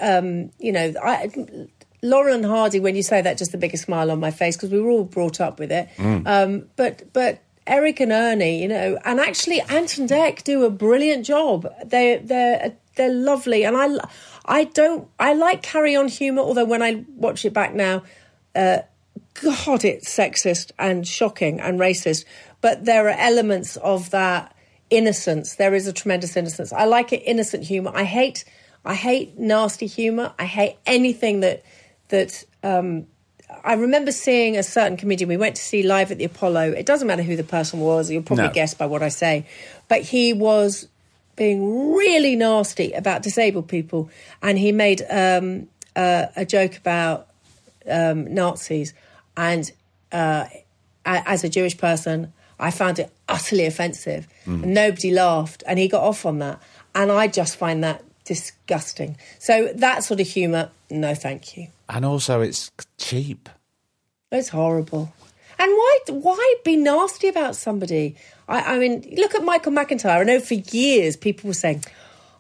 um, 0.01 0.51
you 0.59 0.73
know, 0.73 0.93
I, 1.03 1.31
Laurel 2.03 2.35
and 2.35 2.45
Hardy. 2.45 2.81
When 2.81 2.97
you 2.97 3.03
say 3.03 3.21
that, 3.23 3.39
just 3.39 3.53
the 3.53 3.59
biggest 3.59 3.85
smile 3.85 4.11
on 4.11 4.21
my 4.21 4.31
face 4.31 4.57
because 4.57 4.71
we 4.71 4.81
were 4.81 4.91
all 4.91 5.05
brought 5.05 5.41
up 5.41 5.59
with 5.59 5.73
it. 5.73 5.89
Mm. 5.97 6.27
Um, 6.27 6.69
but 6.77 7.13
but 7.13 7.43
Eric 7.67 8.01
and 8.01 8.13
Ernie, 8.13 8.63
you 8.63 8.69
know, 8.69 8.99
and 9.05 9.21
actually 9.21 9.61
Ant 9.63 9.99
and 9.99 10.09
Dec 10.09 10.45
do 10.45 10.65
a 10.65 10.71
brilliant 10.71 11.27
job. 11.27 11.67
They 11.85 12.19
they're 12.19 12.77
they're 12.97 13.13
lovely, 13.13 13.65
and 13.65 13.77
I 13.77 13.99
I 14.45 14.65
don't 14.65 15.09
I 15.19 15.35
like 15.35 15.63
Carry 15.63 15.97
On 15.97 16.09
humour. 16.09 16.43
Although 16.43 16.65
when 16.65 16.83
I 16.83 17.05
watch 17.17 17.45
it 17.45 17.53
back 17.53 17.75
now. 17.75 18.03
Uh, 18.55 18.79
God, 19.43 19.85
it's 19.85 20.09
sexist 20.15 20.73
and 20.79 21.07
shocking 21.07 21.61
and 21.61 21.79
racist. 21.79 22.25
But 22.61 22.85
there 22.85 23.07
are 23.07 23.17
elements 23.19 23.77
of 23.77 24.11
that 24.11 24.55
innocence. 24.91 25.57
There 25.57 25.75
is 25.75 25.87
a 25.87 25.93
tremendous 25.93 26.37
innocence. 26.37 26.73
I 26.73 26.85
like 26.85 27.13
it, 27.13 27.23
innocent 27.25 27.65
humour. 27.65 27.93
I 27.95 28.05
hate, 28.05 28.45
I 28.85 28.95
hate 28.95 29.39
nasty 29.39 29.87
humour. 29.87 30.33
I 30.39 30.45
hate 30.45 30.77
anything 30.87 31.41
that 31.41 31.63
that. 32.09 32.45
Um, 32.63 33.07
I 33.65 33.75
remember 33.75 34.11
seeing 34.11 34.57
a 34.57 34.63
certain 34.63 34.97
comedian. 34.97 35.29
We 35.29 35.37
went 35.37 35.55
to 35.55 35.63
see 35.63 35.85
live 35.85 36.11
at 36.11 36.19
the 36.19 36.25
Apollo. 36.25 36.73
It 36.73 36.85
doesn't 36.85 37.07
matter 37.07 37.23
who 37.23 37.37
the 37.37 37.45
person 37.45 37.79
was. 37.79 38.11
You'll 38.11 38.23
probably 38.23 38.47
no. 38.47 38.53
guess 38.53 38.75
by 38.75 38.87
what 38.87 39.03
I 39.03 39.09
say, 39.09 39.47
but 39.89 40.03
he 40.03 40.33
was 40.33 40.89
being 41.37 41.95
really 41.95 42.35
nasty 42.35 42.93
about 42.93 43.23
disabled 43.23 43.69
people, 43.69 44.11
and 44.43 44.59
he 44.59 44.73
made 44.73 45.03
um, 45.09 45.69
uh, 45.95 46.27
a 46.35 46.45
joke 46.45 46.77
about 46.77 47.29
um, 47.89 48.33
Nazis. 48.33 48.95
And 49.37 49.71
uh, 50.11 50.47
as 51.05 51.45
a 51.45 51.49
Jewish 51.49 51.77
person, 51.77 52.33
I 52.59 52.71
found 52.71 52.99
it 52.99 53.13
utterly 53.29 53.67
offensive. 53.67 54.27
Mm. 54.47 54.63
And 54.63 54.75
nobody 54.75 55.11
laughed, 55.11 55.63
and 55.67 55.79
he 55.79 55.89
got 55.89 56.03
off 56.03 56.27
on 56.27 56.39
that. 56.41 56.61
And 56.95 57.13
I 57.13 57.29
just 57.29 57.57
find 57.57 57.85
that 57.85 58.03
disgusting. 58.25 59.17
So 59.39 59.73
that 59.75 60.05
sort 60.05 60.21
of 60.21 60.27
humour, 60.27 60.71
no, 60.91 61.15
thank 61.15 61.57
you. 61.57 61.69
And 61.89 62.05
also, 62.05 62.41
it's 62.41 62.71
cheap. 62.99 63.49
It's 64.33 64.49
horrible. 64.49 65.13
And 65.59 65.71
why 65.71 65.99
why 66.09 66.55
be 66.65 66.77
nasty 66.77 67.29
about 67.29 67.57
somebody? 67.57 68.17
I, 68.49 68.75
I 68.75 68.79
mean, 68.79 69.07
look 69.17 69.35
at 69.35 69.43
Michael 69.43 69.73
McIntyre. 69.73 70.21
I 70.21 70.23
know 70.25 70.41
for 70.41 70.55
years 70.55 71.17
people 71.17 71.49
were 71.49 71.55
saying, 71.55 71.85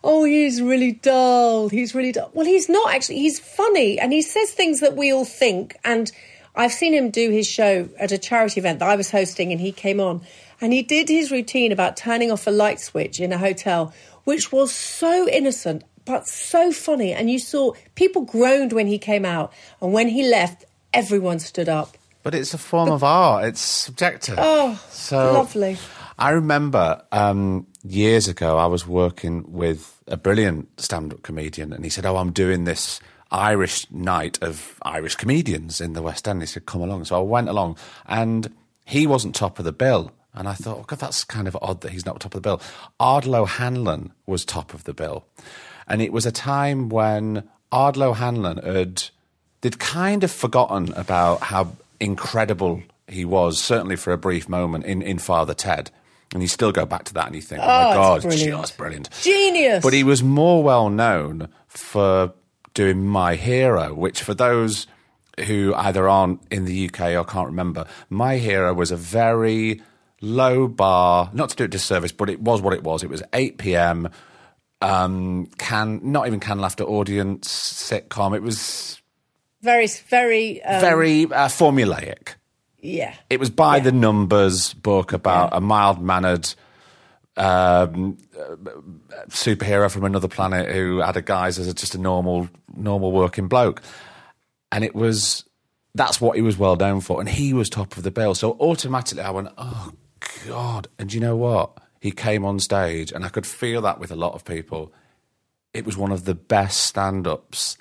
"Oh, 0.05 0.24
he's 0.24 0.61
really 0.61 0.92
dull. 0.92 1.68
He's 1.68 1.94
really 1.94 2.12
dull." 2.12 2.30
Well, 2.34 2.47
he's 2.47 2.68
not 2.68 2.92
actually. 2.92 3.18
He's 3.18 3.38
funny, 3.38 3.99
and 3.99 4.12
he 4.12 4.20
says 4.20 4.51
things 4.51 4.80
that 4.80 4.97
we 4.97 5.12
all 5.12 5.24
think. 5.24 5.76
And 5.84 6.12
I've 6.55 6.72
seen 6.72 6.92
him 6.92 7.11
do 7.11 7.30
his 7.30 7.47
show 7.47 7.88
at 7.99 8.12
a 8.12 8.18
charity 8.18 8.61
event 8.61 8.80
that 8.80 8.88
I 8.88 8.97
was 8.97 9.11
hosting, 9.11 9.53
and 9.53 9.61
he 9.61 9.72
came 9.72 10.01
on 10.01 10.22
and 10.61 10.72
he 10.72 10.82
did 10.82 11.09
his 11.09 11.30
routine 11.30 11.72
about 11.72 11.97
turning 11.97 12.30
off 12.30 12.47
a 12.47 12.51
light 12.51 12.80
switch 12.80 13.20
in 13.20 13.32
a 13.32 13.38
hotel, 13.38 13.92
which 14.24 14.53
was 14.53 14.72
so 14.72 15.28
innocent 15.28 15.84
but 16.07 16.26
so 16.26 16.72
funny. 16.72 17.12
And 17.12 17.30
you 17.30 17.38
saw 17.38 17.72
people 17.94 18.22
groaned 18.22 18.72
when 18.72 18.86
he 18.86 18.98
came 18.98 19.26
out, 19.26 19.52
and 19.82 19.92
when 19.92 20.09
he 20.09 20.26
left, 20.26 20.64
everyone 20.94 21.38
stood 21.38 21.68
up. 21.68 21.96
But 22.22 22.34
it's 22.34 22.54
a 22.54 22.59
form 22.59 22.88
but, 22.88 22.94
of 22.94 23.04
art. 23.04 23.44
It's 23.44 23.61
subjective. 23.61 24.36
Oh, 24.38 24.82
so 24.88 25.34
lovely. 25.34 25.76
I 26.18 26.30
remember 26.30 27.02
um, 27.12 27.66
years 27.84 28.26
ago, 28.26 28.57
I 28.57 28.66
was 28.66 28.86
working 28.86 29.44
with 29.52 30.02
a 30.07 30.16
brilliant 30.16 30.80
stand-up 30.80 31.22
comedian, 31.22 31.74
and 31.74 31.84
he 31.84 31.90
said, 31.90 32.07
"Oh, 32.07 32.16
I'm 32.16 32.32
doing 32.32 32.64
this." 32.64 33.00
Irish 33.32 33.90
night 33.90 34.40
of 34.40 34.78
Irish 34.82 35.16
comedians 35.16 35.80
in 35.80 35.94
the 35.94 36.02
West 36.02 36.28
End. 36.28 36.40
He 36.40 36.46
said, 36.46 36.64
come 36.64 36.80
along. 36.80 37.07
So 37.07 37.18
I 37.18 37.22
went 37.22 37.48
along 37.48 37.76
and 38.07 38.54
he 38.84 39.04
wasn't 39.04 39.34
top 39.34 39.59
of 39.59 39.64
the 39.64 39.72
bill. 39.72 40.12
And 40.32 40.48
I 40.48 40.52
thought, 40.52 40.78
oh, 40.78 40.84
God, 40.86 41.00
that's 41.00 41.24
kind 41.24 41.48
of 41.48 41.57
odd 41.61 41.80
that 41.80 41.90
he's 41.90 42.07
not 42.07 42.20
top 42.20 42.34
of 42.34 42.42
the 42.42 42.48
bill. 42.48 42.61
Ardal 43.00 43.34
O'Hanlon 43.34 44.12
was 44.26 44.44
top 44.44 44.74
of 44.74 44.84
the 44.84 44.94
bill. 44.94 45.26
And 45.87 46.03
it 46.03 46.12
was 46.12 46.26
a 46.26 46.32
time 46.32 46.89
when 46.89 47.49
Ardal 47.72 48.03
O'Hanlon 48.03 48.59
had, 48.59 49.05
they'd 49.61 49.78
kind 49.78 50.24
of 50.24 50.30
forgotten 50.30 50.93
about 50.95 51.43
how 51.43 51.76
incredible 52.01 52.82
he 53.09 53.24
was, 53.24 53.61
certainly 53.61 53.97
for 53.97 54.12
a 54.12 54.18
brief 54.18 54.49
moment 54.49 54.84
in, 54.84 55.03
in 55.03 55.18
Father 55.18 55.55
Ted. 55.55 55.91
And 56.32 56.43
you 56.43 56.49
still 56.49 56.72
go 56.72 56.84
back 56.84 57.05
to 57.05 57.14
that 57.14 57.26
and 57.26 57.37
you 57.37 57.41
think, 57.41 57.62
oh, 57.62 57.66
oh 57.66 57.89
my 57.89 57.95
God, 57.95 58.22
brilliant. 58.22 58.61
just 58.61 58.76
brilliant. 58.76 59.11
Genius. 59.22 59.82
But 59.82 59.93
he 59.93 60.03
was 60.03 60.22
more 60.22 60.62
well 60.62 60.91
known 60.91 61.49
for 61.68 62.32
doing 62.74 63.07
My 63.07 63.37
Hero, 63.37 63.95
which 63.95 64.22
for 64.22 64.34
those 64.34 64.87
who 65.47 65.72
either 65.76 66.09
aren't 66.09 66.41
in 66.51 66.64
the 66.64 66.89
UK 66.89 67.12
or 67.14 67.24
can't 67.24 67.47
remember, 67.47 67.87
My 68.11 68.39
Hero 68.39 68.74
was 68.74 68.91
a 68.91 68.97
very 68.97 69.82
low 70.20 70.66
bar, 70.66 71.30
not 71.32 71.51
to 71.51 71.57
do 71.57 71.64
it 71.64 71.70
disservice, 71.70 72.12
but 72.12 72.28
it 72.28 72.41
was 72.41 72.61
what 72.61 72.74
it 72.74 72.82
was. 72.82 73.03
It 73.03 73.11
was 73.11 73.22
8 73.32 73.59
p.m. 73.59 74.09
Um, 74.83 75.47
can 75.59 76.01
not 76.03 76.27
even 76.27 76.39
can 76.39 76.59
laughter 76.59 76.85
audience 76.85 77.49
sitcom. 77.49 78.37
It 78.37 78.43
was 78.43 79.01
very, 79.62 79.87
very, 79.87 80.62
um, 80.62 80.81
very 80.81 81.24
uh, 81.24 81.49
formulaic. 81.49 82.35
Yeah, 82.79 83.14
it 83.31 83.41
was 83.41 83.51
by 83.51 83.79
yeah. 83.79 83.85
the 83.85 83.93
numbers 83.93 84.74
book 84.74 85.12
about 85.12 85.51
yeah. 85.53 85.59
a 85.59 85.61
mild 85.61 86.01
mannered 86.01 86.55
um, 87.37 88.18
superhero 89.29 89.91
from 89.91 90.05
another 90.05 90.29
planet 90.29 90.70
who 90.70 90.99
had 90.99 91.16
a 91.16 91.22
guise 91.22 91.59
as 91.59 91.68
a, 91.68 91.74
just 91.74 91.95
a 91.95 91.99
normal, 91.99 92.49
normal 92.77 93.12
working 93.12 93.49
bloke, 93.49 93.83
and 94.70 94.85
it 94.85 94.95
was 94.95 95.45
that's 95.95 96.20
what 96.20 96.37
he 96.37 96.43
was 96.43 96.59
well 96.59 96.77
known 96.77 97.01
for, 97.01 97.20
and 97.20 97.29
he 97.29 97.53
was 97.53 97.68
top 97.68 97.97
of 97.97 98.03
the 98.03 98.11
bill. 98.11 98.35
So 98.35 98.57
automatically, 98.61 99.22
I 99.22 99.31
went, 99.31 99.49
"Oh 99.59 99.93
God!" 100.47 100.89
And 100.99 101.12
you 101.12 101.20
know 101.20 101.37
what? 101.37 101.79
He 102.07 102.12
came 102.12 102.44
on 102.44 102.59
stage, 102.61 103.12
and 103.12 103.24
I 103.24 103.28
could 103.28 103.46
feel 103.46 103.80
that 103.82 103.98
with 104.00 104.11
a 104.11 104.16
lot 104.16 104.34
of 104.34 104.44
people. 104.44 104.92
It 105.74 105.84
was 105.84 105.96
one 105.96 106.12
of 106.12 106.24
the 106.24 106.34
best 106.34 106.78
stand 106.86 107.26
ups 107.26 107.76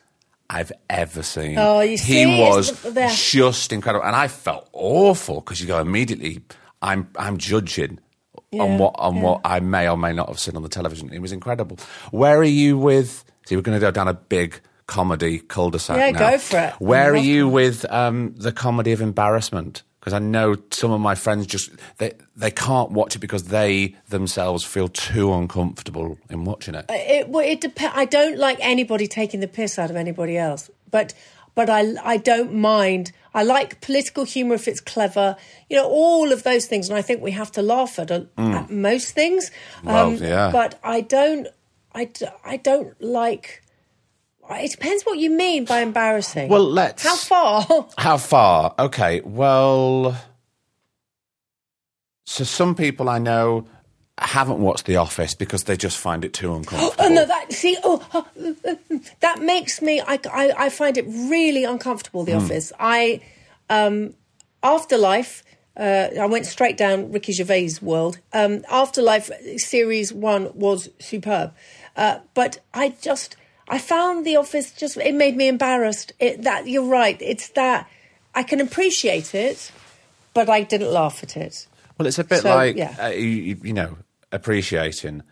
I've 0.50 0.72
ever 0.90 1.24
seen. 1.24 1.58
Oh, 1.58 1.80
you 1.80 1.98
see, 1.98 2.26
he 2.26 2.42
was 2.42 2.72
just 3.16 3.72
incredible, 3.72 4.06
and 4.06 4.16
I 4.16 4.28
felt 4.28 4.68
awful 4.74 5.36
because 5.42 5.62
you 5.62 5.68
go 5.68 5.80
immediately. 5.80 6.42
I'm 6.82 7.08
I'm 7.18 7.38
judging 7.38 8.00
Yeah, 8.52 8.64
on 8.64 8.78
what 8.78 8.96
on 8.98 9.16
yeah. 9.16 9.22
what 9.24 9.42
I 9.46 9.60
may 9.62 9.88
or 9.88 9.98
may 9.98 10.12
not 10.14 10.28
have 10.28 10.40
seen 10.40 10.56
on 10.58 10.64
the 10.64 10.70
television. 10.70 11.12
It 11.14 11.20
was 11.22 11.32
incredible. 11.32 11.78
Where 12.12 12.38
are 12.40 12.44
you 12.44 12.78
with? 12.78 13.24
See, 13.46 13.56
we're 13.56 13.62
going 13.62 13.80
to 13.80 13.86
go 13.86 13.92
down 13.92 14.08
a 14.08 14.14
big 14.14 14.60
comedy 14.88 15.40
cul-de-sac 15.40 15.98
Yeah, 15.98 16.12
now. 16.12 16.32
go 16.32 16.38
for 16.38 16.60
it. 16.60 16.74
Where 16.80 17.12
are 17.12 17.16
Love 17.16 17.26
you 17.26 17.48
with 17.48 17.86
um, 17.92 18.34
the 18.38 18.52
comedy 18.52 18.92
of 18.92 19.02
embarrassment? 19.02 19.84
Because 20.06 20.14
I 20.14 20.20
know 20.20 20.56
some 20.70 20.92
of 20.92 21.02
my 21.02 21.16
friends 21.16 21.48
just 21.48 21.72
they 21.98 22.14
they 22.36 22.52
can't 22.52 22.92
watch 22.92 23.16
it 23.16 23.20
because 23.20 23.46
they 23.46 23.96
themselves 24.10 24.64
feel 24.64 24.88
too 24.88 25.34
uncomfortable 25.34 26.20
in 26.30 26.46
watching 26.46 26.76
it. 26.76 26.86
It, 26.90 27.30
well, 27.30 27.44
it 27.44 27.62
dep- 27.62 27.96
I 27.96 28.06
don't 28.06 28.38
like 28.38 28.60
anybody 28.62 29.08
taking 29.08 29.40
the 29.40 29.48
piss 29.48 29.80
out 29.80 29.90
of 29.90 29.96
anybody 29.96 30.38
else, 30.38 30.70
but 30.92 31.16
but 31.56 31.72
I 31.72 31.96
I 32.04 32.18
don't 32.18 32.54
mind. 32.54 33.14
I 33.34 33.42
like 33.42 33.82
political 33.82 34.26
humour 34.26 34.54
if 34.54 34.68
it's 34.68 34.80
clever. 34.80 35.38
You 35.72 35.78
know, 35.78 35.88
all 35.88 36.32
of 36.32 36.44
those 36.44 36.68
things, 36.68 36.88
and 36.88 36.96
I 36.96 37.02
think 37.02 37.24
we 37.24 37.32
have 37.32 37.52
to 37.54 37.64
laugh 37.64 37.98
at, 37.98 38.12
at 38.12 38.70
most 38.70 39.16
things. 39.16 39.50
Mm. 39.82 39.90
Um, 39.90 40.16
yeah. 40.18 40.52
But 40.52 40.80
I 40.84 41.02
don't. 41.02 41.48
I, 41.96 42.12
I 42.44 42.58
don't 42.58 42.94
like. 43.02 43.64
It 44.50 44.72
depends 44.72 45.04
what 45.04 45.18
you 45.18 45.30
mean 45.30 45.66
by 45.66 45.80
embarrassing. 45.82 46.50
Well, 46.50 46.64
let's. 46.64 47.04
how 47.04 47.16
far? 47.16 47.88
How 47.98 48.18
far? 48.18 48.76
Okay, 48.80 49.22
well. 49.22 50.16
So 52.26 52.44
some 52.44 52.76
people 52.76 53.10
I 53.10 53.20
know 53.20 53.68
haven't 54.18 54.60
watched 54.60 54.86
The 54.86 54.96
Office 54.96 55.36
because 55.36 55.66
they 55.66 55.76
just 55.76 55.98
find 55.98 56.24
it 56.24 56.34
too 56.34 56.54
uncomfortable. 56.54 56.96
Oh 57.06 57.10
no! 57.10 57.26
That 57.26 57.52
see, 57.52 57.78
oh, 57.84 58.06
oh, 58.14 58.28
that 59.20 59.42
makes 59.42 59.82
me. 59.82 60.02
I, 60.02 60.20
I, 60.32 60.54
I 60.58 60.70
find 60.70 60.98
it 60.98 61.06
really 61.08 61.64
uncomfortable. 61.64 62.24
The 62.24 62.34
Office. 62.34 62.72
I, 62.80 63.22
um, 63.70 64.14
Afterlife. 64.64 65.44
Uh, 65.78 66.08
I 66.18 66.26
went 66.26 66.46
straight 66.46 66.78
down 66.78 67.12
Ricky 67.12 67.34
Gervais' 67.34 67.80
world. 67.82 68.20
Um, 68.32 68.64
Afterlife 68.72 69.30
series 69.58 70.14
one 70.14 70.50
was 70.58 70.88
superb, 71.00 71.54
uh, 71.98 72.20
but 72.34 72.60
I 72.74 72.96
just 73.02 73.36
I 73.68 73.78
found 73.80 74.26
The 74.26 74.36
Office 74.38 74.72
just 74.72 74.98
it 74.98 75.16
made 75.16 75.36
me 75.36 75.48
embarrassed. 75.48 76.14
It, 76.20 76.44
that 76.44 76.68
you're 76.68 76.86
right. 76.86 77.20
It's 77.22 77.50
that 77.50 77.90
I 78.34 78.44
can 78.44 78.62
appreciate 78.62 79.34
it, 79.34 79.72
but 80.34 80.50
I 80.50 80.64
didn't 80.64 80.92
laugh 80.92 81.24
at 81.24 81.36
it. 81.38 81.68
Well, 81.98 82.08
it's 82.08 82.20
a 82.20 82.24
bit 82.24 82.42
So, 82.42 82.54
like 82.54 82.76
yeah. 82.76 82.96
uh, 83.00 83.08
you, 83.08 83.28
you- 83.28 83.62
you 83.64 83.74
know 83.74 83.98
appreciating. 84.32 85.24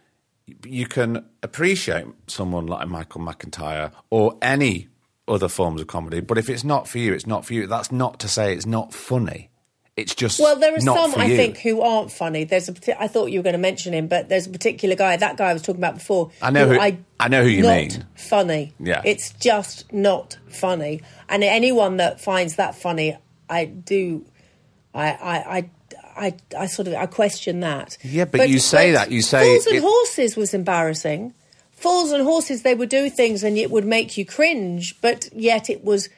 You 0.65 0.87
can 0.87 1.25
appreciate 1.41 2.05
someone 2.27 2.67
like 2.67 2.87
Michael 2.87 3.21
McIntyre 3.21 3.91
or 4.09 4.37
any 4.41 4.87
other 5.27 5.47
forms 5.47 5.79
of 5.79 5.87
comedy, 5.87 6.19
but 6.19 6.37
if 6.37 6.49
it's 6.49 6.63
not 6.65 6.87
for 6.87 6.97
you, 6.97 7.13
it's 7.13 7.25
not 7.27 7.45
for 7.45 7.53
you. 7.53 7.65
That's 7.67 7.91
not 7.93 8.19
to 8.19 8.27
say 8.27 8.53
it's 8.53 8.65
not 8.65 8.93
funny. 8.93 9.49
It's 9.95 10.15
just 10.15 10.39
Well, 10.39 10.55
there 10.55 10.73
are 10.75 10.79
some 10.79 11.13
I 11.15 11.25
you. 11.25 11.35
think 11.37 11.57
who 11.59 11.81
aren't 11.81 12.11
funny. 12.11 12.45
There's 12.45 12.67
a 12.67 13.01
I 13.01 13.07
thought 13.07 13.27
you 13.27 13.39
were 13.39 13.43
going 13.43 13.53
to 13.53 13.59
mention 13.59 13.93
him, 13.93 14.07
but 14.07 14.27
there's 14.27 14.47
a 14.47 14.49
particular 14.49 14.95
guy. 14.95 15.15
That 15.17 15.37
guy 15.37 15.51
I 15.51 15.53
was 15.53 15.61
talking 15.61 15.79
about 15.79 15.95
before. 15.95 16.31
I 16.41 16.49
know 16.49 16.67
who- 16.67 16.79
I 16.79 17.27
know 17.27 17.43
who 17.43 17.49
you 17.49 17.61
not 17.61 17.75
mean. 17.77 18.05
Funny. 18.15 18.73
Yeah. 18.79 19.01
it's 19.05 19.31
just 19.33 19.91
not 19.93 20.37
funny. 20.49 21.01
And 21.29 21.43
anyone 21.43 21.97
that 21.97 22.19
finds 22.19 22.55
that 22.55 22.73
funny, 22.75 23.15
I 23.49 23.65
do. 23.65 24.25
I 24.95 25.07
I 25.11 25.57
I. 25.57 25.69
I, 26.15 26.35
I 26.55 26.65
sort 26.67 26.87
of 26.87 26.93
I 26.93 27.07
question 27.07 27.61
that. 27.61 27.97
Yeah, 28.03 28.25
but 28.25 28.47
you 28.47 28.59
say 28.59 28.91
that, 28.91 29.09
you 29.09 29.23
say 29.23 29.41
Fools 29.43 29.65
and 29.65 29.77
it- 29.77 29.81
Horses 29.81 30.37
was 30.37 30.53
embarrassing. 30.53 31.33
Fools 31.71 32.11
and 32.11 32.23
Horses, 32.23 32.61
they 32.61 32.75
would 32.75 32.89
do 32.89 33.09
things 33.09 33.43
and 33.43 33.57
it 33.57 33.71
would 33.71 33.83
make 33.83 34.15
you 34.15 34.23
cringe, 34.23 34.95
but 35.01 35.27
yet 35.33 35.71
it 35.71 35.83
was 35.83 36.09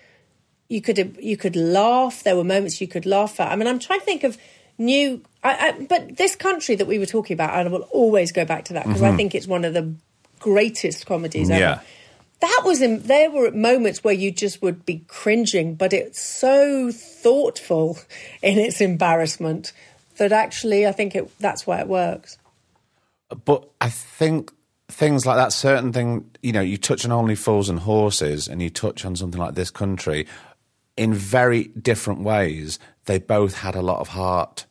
you 0.69 0.81
could 0.81 1.17
you 1.19 1.37
could 1.37 1.55
laugh. 1.55 2.23
There 2.23 2.35
were 2.35 2.43
moments 2.43 2.81
you 2.81 2.87
could 2.87 3.05
laugh 3.05 3.39
at. 3.39 3.51
I 3.51 3.55
mean, 3.55 3.67
I'm 3.67 3.79
trying 3.79 3.99
to 3.99 4.05
think 4.05 4.23
of 4.23 4.37
new. 4.77 5.21
I, 5.43 5.69
I, 5.69 5.85
but 5.85 6.17
this 6.17 6.35
country 6.35 6.75
that 6.75 6.87
we 6.87 6.99
were 6.99 7.05
talking 7.05 7.35
about, 7.35 7.53
and 7.53 7.67
I 7.67 7.71
will 7.71 7.87
always 7.91 8.31
go 8.31 8.45
back 8.45 8.65
to 8.65 8.73
that 8.73 8.85
because 8.85 9.03
I 9.03 9.15
think 9.15 9.35
it's 9.35 9.47
one 9.47 9.63
of 9.63 9.73
the 9.73 9.93
greatest 10.39 11.05
comedies 11.05 11.49
ever. 11.49 11.59
Mm-hmm. 11.59 11.81
Yeah. 11.81 11.89
That 12.41 12.61
was 12.65 12.81
in, 12.81 12.99
there 13.03 13.31
were 13.31 13.49
moments 13.51 14.03
where 14.03 14.13
you 14.13 14.29
just 14.29 14.61
would 14.61 14.85
be 14.85 15.03
cringing, 15.07 15.75
but 15.75 15.93
it's 15.93 16.19
so 16.19 16.91
thoughtful 16.91 17.97
in 18.41 18.57
its 18.57 18.81
embarrassment 18.81 19.71
that 20.17 20.31
actually 20.31 20.85
I 20.85 20.91
think 20.91 21.15
it, 21.15 21.31
that's 21.39 21.65
why 21.65 21.79
it 21.79 21.87
works. 21.87 22.37
But 23.45 23.67
I 23.81 23.89
think 23.89 24.51
things 24.87 25.25
like 25.25 25.37
that, 25.37 25.53
certain 25.53 25.91
thing, 25.91 26.29
you 26.41 26.51
know, 26.51 26.61
you 26.61 26.77
touch 26.77 27.05
on 27.05 27.11
only 27.11 27.35
fools 27.35 27.69
and 27.69 27.79
horses, 27.79 28.47
and 28.47 28.61
you 28.61 28.69
touch 28.69 29.05
on 29.05 29.15
something 29.15 29.39
like 29.39 29.55
this 29.55 29.71
country, 29.71 30.27
in 30.97 31.13
very 31.13 31.65
different 31.65 32.21
ways. 32.21 32.79
They 33.05 33.19
both 33.19 33.55
had 33.59 33.75
a 33.75 33.81
lot 33.81 33.99
of 33.99 34.09
heart, 34.09 34.65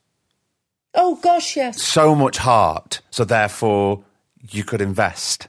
Oh 0.95 1.17
gosh, 1.17 1.57
yes. 1.57 1.83
so 1.83 2.15
much 2.15 2.39
heart. 2.39 3.01
So 3.11 3.25
therefore, 3.25 4.05
you 4.51 4.65
could 4.65 4.81
invest 4.81 5.49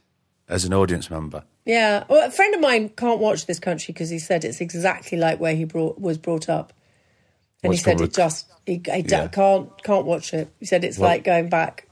as 0.49 0.65
an 0.65 0.73
audience 0.73 1.09
member. 1.09 1.43
Yeah, 1.65 2.03
well, 2.09 2.27
a 2.27 2.31
friend 2.31 2.53
of 2.55 2.61
mine 2.61 2.89
can't 2.89 3.19
watch 3.19 3.45
this 3.47 3.59
country 3.59 3.91
because 3.91 4.09
he 4.09 4.19
said 4.19 4.43
it's 4.45 4.61
exactly 4.61 5.17
like 5.17 5.39
where 5.39 5.55
he 5.55 5.63
brought, 5.65 5.99
was 5.99 6.17
brought 6.17 6.47
up, 6.49 6.73
and 7.63 7.69
Well, 7.69 7.77
he 7.77 7.77
said 7.77 8.01
it 8.01 8.13
just 8.13 8.47
he, 8.67 8.73
he 8.73 9.01
d- 9.01 9.05
Yeah. 9.09 9.27
can't 9.29 9.69
can't 9.83 10.05
watch 10.05 10.33
it. 10.33 10.47
He 10.59 10.65
said 10.65 10.83
it's 10.83 10.97
Well- 10.99 11.09
like 11.09 11.23
going 11.23 11.49
back 11.49 11.87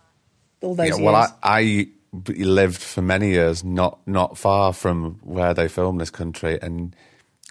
all 0.61 0.75
those 0.75 0.89
Yeah, 0.89 0.95
years. 0.95 1.03
well, 1.05 1.15
I, 1.15 1.27
I 1.43 1.87
lived 2.35 2.81
for 2.81 3.01
many 3.01 3.29
years 3.29 3.63
not 3.63 3.99
not 4.07 4.37
far 4.37 4.73
from 4.73 5.19
where 5.23 5.53
they 5.55 5.67
filmed 5.67 5.99
this 5.99 6.11
country, 6.11 6.59
and 6.61 6.95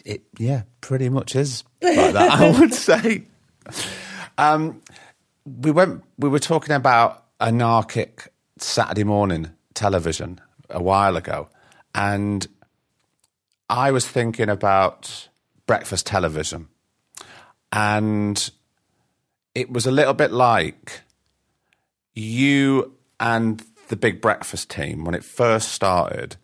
it 0.05 0.23
yeah, 0.39 0.63
pretty 0.81 1.09
much 1.09 1.37
is 1.37 1.65
like 1.81 2.13
that. 2.13 2.31
I 2.31 2.51
would 2.61 2.75
say. 2.75 3.25
Um, 4.39 4.83
we 5.45 5.71
went. 5.71 6.03
We 6.19 6.29
were 6.29 6.39
talking 6.39 6.75
about 6.75 7.25
anarchic 7.41 8.33
Saturday 8.59 9.05
morning 9.05 9.51
television 9.75 10.41
a 10.71 10.83
while 10.83 11.17
ago, 11.17 11.49
and 11.95 12.47
I 13.69 13.91
was 13.91 14.07
thinking 14.07 14.49
about 14.49 15.29
breakfast 15.67 16.07
television, 16.07 16.69
and 17.73 18.51
it 19.55 19.71
was 19.71 19.87
a 19.87 19.91
little 19.91 20.15
bit 20.15 20.33
like 20.33 21.01
you 22.15 22.97
and 23.21 23.65
the 23.89 23.97
Big 23.97 24.21
Breakfast 24.21 24.71
team, 24.71 25.05
when 25.05 25.15
it 25.15 25.25
first 25.25 25.69
started, 25.69 26.37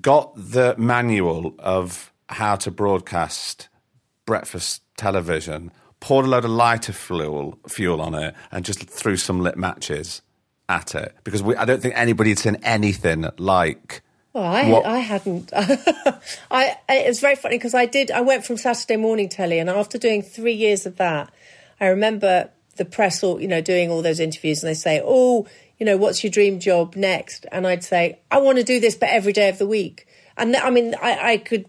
got 0.00 0.32
the 0.34 0.74
manual 0.78 1.54
of 1.58 2.12
how 2.28 2.56
to 2.56 2.70
broadcast 2.70 3.68
breakfast 4.26 4.82
television, 4.96 5.70
poured 6.00 6.24
a 6.24 6.28
load 6.28 6.44
of 6.44 6.50
lighter 6.50 6.92
fuel, 6.92 7.58
fuel 7.68 8.00
on 8.00 8.14
it, 8.14 8.34
and 8.50 8.64
just 8.64 8.82
threw 8.88 9.16
some 9.16 9.40
lit 9.40 9.56
matches 9.56 10.22
at 10.68 10.94
it. 10.94 11.14
Because 11.24 11.42
we, 11.42 11.54
I 11.56 11.64
don't 11.64 11.82
think 11.82 11.94
anybody 11.96 12.30
had 12.30 12.38
seen 12.38 12.56
anything 12.62 13.26
like. 13.38 14.02
Well, 14.32 14.44
I, 14.44 14.68
What- 14.70 14.86
I 14.86 14.98
hadn't. 14.98 15.50
I 16.50 16.76
it 16.88 17.06
was 17.08 17.20
very 17.20 17.36
funny 17.36 17.56
because 17.56 17.74
I 17.74 17.86
did. 17.86 18.10
I 18.10 18.20
went 18.22 18.44
from 18.44 18.56
Saturday 18.56 18.96
morning 18.96 19.28
telly, 19.28 19.58
and 19.58 19.68
after 19.70 19.98
doing 19.98 20.22
three 20.22 20.54
years 20.54 20.86
of 20.86 20.96
that, 20.96 21.32
I 21.80 21.86
remember 21.88 22.50
the 22.76 22.84
press, 22.84 23.22
all 23.22 23.40
you 23.40 23.46
know, 23.48 23.60
doing 23.60 23.90
all 23.90 24.02
those 24.02 24.20
interviews, 24.20 24.62
and 24.62 24.70
they 24.70 24.74
say, 24.74 25.00
"Oh, 25.04 25.46
you 25.78 25.86
know, 25.86 25.96
what's 25.96 26.24
your 26.24 26.30
dream 26.30 26.58
job 26.58 26.96
next?" 26.96 27.46
And 27.52 27.66
I'd 27.66 27.84
say, 27.84 28.18
"I 28.30 28.38
want 28.38 28.58
to 28.58 28.64
do 28.64 28.80
this, 28.80 28.96
but 28.96 29.10
every 29.10 29.32
day 29.32 29.48
of 29.48 29.58
the 29.58 29.66
week." 29.66 30.06
And 30.36 30.56
I 30.56 30.70
mean, 30.70 30.96
I, 31.00 31.32
I 31.32 31.36
could 31.36 31.66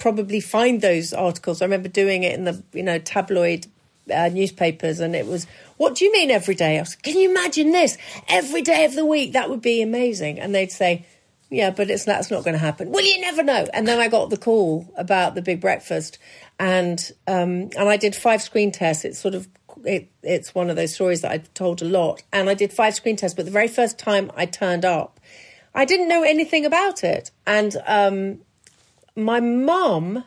probably 0.00 0.40
find 0.40 0.80
those 0.80 1.12
articles. 1.12 1.62
I 1.62 1.66
remember 1.66 1.88
doing 1.88 2.24
it 2.24 2.34
in 2.34 2.44
the 2.44 2.62
you 2.72 2.82
know 2.82 2.98
tabloid 2.98 3.66
uh, 4.12 4.28
newspapers, 4.28 4.98
and 5.00 5.14
it 5.14 5.26
was, 5.26 5.46
"What 5.76 5.94
do 5.94 6.04
you 6.04 6.12
mean 6.12 6.30
every 6.30 6.54
day?" 6.54 6.78
I 6.78 6.80
was, 6.80 6.96
"Can 6.96 7.16
you 7.18 7.30
imagine 7.30 7.70
this 7.70 7.96
every 8.28 8.62
day 8.62 8.84
of 8.84 8.94
the 8.94 9.06
week? 9.06 9.32
That 9.34 9.48
would 9.50 9.62
be 9.62 9.82
amazing." 9.82 10.40
And 10.40 10.54
they'd 10.54 10.72
say. 10.72 11.06
Yeah, 11.52 11.70
but 11.70 11.90
it's 11.90 12.04
that's 12.04 12.30
not 12.30 12.44
going 12.44 12.52
to 12.52 12.60
happen. 12.60 12.92
Well, 12.92 13.04
you 13.04 13.20
never 13.22 13.42
know. 13.42 13.66
And 13.74 13.88
then 13.88 13.98
I 13.98 14.06
got 14.06 14.30
the 14.30 14.36
call 14.36 14.88
about 14.96 15.34
the 15.34 15.42
big 15.42 15.60
breakfast, 15.60 16.16
and 16.60 17.10
um, 17.26 17.70
and 17.76 17.88
I 17.88 17.96
did 17.96 18.14
five 18.14 18.40
screen 18.40 18.70
tests. 18.70 19.04
It's 19.04 19.18
sort 19.18 19.34
of 19.34 19.48
it, 19.84 20.10
it's 20.22 20.54
one 20.54 20.70
of 20.70 20.76
those 20.76 20.94
stories 20.94 21.22
that 21.22 21.32
I've 21.32 21.52
told 21.54 21.82
a 21.82 21.84
lot. 21.84 22.22
And 22.32 22.48
I 22.48 22.54
did 22.54 22.72
five 22.72 22.94
screen 22.94 23.16
tests, 23.16 23.34
but 23.34 23.44
the 23.44 23.50
very 23.50 23.68
first 23.68 23.98
time 23.98 24.30
I 24.36 24.46
turned 24.46 24.84
up, 24.84 25.20
I 25.74 25.84
didn't 25.84 26.08
know 26.08 26.22
anything 26.22 26.64
about 26.64 27.04
it. 27.04 27.30
And 27.46 27.76
um, 27.86 28.40
my 29.16 29.40
mum 29.40 30.24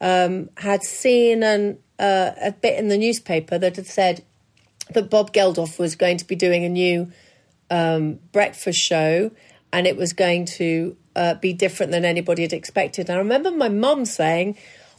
um, 0.00 0.50
had 0.56 0.82
seen 0.82 1.42
an, 1.42 1.78
uh, 1.98 2.32
a 2.40 2.52
bit 2.52 2.78
in 2.78 2.88
the 2.88 2.98
newspaper 2.98 3.58
that 3.58 3.76
had 3.76 3.86
said 3.86 4.24
that 4.90 5.10
Bob 5.10 5.32
Geldof 5.32 5.78
was 5.78 5.94
going 5.96 6.16
to 6.18 6.26
be 6.26 6.34
doing 6.36 6.64
a 6.64 6.68
new 6.68 7.12
um, 7.70 8.18
breakfast 8.32 8.80
show 8.80 9.30
and 9.72 9.86
it 9.86 9.96
was 9.96 10.12
going 10.12 10.44
to 10.44 10.96
uh, 11.14 11.34
be 11.34 11.52
different 11.52 11.92
than 11.92 12.04
anybody 12.04 12.42
had 12.42 12.52
expected. 12.52 13.08
And 13.08 13.16
I 13.16 13.18
remember 13.18 13.50
my 13.50 13.68
mum 13.68 14.04
saying, 14.04 14.56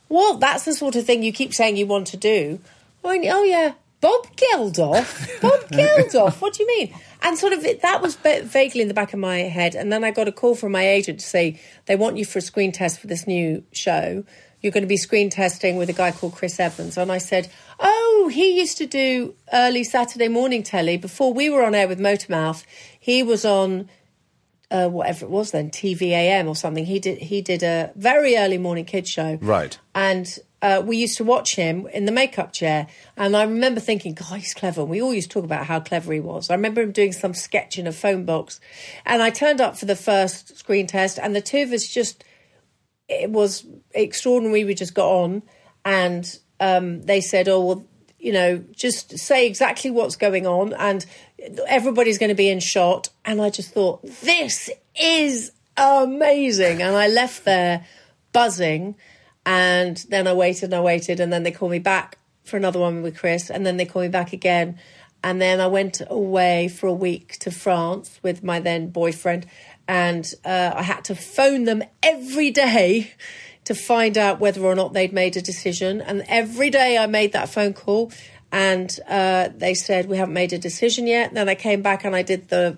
Well, 0.10 0.38
that's 0.38 0.66
the 0.66 0.74
sort 0.74 0.96
of 0.96 1.06
thing 1.06 1.24
you 1.24 1.34
keep 1.34 1.54
saying 1.54 1.78
you 1.78 1.88
want 1.88 2.08
to 2.08 2.18
do. 2.18 2.60
Went, 3.04 3.26
oh, 3.28 3.44
yeah. 3.44 3.74
Bob 4.02 4.28
Geldof? 4.36 5.42
Bob 5.42 5.60
Geldof? 5.72 6.42
What 6.42 6.54
do 6.54 6.64
you 6.64 6.68
mean? 6.68 6.94
And 7.22 7.38
sort 7.38 7.54
of 7.54 7.64
it, 7.64 7.82
that 7.84 8.02
was 8.02 8.16
va- 8.16 8.42
vaguely 8.44 8.82
in 8.82 8.88
the 8.88 8.94
back 8.94 9.14
of 9.14 9.20
my 9.20 9.38
head. 9.40 9.76
And 9.76 9.92
then 9.94 10.04
I 10.04 10.12
got 10.12 10.28
a 10.28 10.32
call 10.32 10.56
from 10.56 10.72
my 10.72 10.88
agent 10.88 11.20
to 11.20 11.26
say, 11.26 11.60
they 11.86 11.96
want 11.96 12.18
you 12.18 12.26
for 12.26 12.40
a 12.40 12.42
screen 12.42 12.72
test 12.72 13.00
for 13.00 13.08
this 13.08 13.28
new 13.28 13.64
show. 13.72 14.24
You're 14.60 14.72
going 14.72 14.84
to 14.84 14.88
be 14.88 14.98
screen 14.98 15.30
testing 15.30 15.78
with 15.78 15.90
a 15.90 15.94
guy 15.94 16.12
called 16.12 16.34
Chris 16.34 16.60
Evans. 16.60 16.98
And 16.98 17.12
I 17.12 17.18
said, 17.20 17.50
Oh, 17.80 18.30
he 18.32 18.60
used 18.60 18.78
to 18.80 18.86
do 18.86 19.34
early 19.54 19.84
Saturday 19.84 20.28
morning 20.28 20.62
telly 20.64 20.98
before 20.98 21.34
we 21.34 21.50
were 21.50 21.64
on 21.64 21.74
air 21.74 21.88
with 21.88 22.00
Motormouth. 22.00 22.64
He 23.00 23.24
was 23.24 23.44
on 23.46 23.90
uh, 24.70 24.88
whatever 24.88 25.26
it 25.26 25.32
was 25.32 25.52
then, 25.52 25.70
TVAM 25.72 26.48
or 26.48 26.56
something. 26.56 26.86
He 26.86 27.00
did 27.00 27.18
he 27.20 27.42
did 27.42 27.62
a 27.64 27.92
very 27.96 28.38
early 28.38 28.58
morning 28.58 28.86
kids 28.86 29.10
show, 29.10 29.38
Right. 29.42 29.78
And 29.94 30.38
uh, 30.62 30.82
we 30.86 30.98
used 30.98 31.18
to 31.18 31.24
watch 31.24 31.56
him 31.56 31.88
in 31.88 32.06
the 32.06 32.12
makeup 32.12 32.54
chair, 32.54 32.88
and 33.18 33.36
I 33.36 33.44
remember 33.44 33.80
thinking, 33.80 34.14
God, 34.14 34.40
he's 34.40 34.54
clever. 34.54 34.82
And 34.82 34.90
we 34.90 35.02
all 35.02 35.14
used 35.14 35.32
to 35.32 35.36
talk 35.36 35.44
about 35.44 35.66
how 35.66 35.80
clever 35.80 36.14
he 36.14 36.20
was. 36.20 36.50
I 36.50 36.56
remember 36.56 36.82
him 36.82 36.92
doing 36.92 37.14
some 37.14 37.34
sketch 37.34 37.80
in 37.80 37.88
a 37.88 37.92
phone 37.92 38.26
box, 38.26 38.60
and 39.06 39.24
I 39.24 39.32
turned 39.32 39.60
up 39.60 39.78
for 39.78 39.86
the 39.86 39.96
first 39.96 40.58
screen 40.58 40.88
test, 40.88 41.18
and 41.18 41.36
the 41.36 41.42
two 41.42 41.64
of 41.64 41.72
us 41.72 41.88
just 41.88 42.24
it 43.12 43.30
was 43.30 43.66
extraordinary. 43.92 44.64
We 44.64 44.74
just 44.74 44.94
got 44.94 45.10
on, 45.10 45.44
and 45.84 46.40
um, 46.60 47.02
they 47.04 47.22
said, 47.22 47.50
"Oh 47.50 47.66
well, 47.66 47.86
you 48.20 48.32
know, 48.32 48.64
just 48.76 49.18
say 49.18 49.48
exactly 49.48 49.92
what's 49.92 50.16
going 50.16 50.48
on, 50.48 50.74
and 50.74 51.06
everybody's 51.68 52.18
going 52.18 52.30
to 52.30 52.36
be 52.36 52.50
in 52.50 52.60
shot." 52.60 53.10
And 53.26 53.42
I 53.42 53.50
just 53.50 53.74
thought, 53.74 54.04
"This 54.22 54.70
is 55.00 55.52
amazing!" 55.76 56.82
And 56.82 56.96
I 56.96 57.08
left 57.08 57.46
there 57.46 57.86
buzzing, 58.32 58.96
and 59.46 59.98
then 60.10 60.28
I 60.28 60.34
waited 60.34 60.66
and 60.66 60.76
I 60.76 60.82
waited, 60.82 61.20
and 61.20 61.32
then 61.32 61.44
they 61.44 61.52
called 61.52 61.72
me 61.72 61.80
back 61.80 62.18
for 62.44 62.58
another 62.58 62.80
one 62.80 63.02
with 63.02 63.18
Chris, 63.18 63.50
and 63.50 63.66
then 63.66 63.78
they 63.78 63.86
called 63.86 64.04
me 64.04 64.10
back 64.10 64.34
again. 64.34 64.80
And 65.24 65.40
then 65.40 65.62
I 65.62 65.68
went 65.68 66.02
away 66.08 66.68
for 66.68 66.88
a 66.88 66.94
week 66.94 67.38
to 67.40 67.52
France 67.52 68.20
with 68.24 68.44
my 68.44 68.60
then 68.60 68.90
boyfriend, 68.90 69.46
and 69.88 70.28
uh, 70.44 70.74
I 70.76 70.84
had 70.84 71.04
to 71.06 71.16
phone 71.16 71.66
them 71.66 71.84
every 72.02 72.52
day 72.52 73.14
to 73.64 73.76
find 73.76 74.18
out 74.18 74.40
whether 74.40 74.62
or 74.62 74.76
not 74.76 74.94
they'd 74.94 75.14
made 75.14 75.38
a 75.38 75.42
decision. 75.42 76.02
And 76.02 76.24
every 76.28 76.72
day 76.72 76.98
I 76.98 77.06
made 77.06 77.34
that 77.34 77.50
phone 77.50 77.74
call, 77.74 78.12
and 78.52 78.98
uh, 79.08 79.50
they 79.56 79.74
said 79.74 80.08
we 80.08 80.18
haven't 80.18 80.34
made 80.34 80.54
a 80.54 80.58
decision 80.58 81.08
yet. 81.08 81.30
And 81.30 81.38
Then 81.38 81.50
I 81.50 81.56
came 81.56 81.82
back 81.82 82.04
and 82.04 82.16
I 82.16 82.22
did 82.22 82.50
the 82.50 82.78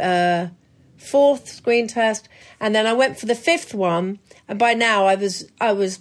uh, 0.00 0.48
fourth 0.96 1.48
screen 1.48 1.88
test, 1.88 2.28
and 2.60 2.74
then 2.74 2.86
I 2.86 2.92
went 2.92 3.18
for 3.18 3.26
the 3.26 3.34
fifth 3.34 3.74
one. 3.74 4.18
And 4.48 4.58
by 4.58 4.74
now 4.74 5.06
I 5.06 5.14
was 5.14 5.50
I 5.60 5.72
was 5.72 6.00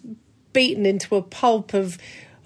beaten 0.53 0.85
into 0.85 1.15
a 1.15 1.21
pulp 1.21 1.73
of 1.73 1.97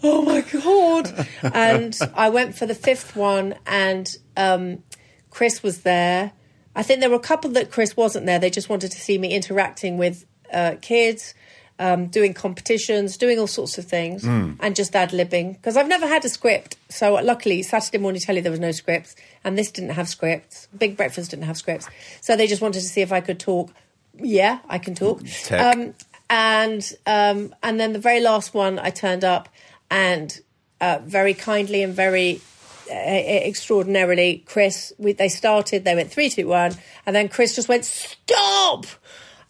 oh 0.04 0.22
my 0.22 0.42
god. 0.42 1.28
And 1.54 1.98
i 2.16 2.30
went 2.30 2.56
for 2.56 2.66
the 2.66 2.76
fifth 2.76 3.16
one 3.16 3.56
and 3.66 4.16
um, 4.38 4.84
chris 5.30 5.62
was 5.62 5.82
there. 5.82 6.32
I 6.76 6.84
think 6.84 7.02
there 7.02 7.10
were 7.10 7.16
a 7.16 7.20
couple 7.20 7.52
that 7.52 7.72
chris 7.72 7.98
wasn't 7.98 8.26
there. 8.26 8.40
They 8.40 8.50
just 8.50 8.70
wanted 8.70 8.92
to 8.92 9.00
see 9.00 9.18
me 9.18 9.34
interacting 9.34 9.98
with 9.98 10.26
uh, 10.54 10.76
kids 10.82 11.34
um, 11.80 12.08
doing 12.08 12.34
competitions 12.34 13.18
doing 13.18 13.40
all 13.40 13.48
sorts 13.48 13.78
of 13.78 13.86
things 13.86 14.26
and 14.60 14.76
just 14.76 14.96
ad-libbing 14.96 15.54
because 15.54 15.78
i've 15.78 15.88
never 15.88 16.06
had 16.08 16.24
a 16.26 16.30
script. 16.30 16.76
So 16.90 17.14
luckily 17.16 17.64
saturday 17.64 17.98
morning 17.98 18.22
telly 18.22 18.42
there 18.42 18.52
was 18.52 18.60
no 18.60 18.72
scripts 18.72 19.16
and 19.44 19.58
this 19.58 19.72
didn't 19.72 19.92
have 19.92 20.08
scripts 20.08 20.68
big 20.78 20.96
breakfast 20.98 21.32
didn't 21.32 21.46
have 21.46 21.58
scripts 21.58 21.88
so 22.22 22.36
they 22.36 22.48
just 22.48 22.62
wanted 22.62 22.80
to 22.80 22.88
see 22.88 23.02
if 23.02 23.12
i 23.12 23.22
could 23.22 23.40
talk 23.40 23.72
yeah 24.16 24.60
i 24.70 24.78
can 24.78 24.96
talk 24.96 25.22
um, 25.52 25.94
and 26.30 26.94
um, 27.08 27.56
and 27.64 27.80
then 27.80 27.94
the 27.94 28.00
very 28.00 28.20
last 28.20 28.54
one, 28.54 28.78
I 28.78 28.92
turned 28.92 29.24
up, 29.24 29.50
and 29.90 30.40
uh, 30.80 31.00
very 31.04 31.34
kindly 31.34 31.82
and 31.82 31.94
very 31.94 32.42
uh, 32.90 32.94
extraordinarily, 32.94 34.44
Chris. 34.46 34.94
We, 34.98 35.14
they 35.14 35.30
started. 35.30 35.86
They 35.86 35.96
went 35.96 36.12
three, 36.12 36.30
two, 36.30 36.48
one, 36.48 36.74
and 37.06 37.16
then 37.16 37.30
Chris 37.30 37.56
just 37.56 37.68
went 37.68 37.86
stop. 37.86 38.86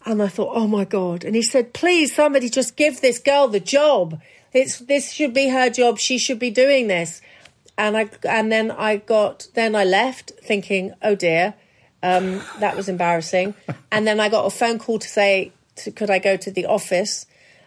And 0.06 0.22
I 0.22 0.28
thought, 0.28 0.52
oh 0.54 0.66
my 0.66 0.86
god! 0.86 1.24
And 1.24 1.36
he 1.36 1.42
said, 1.42 1.74
please, 1.74 2.14
somebody 2.14 2.48
just 2.48 2.76
give 2.76 3.02
this 3.02 3.18
girl 3.18 3.48
the 3.48 3.60
job. 3.60 4.18
It's 4.54 4.78
this 4.78 5.12
should 5.12 5.34
be 5.34 5.48
her 5.48 5.68
job. 5.68 5.98
She 5.98 6.16
should 6.16 6.38
be 6.38 6.50
doing 6.50 6.86
this. 6.86 7.20
And 7.78 7.96
I 7.96 8.10
and 8.28 8.52
then 8.52 8.70
I 8.70 8.96
got 8.96 9.48
then 9.54 9.74
I 9.74 9.84
left 9.84 10.32
thinking, 10.42 10.92
oh 11.02 11.14
dear, 11.14 11.54
um, 12.02 12.42
that 12.58 12.76
was 12.76 12.88
embarrassing. 12.88 13.54
And 13.92 14.06
then 14.06 14.20
I 14.20 14.28
got 14.28 14.46
a 14.46 14.50
phone 14.50 14.78
call 14.78 15.00
to 15.00 15.08
say, 15.08 15.52
to, 15.76 15.90
could 15.90 16.10
I 16.10 16.20
go 16.20 16.36
to 16.36 16.50
the 16.52 16.66
office? 16.66 17.26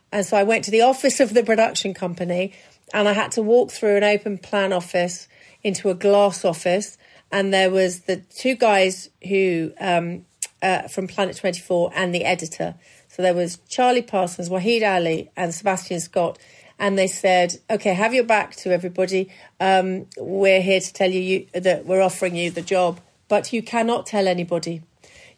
And 0.09 0.25
so 0.25 0.37
I 0.37 0.43
went 0.43 0.63
to 0.65 0.71
the 0.71 0.81
office 0.93 1.19
of 1.19 1.33
the 1.33 1.43
production 1.43 1.93
company 1.93 2.53
and 2.93 3.09
I 3.09 3.13
had 3.13 3.33
to 3.33 3.41
walk 3.41 3.71
through 3.71 3.97
an 3.97 4.03
open 4.03 4.37
plan 4.37 4.71
office 4.71 5.27
into 5.63 5.89
a 5.89 5.93
glass 5.93 6.45
office. 6.45 6.97
And 7.31 7.53
there 7.53 7.71
was 7.71 8.01
the 8.01 8.17
two 8.17 8.55
guys 8.55 9.09
who, 9.27 9.73
um, 9.79 10.25
uh, 10.61 10.87
from 10.87 11.07
Planet 11.07 11.35
24 11.35 11.91
and 11.95 12.15
the 12.15 12.23
editor. 12.23 12.75
So 13.09 13.21
there 13.21 13.33
was 13.33 13.57
Charlie 13.67 14.01
Parsons, 14.01 14.49
Waheed 14.49 14.81
Alli, 14.81 15.29
and 15.35 15.53
Sebastian 15.53 15.99
Scott. 15.99 16.37
And 16.79 16.97
they 16.97 17.07
said, 17.07 17.59
okay, 17.69 17.93
have 17.93 18.13
your 18.13 18.23
back 18.23 18.55
to 18.57 18.71
everybody. 18.71 19.29
Um, 19.59 20.07
we're 20.17 20.61
here 20.61 20.79
to 20.79 20.93
tell 20.93 21.09
you, 21.09 21.21
you 21.21 21.61
that 21.61 21.85
we're 21.85 22.01
offering 22.01 22.35
you 22.35 22.51
the 22.51 22.61
job, 22.61 22.99
but 23.27 23.53
you 23.53 23.61
cannot 23.61 24.05
tell 24.05 24.27
anybody. 24.27 24.81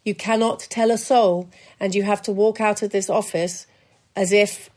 You 0.04 0.14
cannot 0.14 0.60
tell 0.60 0.90
a 0.90 0.98
soul, 0.98 1.48
and 1.80 1.94
you 1.94 2.04
have 2.04 2.22
to 2.22 2.32
walk 2.32 2.60
out 2.60 2.82
of 2.82 2.90
this 2.90 3.10
office 3.10 3.66
as 4.14 4.32
if 4.32 4.70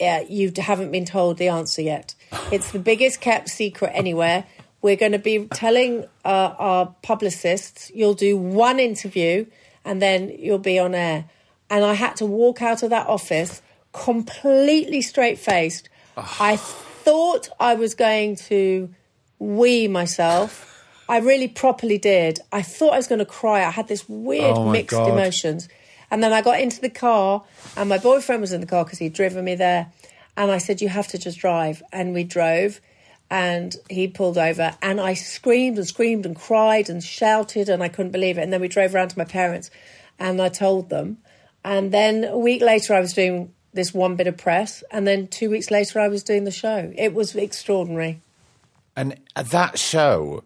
uh, 0.00 0.20
you 0.28 0.52
haven't 0.56 0.90
been 0.90 1.04
told 1.04 1.38
the 1.38 1.48
answer 1.48 1.82
yet. 1.82 2.14
It's 2.50 2.72
the 2.72 2.78
biggest 2.78 3.20
kept 3.20 3.48
secret 3.48 3.92
anywhere. 3.94 4.44
We're 4.80 4.96
going 4.96 5.12
to 5.12 5.18
be 5.18 5.46
telling 5.46 6.04
uh, 6.24 6.54
our 6.58 6.94
publicists 7.02 7.92
you'll 7.94 8.14
do 8.14 8.36
one 8.36 8.80
interview 8.80 9.46
and 9.84 10.02
then 10.02 10.34
you'll 10.38 10.58
be 10.58 10.78
on 10.78 10.94
air. 10.94 11.26
And 11.70 11.84
I 11.84 11.94
had 11.94 12.16
to 12.16 12.26
walk 12.26 12.60
out 12.62 12.82
of 12.82 12.90
that 12.90 13.06
office 13.06 13.62
completely 13.92 15.02
straight 15.02 15.38
faced. 15.38 15.88
I 16.16 16.56
thought 16.56 17.48
I 17.58 17.74
was 17.74 17.94
going 17.94 18.36
to 18.36 18.90
wee 19.38 19.88
myself. 19.88 20.68
I 21.08 21.18
really 21.18 21.48
properly 21.48 21.98
did. 21.98 22.40
I 22.52 22.62
thought 22.62 22.92
I 22.94 22.96
was 22.96 23.06
going 23.06 23.18
to 23.18 23.24
cry. 23.26 23.64
I 23.64 23.70
had 23.70 23.88
this 23.88 24.08
weird 24.08 24.56
Oh 24.56 24.70
mixed 24.70 24.96
God. 24.96 25.10
emotions. 25.10 25.68
And 26.10 26.22
then 26.22 26.32
I 26.32 26.42
got 26.42 26.60
into 26.60 26.80
the 26.80 26.90
car, 26.90 27.42
and 27.76 27.88
my 27.88 27.98
boyfriend 27.98 28.40
was 28.42 28.52
in 28.52 28.60
the 28.60 28.66
car 28.66 28.84
because 28.84 28.98
he'd 28.98 29.14
driven 29.14 29.44
me 29.44 29.54
there. 29.54 29.90
And 30.36 30.50
I 30.50 30.58
said, 30.58 30.80
You 30.82 30.88
have 30.88 31.08
to 31.08 31.18
just 31.18 31.38
drive. 31.38 31.82
And 31.92 32.12
we 32.12 32.22
drove, 32.24 32.80
and 33.30 33.74
he 33.88 34.08
pulled 34.08 34.36
over, 34.36 34.76
and 34.82 35.00
I 35.00 35.14
screamed 35.14 35.78
and 35.78 35.86
screamed 35.88 36.26
and 36.26 36.36
cried 36.36 36.90
and 36.90 37.02
shouted, 37.02 37.70
and 37.70 37.82
I 37.82 37.88
couldn't 37.88 38.12
believe 38.12 38.36
it. 38.36 38.42
And 38.42 38.52
then 38.52 38.60
we 38.60 38.68
drove 38.68 38.94
around 38.94 39.08
to 39.08 39.18
my 39.18 39.24
parents, 39.24 39.70
and 40.18 40.40
I 40.40 40.50
told 40.50 40.90
them. 40.90 41.18
And 41.64 41.92
then 41.92 42.24
a 42.24 42.38
week 42.38 42.60
later, 42.60 42.92
I 42.94 43.00
was 43.00 43.14
doing 43.14 43.52
this 43.72 43.94
one 43.94 44.16
bit 44.16 44.26
of 44.26 44.36
press, 44.36 44.82
and 44.90 45.06
then 45.06 45.26
two 45.28 45.50
weeks 45.50 45.70
later, 45.70 45.98
I 46.00 46.08
was 46.08 46.22
doing 46.22 46.44
the 46.44 46.50
show. 46.50 46.92
It 46.96 47.14
was 47.14 47.34
extraordinary. 47.34 48.20
And 48.94 49.18
that 49.34 49.78
show, 49.78 50.44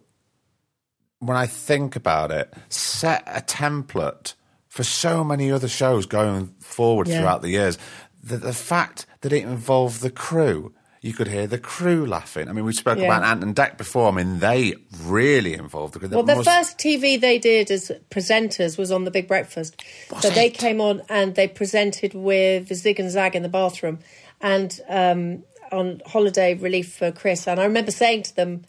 when 1.18 1.36
I 1.36 1.46
think 1.46 1.96
about 1.96 2.30
it, 2.30 2.54
set 2.68 3.24
a 3.26 3.40
template 3.40 4.34
for 4.68 4.84
so 4.84 5.24
many 5.24 5.50
other 5.50 5.68
shows 5.68 6.06
going 6.06 6.54
forward 6.60 7.08
Yeah. 7.08 7.18
throughout 7.20 7.42
the 7.42 7.48
years. 7.50 7.78
The, 8.22 8.36
the 8.36 8.52
fact 8.52 9.06
that 9.22 9.32
it 9.32 9.42
involved 9.42 10.02
the 10.02 10.10
crew, 10.10 10.72
you 11.06 11.14
could 11.14 11.28
hear 11.28 11.46
the 11.46 11.58
crew 11.58 12.04
laughing. 12.04 12.48
I 12.48 12.52
mean, 12.52 12.64
we 12.64 12.72
spoke 12.72 12.98
Yeah. 12.98 13.04
about 13.04 13.22
Ant 13.22 13.42
and 13.42 13.54
Dec 13.54 13.78
before. 13.78 14.08
I 14.08 14.10
mean, 14.10 14.40
they 14.40 14.74
really 15.04 15.54
involved 15.54 15.94
the. 15.94 16.08
Well, 16.08 16.22
the 16.24 16.34
must- 16.36 16.48
first 16.48 16.78
TV 16.78 17.16
they 17.20 17.38
did 17.38 17.70
as 17.70 17.90
presenters 18.10 18.76
was 18.76 18.90
on 18.90 19.04
The 19.04 19.10
Big 19.10 19.28
Breakfast. 19.28 19.82
so 20.20 20.28
they 20.30 20.50
came 20.50 20.80
on 20.80 21.02
and 21.08 21.34
they 21.34 21.48
presented 21.48 22.12
with 22.14 22.72
Zig 22.74 22.98
and 23.00 23.10
Zag 23.10 23.36
in 23.36 23.42
the 23.42 23.48
bathroom 23.48 24.00
and 24.40 24.80
um, 24.88 25.44
on 25.72 26.02
holiday 26.06 26.54
relief 26.54 26.92
for 26.94 27.10
Chris. 27.12 27.46
And 27.46 27.58
I 27.60 27.64
remember 27.64 27.90
saying 27.92 28.24
to 28.24 28.36
them, 28.36 28.64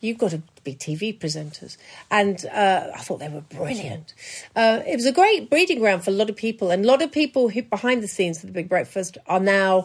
You've 0.00 0.18
got 0.18 0.32
to 0.32 0.42
be 0.64 0.74
TV 0.74 1.16
presenters. 1.16 1.76
And 2.10 2.44
uh, 2.46 2.88
I 2.92 2.98
thought 3.02 3.20
they 3.20 3.28
were 3.28 3.42
brilliant. 3.42 4.14
Uh, 4.56 4.80
it 4.84 4.96
was 4.96 5.06
a 5.06 5.12
great 5.12 5.48
breeding 5.48 5.78
ground 5.78 6.02
for 6.02 6.10
a 6.10 6.12
lot 6.12 6.28
of 6.28 6.34
people. 6.34 6.72
And 6.72 6.84
a 6.84 6.88
lot 6.88 7.02
of 7.02 7.12
people 7.12 7.48
who 7.50 7.62
behind 7.62 8.02
the 8.02 8.08
scenes 8.08 8.38
of 8.38 8.48
The 8.48 8.52
Big 8.52 8.68
Breakfast 8.68 9.16
are 9.28 9.38
now 9.38 9.84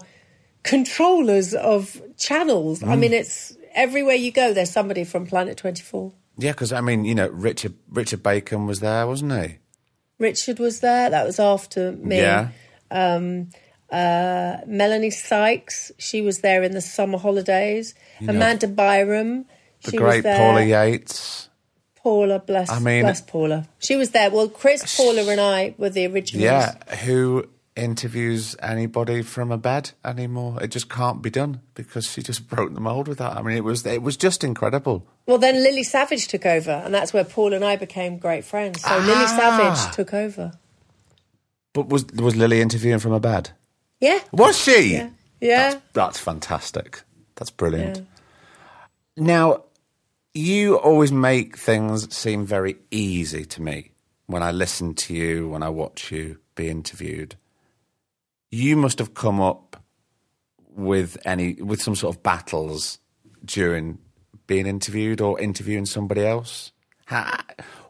controllers 0.68 1.54
of 1.54 2.02
channels. 2.18 2.84
I 2.84 2.96
mm. 2.96 3.00
mean, 3.00 3.14
it's 3.14 3.56
everywhere 3.74 4.16
you 4.16 4.32
go, 4.32 4.54
there's 4.54 4.72
somebody 4.72 5.04
from 5.04 5.26
Planet 5.26 5.58
24. 5.58 6.12
Yeah, 6.38 6.52
because 6.52 6.74
I 6.74 6.82
mean, 6.82 7.06
you 7.06 7.16
know, 7.16 7.30
Richard 7.30 7.74
Richard 7.90 8.22
Bacon 8.22 8.68
was 8.68 8.80
there, 8.80 9.08
wasn't 9.08 9.32
he? 9.42 9.58
Richard 10.20 10.60
was 10.60 10.82
there. 10.82 11.10
That 11.10 11.26
was 11.26 11.40
after 11.40 11.94
me. 11.94 12.18
Yeah. 12.18 12.50
Um, 12.92 13.50
uh, 13.90 14.58
Melanie 14.68 15.12
Sykes, 15.12 15.92
she 15.98 16.22
was 16.22 16.40
there 16.40 16.64
in 16.64 16.74
the 16.74 16.82
summer 16.82 17.18
holidays. 17.18 17.96
Amanda 18.28 18.68
Byram, 18.68 19.46
The 19.84 19.92
she 19.92 19.98
great 19.98 20.18
was 20.18 20.24
there. 20.24 20.38
Paula 20.38 20.64
Yates. 20.64 21.50
Paula, 21.96 22.40
bless, 22.40 22.70
I 22.70 22.80
mean- 22.80 23.04
bless 23.04 23.22
Paula. 23.22 23.68
She 23.80 23.96
was 23.96 24.12
there. 24.12 24.30
Well, 24.30 24.50
Chris, 24.50 24.98
Paula, 24.98 25.24
and 25.30 25.40
I 25.42 25.76
were 25.78 25.90
the 25.90 26.06
originals. 26.08 26.44
Yeah, 26.44 26.96
who 26.96 27.48
interviews 27.78 28.56
anybody 28.62 29.22
from 29.22 29.52
a 29.52 29.58
bed 29.58 29.92
anymore. 30.04 30.62
It 30.62 30.70
just 30.70 30.90
can't 30.90 31.22
be 31.22 31.30
done 31.30 31.62
because 31.76 32.12
she 32.12 32.22
just 32.22 32.48
broke 32.50 32.74
the 32.74 32.80
mold 32.80 33.08
with 33.08 33.20
that. 33.20 33.38
I 33.38 33.42
mean, 33.42 33.56
it 33.56 33.64
was 33.64 33.86
it 33.86 34.02
was 34.02 34.18
just 34.18 34.44
incredible. 34.44 35.06
Well, 35.26 35.38
then 35.38 35.56
Lily 35.56 35.84
Savage 35.84 36.28
took 36.28 36.46
over, 36.46 36.72
and 36.72 36.94
that's 36.94 37.14
where 37.14 37.24
Paul 37.24 37.54
and 37.54 37.64
I 37.64 37.76
became 37.76 38.18
great 38.18 38.44
friends. 38.46 38.82
So 38.82 38.98
Lily 38.98 39.12
Ah. 39.16 39.38
Savage 39.38 39.96
took 39.96 40.14
over. 40.14 40.54
But 41.74 41.90
was 41.90 42.06
was 42.14 42.36
Lily 42.36 42.62
interviewing 42.62 43.00
from 43.00 43.14
a 43.14 43.20
bed? 43.20 43.52
Yeah. 44.00 44.20
Was 44.32 44.58
she? 44.58 44.94
Yeah. 44.94 45.10
Yeah. 45.40 45.70
That's, 45.72 45.84
that's 45.94 46.20
fantastic. 46.20 47.02
That's 47.36 47.52
brilliant. 47.52 48.08
Now, 49.16 49.64
you 50.34 50.78
always 50.78 51.12
make 51.12 51.58
things 51.58 52.14
seem 52.16 52.46
very 52.46 52.78
easy 52.92 53.46
to 53.46 53.62
me 53.62 53.92
when 54.28 54.44
I 54.44 54.52
listen 54.52 54.94
to 54.96 55.14
you, 55.14 55.50
when 55.50 55.64
I 55.64 55.70
watch 55.70 56.12
you 56.12 56.40
be 56.56 56.70
interviewed. 56.70 57.36
You 58.52 58.78
must 58.78 59.00
have 59.00 59.14
come 59.14 59.42
up 59.42 59.84
with 60.76 61.18
any 61.26 61.54
with 61.56 61.82
some 61.82 61.96
sort 61.96 62.16
of 62.16 62.24
battles 62.24 63.00
during 63.44 63.98
being 64.46 64.66
interviewed 64.66 65.20
or 65.22 65.40
interviewing 65.40 65.86
somebody 65.86 66.26
else. 66.26 66.72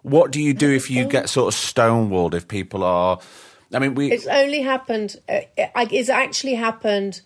What 0.03 0.32
do 0.32 0.41
you 0.41 0.53
do 0.53 0.72
if 0.72 0.89
you 0.89 1.05
get 1.05 1.30
sort 1.30 1.53
of 1.53 1.60
stonewalled 1.60 2.34
if 2.34 2.47
people 2.47 2.84
are? 2.84 3.20
I 3.74 3.80
mean, 3.80 3.95
we 3.95 4.12
It's 4.12 4.28
only 4.28 4.62
happened. 4.62 5.18
Uh, 5.28 5.41
it- 5.58 5.72
it's 5.91 6.10
actually 6.10 6.55
happened 6.55 7.22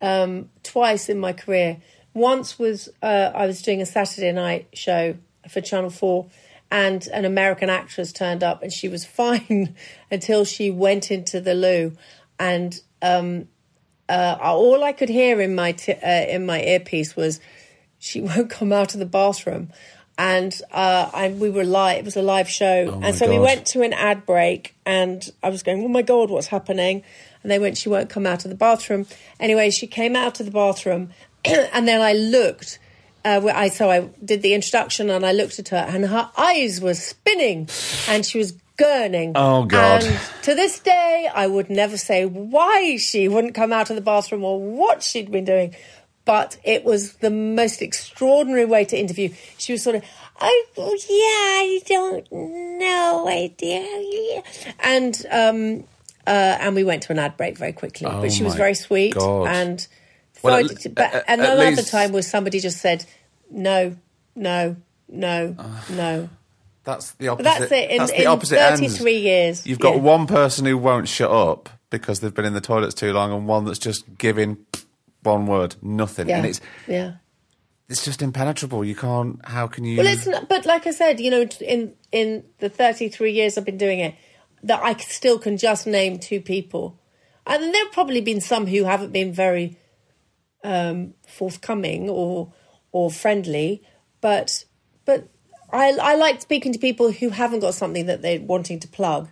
um, 0.00 0.50
twice 0.62 1.08
in 1.08 1.18
my 1.18 1.32
career. 1.32 1.78
Once 2.14 2.58
was 2.58 2.88
uh, 3.02 3.30
I 3.34 3.46
was 3.46 3.62
doing 3.62 3.80
a 3.80 3.86
Saturday 3.86 4.32
night 4.32 4.68
show 4.74 5.16
for 5.48 5.60
Channel 5.60 5.90
Four, 5.90 6.26
and 6.70 7.06
an 7.08 7.24
American 7.24 7.70
actress 7.70 8.12
turned 8.12 8.42
up, 8.42 8.62
and 8.62 8.72
she 8.72 8.88
was 8.88 9.04
fine 9.20 9.74
until 10.10 10.44
she 10.44 10.70
went 10.70 11.10
into 11.10 11.40
the 11.40 11.54
loo, 11.54 11.92
and 12.42 12.80
um, 13.02 13.46
uh, 14.08 14.36
all 14.40 14.82
I 14.82 14.92
could 14.92 15.08
hear 15.08 15.40
in 15.40 15.54
my 15.54 15.72
t- 15.72 15.92
uh, 15.92 16.26
in 16.26 16.44
my 16.44 16.60
earpiece 16.60 17.14
was 17.14 17.40
she 17.98 18.20
won't 18.28 18.50
come 18.50 18.72
out 18.72 18.94
of 18.94 19.00
the 19.00 19.06
bathroom. 19.06 19.70
And 20.18 20.60
uh, 20.70 21.10
I, 21.14 21.28
we 21.30 21.48
were 21.48 21.64
live. 21.64 22.00
It 22.00 22.04
was 22.04 22.16
a 22.16 22.22
live 22.22 22.48
show, 22.48 22.92
Oh 22.92 23.00
and 23.02 23.16
so 23.16 23.30
we 23.30 23.38
went 23.38 23.66
to 23.68 23.80
an 23.80 23.94
ad 23.94 24.26
break, 24.26 24.74
and 24.84 25.26
I 25.42 25.48
was 25.48 25.62
going, 25.62 25.82
"Oh 25.82 25.88
my 25.88 26.02
god, 26.02 26.30
what's 26.30 26.48
happening?" 26.48 27.02
And 27.42 27.50
they 27.50 27.58
went, 27.58 27.78
"She 27.78 27.88
won't 27.88 28.10
come 28.10 28.26
out 28.26 28.44
of 28.44 28.50
the 28.50 28.56
bathroom." 28.56 29.06
Anyway, 29.40 29.70
she 29.70 29.86
came 29.86 30.14
out 30.14 30.38
of 30.38 30.44
the 30.44 30.52
bathroom, 30.52 31.10
and 31.44 31.88
then 31.88 32.02
I 32.02 32.12
looked. 32.12 32.78
Uh, 33.24 33.40
I 33.54 33.68
so 33.68 33.90
I 33.90 34.10
did 34.22 34.42
the 34.42 34.52
introduction, 34.52 35.08
and 35.08 35.24
I 35.24 35.32
looked 35.32 35.58
at 35.58 35.68
her, 35.68 35.84
and 35.88 36.04
her 36.04 36.30
eyes 36.36 36.80
were 36.80 36.94
spinning, 36.94 37.70
and 38.06 38.26
she 38.26 38.36
was 38.36 38.52
gurning. 38.82 39.32
Oh, 39.34 39.64
God. 39.64 40.02
And 40.04 40.18
to 40.44 40.54
this 40.54 40.78
day, 40.80 41.28
I 41.32 41.46
would 41.46 41.70
never 41.70 41.96
say 41.96 42.24
why 42.26 42.96
she 42.96 43.28
wouldn't 43.28 43.54
come 43.54 43.72
out 43.72 43.90
of 43.90 43.96
the 43.96 44.02
bathroom 44.02 44.44
or 44.44 44.60
what 44.60 45.02
she'd 45.02 45.30
been 45.30 45.44
doing. 45.44 45.74
But 46.24 46.56
it 46.64 46.84
was 46.84 47.14
the 47.14 47.30
most 47.30 47.82
extraordinary 47.82 48.64
way 48.64 48.84
to 48.84 48.96
interview. 48.98 49.30
She 49.58 49.72
was 49.72 49.82
sort 49.82 49.96
of, 49.96 50.04
I, 50.38 50.64
oh, 50.78 50.94
yeah, 51.08 51.62
I 51.62 51.80
don't 51.86 52.32
know, 52.78 53.26
idea. 53.28 54.42
And, 54.80 55.26
um, 55.30 55.84
uh, 56.26 56.58
and 56.60 56.76
we 56.76 56.84
went 56.84 57.02
to 57.04 57.12
an 57.12 57.18
ad 57.18 57.36
break 57.36 57.58
very 57.58 57.72
quickly. 57.72 58.06
Oh, 58.06 58.20
but 58.20 58.30
she 58.32 58.44
was 58.44 58.54
very 58.54 58.74
sweet. 58.74 59.14
God. 59.14 59.48
And, 59.48 59.86
Well, 60.42 60.62
thought- 60.66 60.86
at- 60.86 60.94
but, 60.94 61.12
at- 61.14 61.24
and 61.26 61.40
at 61.40 61.52
another 61.54 61.76
least- 61.76 61.90
time 61.90 62.12
was 62.12 62.26
somebody 62.28 62.60
just 62.60 62.78
said, 62.80 63.04
no, 63.50 63.96
no, 64.36 64.76
no, 65.08 65.56
no. 65.90 66.28
That's 66.84 67.12
the 67.12 67.28
opposite. 67.28 67.44
that's 67.44 67.72
it. 67.72 67.90
In- 67.90 67.98
that's 67.98 68.10
the 68.12 68.20
in 68.22 68.26
opposite 68.26 68.58
ends. 68.60 68.80
33 68.80 69.16
years, 69.18 69.66
You've 69.66 69.78
got 69.78 69.94
yeah. 69.96 70.00
one 70.00 70.26
person 70.26 70.66
who 70.66 70.76
won't 70.76 71.08
shut 71.08 71.30
up 71.30 71.68
because 71.90 72.20
they've 72.20 72.34
been 72.34 72.44
in 72.44 72.54
the 72.54 72.60
toilets 72.60 72.94
too 72.94 73.12
long, 73.12 73.32
and 73.32 73.46
one 73.46 73.64
that's 73.64 73.78
just 73.78 74.18
giving 74.18 74.58
one 75.22 75.46
word, 75.46 75.76
nothing, 75.82 76.28
Yeah. 76.28 76.38
and 76.38 76.46
it's 76.46 76.60
yeah. 76.88 77.12
it's 77.88 78.04
just 78.04 78.20
impenetrable. 78.22 78.84
You 78.84 78.96
can't. 78.96 79.38
How 79.46 79.68
can 79.68 79.84
you? 79.84 79.98
Well, 79.98 80.06
it's 80.06 80.26
not, 80.26 80.48
but 80.48 80.66
like 80.66 80.86
I 80.86 80.90
said, 80.90 81.20
you 81.20 81.30
know, 81.30 81.46
in 81.60 81.94
in 82.10 82.44
the 82.58 82.68
33 82.68 83.30
years 83.32 83.56
I've 83.56 83.64
been 83.64 83.78
doing 83.78 84.00
it, 84.00 84.14
that 84.64 84.82
I 84.82 84.94
still 84.96 85.38
can 85.38 85.56
just 85.58 85.86
name 85.86 86.18
two 86.18 86.40
people, 86.40 86.98
and 87.46 87.62
there 87.62 87.84
have 87.84 87.92
probably 87.92 88.20
been 88.20 88.40
some 88.40 88.66
who 88.66 88.82
haven't 88.84 89.12
been 89.12 89.32
very 89.32 89.78
um, 90.64 91.14
forthcoming 91.28 92.08
or 92.10 92.52
or 92.90 93.10
friendly, 93.10 93.82
but 94.20 94.64
but 95.04 95.28
I 95.72 95.96
I 96.00 96.14
like 96.16 96.40
speaking 96.40 96.72
to 96.72 96.78
people 96.78 97.12
who 97.12 97.30
haven't 97.30 97.60
got 97.60 97.74
something 97.74 98.06
that 98.06 98.22
they're 98.22 98.40
wanting 98.40 98.80
to 98.80 98.88
plug. 98.88 99.28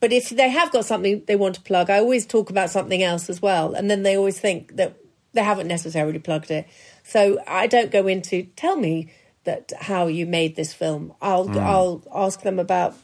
But 0.00 0.12
if 0.12 0.30
they 0.30 0.48
have 0.48 0.72
got 0.72 0.84
something 0.84 1.22
they 1.26 1.36
want 1.36 1.56
to 1.56 1.60
plug, 1.60 1.90
I 1.90 1.98
always 1.98 2.26
talk 2.26 2.50
about 2.50 2.70
something 2.70 3.02
else 3.02 3.28
as 3.28 3.42
well, 3.42 3.74
and 3.74 3.90
then 3.90 4.02
they 4.02 4.16
always 4.16 4.38
think 4.38 4.76
that 4.76 4.96
they 5.32 5.42
haven't 5.42 5.68
necessarily 5.68 6.18
plugged 6.18 6.50
it. 6.50 6.66
So 7.02 7.38
I 7.46 7.66
don't 7.66 7.90
go 7.90 8.06
into 8.06 8.44
tell 8.56 8.76
me 8.76 9.10
that 9.44 9.72
how 9.78 10.06
you 10.06 10.26
made 10.26 10.56
this 10.56 10.72
film. 10.72 11.12
I'll 11.20 11.58
I'll 11.58 12.02
ask 12.14 12.42
them 12.42 12.58
about 12.58 12.94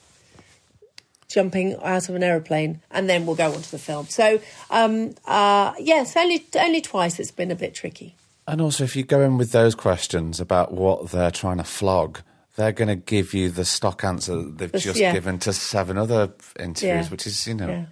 jumping 1.29 1.77
out 1.83 2.09
of 2.09 2.15
an 2.15 2.23
aeroplane, 2.23 2.83
and 2.91 3.09
then 3.09 3.27
we'll 3.27 3.37
go 3.37 3.53
on 3.53 3.63
to 3.63 3.71
the 3.71 3.79
film. 3.79 4.07
So 4.07 4.41
um, 4.71 5.15
uh, 5.27 5.75
yes, 5.79 6.17
only 6.17 6.45
only 6.57 6.81
twice 6.81 7.19
it's 7.19 7.31
been 7.31 7.51
a 7.51 7.57
bit 7.57 7.75
tricky. 7.75 8.17
And 8.47 8.61
also, 8.61 8.85
if 8.85 8.97
you 8.97 9.05
go 9.05 9.21
in 9.21 9.39
with 9.39 9.53
those 9.53 9.75
questions 9.75 10.41
about 10.41 10.73
what 10.73 11.11
they're 11.11 11.31
trying 11.31 11.59
to 11.59 11.65
flog, 11.65 12.21
they're 12.61 12.73
going 12.73 12.89
to 12.89 12.97
give 12.97 13.33
you 13.33 13.49
the 13.49 13.65
stock 13.65 14.05
answer 14.05 14.37
that 14.37 14.59
they've 14.59 14.73
This- 14.73 14.83
just 14.85 15.01
yeah. 15.01 15.13
given 15.15 15.39
to 15.41 15.53
seven 15.55 15.97
other 15.97 16.35
interviews, 16.59 17.07
Yeah. 17.07 17.09
which 17.09 17.27
is, 17.27 17.47
you 17.47 17.55
know, 17.55 17.69
Yeah. 17.69 17.85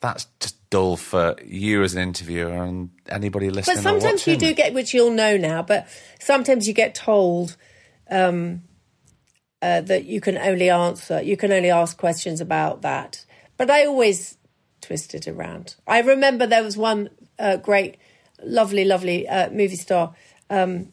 that's 0.00 0.26
just 0.40 0.56
dull 0.70 0.96
for 0.96 1.36
you 1.44 1.84
as 1.84 1.94
an 1.94 2.02
interviewer 2.02 2.64
and 2.64 2.90
anybody 3.08 3.50
listening. 3.50 3.76
But 3.76 3.82
sometimes 3.82 4.26
you 4.26 4.36
do 4.36 4.52
get, 4.52 4.74
which 4.74 4.92
you'll 4.92 5.12
know 5.12 5.36
now, 5.36 5.62
but 5.62 5.86
sometimes 6.18 6.66
you 6.66 6.74
get 6.74 6.94
told 6.96 7.56
um, 8.10 8.62
uh, 9.62 9.80
that 9.82 10.04
you 10.04 10.20
can 10.20 10.36
only 10.36 10.68
answer, 10.68 11.22
you 11.22 11.36
can 11.36 11.52
only 11.52 11.70
ask 11.70 11.96
questions 11.96 12.40
about 12.40 12.82
that. 12.82 13.24
But 13.56 13.70
I 13.70 13.86
always 13.86 14.36
twist 14.80 15.14
it 15.14 15.26
around. 15.28 15.76
I 15.86 16.00
remember 16.00 16.46
there 16.46 16.64
was 16.64 16.76
one 16.76 17.10
uh, 17.38 17.56
great, 17.58 17.96
lovely, 18.42 18.84
lovely 18.84 19.26
uh, 19.28 19.50
movie 19.50 19.76
star. 19.76 20.14
Um, 20.50 20.92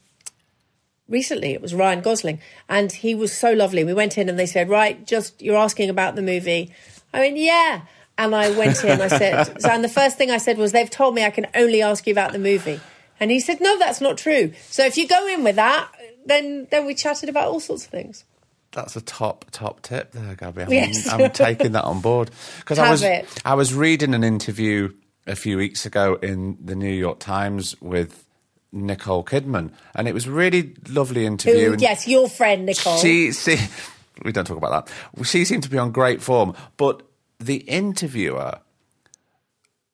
recently 1.11 1.53
it 1.53 1.61
was 1.61 1.75
Ryan 1.75 2.01
Gosling 2.01 2.39
and 2.67 2.91
he 2.91 3.13
was 3.13 3.31
so 3.33 3.53
lovely. 3.53 3.83
We 3.83 3.93
went 3.93 4.17
in 4.17 4.29
and 4.29 4.39
they 4.39 4.45
said 4.47 4.69
right 4.69 5.05
just 5.05 5.41
you're 5.41 5.57
asking 5.57 5.89
about 5.89 6.15
the 6.15 6.21
movie. 6.21 6.73
I 7.13 7.21
mean 7.21 7.37
yeah. 7.37 7.81
And 8.17 8.33
I 8.35 8.49
went 8.57 8.83
in 8.83 9.01
I 9.01 9.07
said 9.07 9.43
so, 9.61 9.69
and 9.69 9.83
the 9.83 9.89
first 9.89 10.17
thing 10.17 10.31
I 10.31 10.37
said 10.37 10.57
was 10.57 10.71
they've 10.71 10.89
told 10.89 11.13
me 11.13 11.23
I 11.23 11.29
can 11.29 11.47
only 11.53 11.81
ask 11.81 12.07
you 12.07 12.13
about 12.13 12.31
the 12.31 12.39
movie. 12.39 12.79
And 13.19 13.29
he 13.29 13.39
said 13.39 13.61
no 13.61 13.77
that's 13.77 14.01
not 14.01 14.17
true. 14.17 14.53
So 14.69 14.85
if 14.85 14.97
you 14.97 15.07
go 15.07 15.27
in 15.27 15.43
with 15.43 15.57
that 15.57 15.91
then 16.25 16.67
then 16.71 16.85
we 16.85 16.95
chatted 16.95 17.29
about 17.29 17.49
all 17.49 17.59
sorts 17.59 17.85
of 17.85 17.91
things. 17.91 18.25
That's 18.71 18.95
a 18.95 19.01
top 19.01 19.45
top 19.51 19.81
tip 19.81 20.11
there, 20.13 20.35
Gaby. 20.35 20.63
I'm, 20.63 20.71
Yes. 20.71 21.07
I'm 21.11 21.29
taking 21.31 21.73
that 21.73 21.83
on 21.83 21.99
board. 22.01 22.31
Because 22.59 22.79
I 22.79 22.89
was 22.89 23.03
it. 23.03 23.27
I 23.43 23.55
was 23.55 23.73
reading 23.73 24.13
an 24.13 24.23
interview 24.23 24.93
a 25.27 25.35
few 25.35 25.57
weeks 25.57 25.85
ago 25.85 26.15
in 26.21 26.57
the 26.63 26.75
New 26.75 26.91
York 26.91 27.19
Times 27.19 27.75
with 27.81 28.25
Nicole 28.71 29.23
Kidman, 29.23 29.71
and 29.95 30.07
it 30.07 30.13
was 30.13 30.27
really 30.27 30.73
lovely 30.89 31.25
interview. 31.25 31.67
Who, 31.67 31.73
and 31.73 31.81
yes 31.81 32.07
your 32.07 32.29
friend 32.29 32.65
Nicole 32.65 32.97
She, 32.97 33.31
she, 33.33 33.57
we 34.23 34.31
don't 34.31 34.45
talk 34.45 34.57
about 34.57 34.87
that. 34.87 35.25
She 35.25 35.45
seemed 35.45 35.63
to 35.63 35.69
be 35.69 35.77
on 35.77 35.91
great 35.91 36.21
form, 36.21 36.55
but 36.77 37.03
the 37.39 37.57
interviewer, 37.57 38.59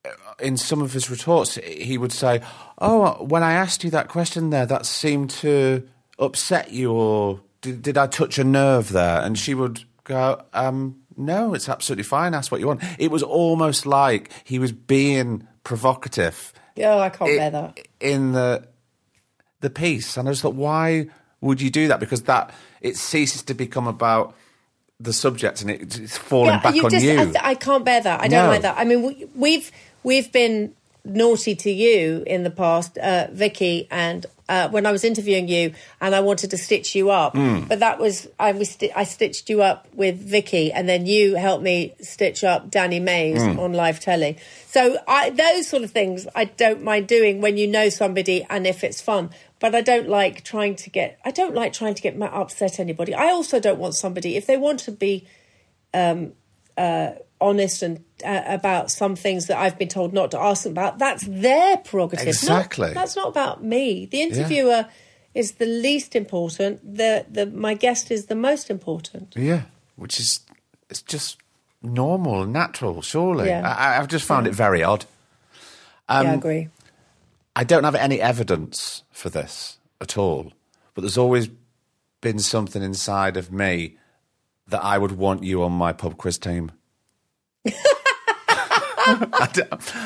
uh, 0.06 0.10
in 0.40 0.58
some 0.58 0.82
of 0.82 0.94
his 0.94 1.10
retorts, 1.10 1.56
he 1.56 1.98
would 1.98 2.12
say, 2.12 2.42
"Oh, 2.78 3.24
when 3.24 3.44
I 3.44 3.54
asked 3.54 3.84
you 3.84 3.90
that 3.92 4.10
question 4.10 4.52
there, 4.52 4.66
that 4.66 4.86
seemed 4.86 5.32
to 5.32 5.88
upset 6.20 6.72
you, 6.72 6.92
or 6.92 7.42
did, 7.62 7.82
did 7.82 7.98
I 7.98 8.08
touch 8.08 8.38
a 8.38 8.44
nerve 8.44 8.90
there?" 8.90 9.22
And 9.22 9.38
she 9.40 9.56
would 9.56 9.84
go, 10.04 10.44
um, 10.54 10.98
"No, 11.16 11.56
it's 11.56 11.68
absolutely 11.68 12.04
fine. 12.04 12.36
Ask 12.36 12.52
what 12.52 12.62
you 12.62 12.68
want." 12.68 12.84
It 13.00 13.10
was 13.10 13.24
almost 13.24 13.88
like 13.88 14.32
he 14.44 14.60
was 14.60 14.72
being 14.72 15.48
provocative 15.64 16.54
oh 16.80 17.00
I 17.00 17.10
can't 17.10 17.32
i- 17.32 17.38
bear 17.38 17.50
that 17.52 17.80
in 18.00 18.32
the 18.34 18.68
the 19.62 19.70
piece, 19.70 20.18
and 20.18 20.28
I 20.28 20.32
just 20.32 20.42
thought, 20.44 20.54
why 20.56 21.08
would 21.42 21.62
you 21.62 21.70
do 21.70 21.88
that? 21.88 22.00
Because 22.00 22.24
that 22.24 22.54
it 22.82 22.96
ceases 22.98 23.42
to 23.44 23.54
become 23.54 23.88
about 23.88 24.36
the 25.00 25.14
subject, 25.14 25.62
and 25.62 25.72
it, 25.72 26.00
it's 26.00 26.18
falling 26.18 26.60
back 26.60 26.76
on 26.84 26.90
just, 26.92 27.04
you. 27.06 27.20
I, 27.20 27.50
I 27.52 27.56
can't 27.56 27.84
bear 27.86 28.02
that. 28.02 28.22
I 28.22 28.28
don't 28.28 28.46
No. 28.46 28.50
like 28.50 28.62
that. 28.64 28.78
I 28.78 28.84
mean, 28.86 29.04
we, 29.04 29.28
we've 29.36 29.72
we've 30.04 30.32
been 30.32 30.74
naughty 31.06 31.56
to 31.56 31.72
you 31.72 32.24
in 32.28 32.44
the 32.44 32.50
past, 32.52 32.98
uh, 32.98 33.28
Vicky, 33.32 33.88
and 33.92 34.26
uh, 34.50 34.70
when 34.70 34.86
I 34.86 34.92
was 34.92 35.04
interviewing 35.04 35.48
you, 35.48 35.74
and 36.00 36.16
I 36.16 36.22
wanted 36.22 36.52
to 36.52 36.58
stitch 36.58 36.96
you 36.96 37.10
up, 37.12 37.34
Hmm. 37.36 37.66
but 37.68 37.80
that 37.80 38.00
was 38.00 38.28
I 38.40 38.52
was 38.54 38.70
sti- 38.70 38.94
I 38.96 39.04
stitched 39.04 39.50
you 39.50 39.62
up 39.62 39.88
with 39.94 40.18
Vicky, 40.20 40.72
and 40.72 40.88
then 40.88 41.06
you 41.06 41.36
helped 41.36 41.64
me 41.64 41.94
stitch 42.02 42.44
up 42.44 42.70
Danny 42.72 43.00
Mays 43.00 43.44
Hmm. 43.44 43.60
on 43.60 43.74
live 43.74 44.00
telly. 44.00 44.38
So 44.70 44.98
I, 45.08 45.32
those 45.32 45.68
sort 45.68 45.84
of 45.84 45.92
things 45.92 46.28
I 46.36 46.46
don't 46.46 46.84
mind 46.84 47.08
doing 47.08 47.42
when 47.42 47.58
you 47.58 47.68
know 47.68 47.90
somebody 47.90 48.46
and 48.50 48.66
if 48.66 48.84
it's 48.84 49.02
fun. 49.02 49.32
But 49.60 49.74
I 49.74 49.82
don't 49.82 50.08
like 50.08 50.44
trying 50.44 50.76
to 50.76 50.90
get. 50.92 51.18
I 51.26 51.32
don't 51.32 51.56
like 51.56 51.74
trying 51.74 51.96
to 51.96 52.02
get 52.02 52.16
upset 52.22 52.80
anybody. 52.80 53.16
I 53.16 53.30
also 53.32 53.60
don't 53.60 53.80
want 53.80 53.96
somebody 53.96 54.36
if 54.36 54.46
they 54.46 54.56
want 54.56 54.80
to 54.82 54.92
be 54.92 55.26
uh, 56.78 57.12
honest 57.40 57.82
and 57.84 58.04
uh, 58.26 58.42
about 58.48 58.90
some 58.92 59.16
things 59.16 59.48
that 59.48 59.58
I've 59.58 59.78
been 59.78 59.88
told 59.90 60.14
not 60.14 60.32
to 60.32 60.40
ask 60.40 60.64
them 60.64 60.72
about. 60.72 60.98
That's 61.00 61.24
their 61.28 61.78
prerogative. 61.78 62.26
not- 62.26 62.30
Exactly. 62.30 62.94
that's 62.94 63.16
not 63.16 63.28
about 63.30 63.64
me. 63.64 64.06
The 64.08 64.22
interviewer 64.22 64.88
is 65.34 65.54
the 65.54 65.66
least 65.66 66.16
important. 66.16 66.82
The 66.98 67.26
the 67.30 67.46
my 67.46 67.74
guest 67.76 68.10
is 68.12 68.26
the 68.26 68.36
most 68.36 68.70
important. 68.70 69.34
Yeah, 69.38 69.64
which 69.96 70.20
is 70.20 70.40
it's 70.90 71.02
just 71.04 71.38
normal 71.84 72.42
and 72.44 72.52
natural, 72.54 73.02
surely. 73.02 73.48
Yeah. 73.48 73.62
I, 73.68 74.00
I've 74.00 74.08
just 74.08 74.26
found 74.26 74.48
it 74.48 74.56
very 74.56 74.82
odd. 74.84 75.06
Um, 76.10 76.26
yeah, 76.26 76.32
I 76.32 76.36
agree. 76.36 76.70
I 77.56 77.64
don't 77.64 77.84
have 77.84 77.96
any 77.96 78.20
evidence 78.22 79.04
for 79.12 79.30
this 79.30 79.78
at 80.02 80.18
all, 80.18 80.54
but 80.94 81.02
there's 81.02 81.18
always 81.18 81.50
been 82.22 82.40
something 82.40 82.82
inside 82.82 83.38
of 83.38 83.52
me 83.52 83.98
that 84.68 84.84
I 84.84 84.98
would 84.98 85.12
want 85.14 85.44
you 85.44 85.62
on 85.64 85.72
my 85.72 85.94
pub 85.94 86.18
quiz 86.18 86.38
team. 86.40 86.72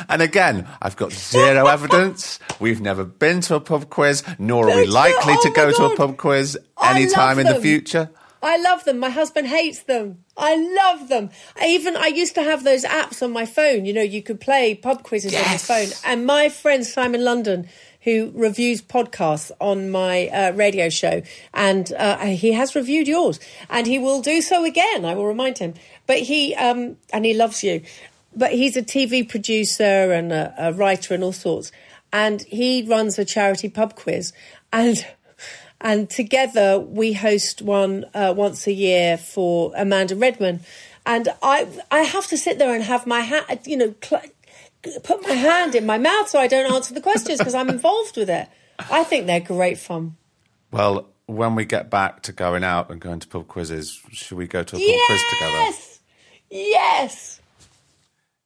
And 0.10 0.22
again, 0.22 0.68
I've 0.82 0.96
got 0.96 1.12
zero 1.12 1.68
evidence. 1.68 2.40
We've 2.60 2.82
never 2.82 3.04
been 3.04 3.42
to 3.42 3.56
a 3.56 3.60
pub 3.60 3.90
quiz, 3.90 4.24
nor 4.38 4.70
are 4.70 4.76
we 4.76 4.86
likely 4.86 5.34
not- 5.34 5.44
to 5.44 5.50
oh 5.50 5.54
go 5.54 5.66
my 5.68 5.74
to 5.74 5.84
a 5.86 5.96
pub 5.96 6.18
quiz 6.18 6.58
anytime 6.84 7.40
in 7.40 7.48
the 7.48 7.60
future. 7.60 8.10
I 8.44 8.58
love 8.58 8.84
them. 8.86 8.98
My 8.98 9.10
husband 9.10 9.48
hates 9.48 9.84
them. 9.84 10.24
I 10.36 10.56
love 10.56 11.10
them. 11.10 11.30
I 11.60 11.68
even 11.68 11.96
I 11.96 12.08
used 12.08 12.34
to 12.36 12.44
have 12.44 12.64
those 12.64 12.84
apps 12.84 13.22
on 13.22 13.32
my 13.32 13.46
phone. 13.46 13.86
You 13.86 13.94
know, 13.94 14.02
you 14.02 14.24
could 14.24 14.40
play 14.40 14.74
pub 14.74 15.04
quizzes 15.04 15.36
on 15.36 15.50
your 15.50 15.60
phone. 15.60 15.90
And 16.06 16.26
my 16.26 16.50
friend 16.50 16.84
Simon 16.84 17.24
London, 17.24 17.68
who 18.02 18.32
reviews 18.34 18.82
podcasts 18.82 19.52
on 19.60 19.92
my 19.92 20.28
uh, 20.30 20.54
radio 20.54 20.90
show, 20.90 21.22
and 21.54 21.94
uh, 21.94 22.18
he 22.26 22.54
has 22.54 22.74
reviewed 22.74 23.08
yours, 23.08 23.40
and 23.70 23.86
he 23.86 24.00
will 24.00 24.24
do 24.24 24.42
so 24.42 24.66
again. 24.66 25.06
I 25.06 25.14
will 25.14 25.28
remind 25.28 25.60
him. 25.60 25.76
But 26.12 26.20
he 26.20 26.54
um, 26.56 26.98
and 27.14 27.24
he 27.24 27.34
loves 27.34 27.64
you. 27.64 27.84
But 28.36 28.52
he's 28.52 28.76
a 28.76 28.82
TV 28.82 29.28
producer 29.28 30.12
and 30.12 30.34
a, 30.34 30.54
a 30.58 30.74
writer 30.74 31.14
and 31.14 31.24
all 31.24 31.32
sorts. 31.32 31.72
And 32.12 32.42
he 32.42 32.84
runs 32.84 33.18
a 33.18 33.24
charity 33.24 33.70
pub 33.70 33.96
quiz. 33.96 34.34
And 34.74 35.06
and 35.80 36.10
together 36.10 36.78
we 36.78 37.14
host 37.14 37.62
one 37.62 38.04
uh, 38.14 38.34
once 38.36 38.68
a 38.68 38.74
year 38.74 39.18
for 39.18 39.72
Amanda 39.74 40.18
Redman. 40.18 40.60
And 41.06 41.30
I 41.42 41.66
I 41.92 42.00
have 42.00 42.28
to 42.28 42.38
sit 42.38 42.60
there 42.60 42.76
and 42.76 42.84
have 42.84 43.08
my 43.08 43.22
hand, 43.22 43.62
you 43.66 43.78
know, 43.78 43.96
cl- 44.04 44.34
put 45.04 45.26
my 45.26 45.34
hand 45.34 45.76
in 45.76 45.86
my 45.86 45.98
mouth 45.98 46.28
so 46.28 46.40
I 46.40 46.48
don't 46.48 46.74
answer 46.74 46.94
the 46.94 47.00
questions 47.00 47.38
because 47.38 47.56
I'm 47.56 47.70
involved 47.70 48.18
with 48.18 48.30
it. 48.30 48.50
I 48.78 49.06
think 49.06 49.28
they're 49.28 49.40
great 49.40 49.78
fun. 49.78 50.18
Well, 50.72 51.08
when 51.28 51.56
we 51.56 51.64
get 51.64 51.90
back 51.90 52.24
to 52.24 52.34
going 52.34 52.66
out 52.66 52.92
and 52.92 53.00
going 53.00 53.22
to 53.22 53.30
pub 53.30 53.48
quizzes, 53.48 53.98
should 54.12 54.38
we 54.38 54.48
go 54.48 54.62
to 54.62 54.76
a 54.76 54.78
pub 54.78 55.00
quiz 55.08 55.24
together? 55.30 55.91
Yes. 56.52 57.40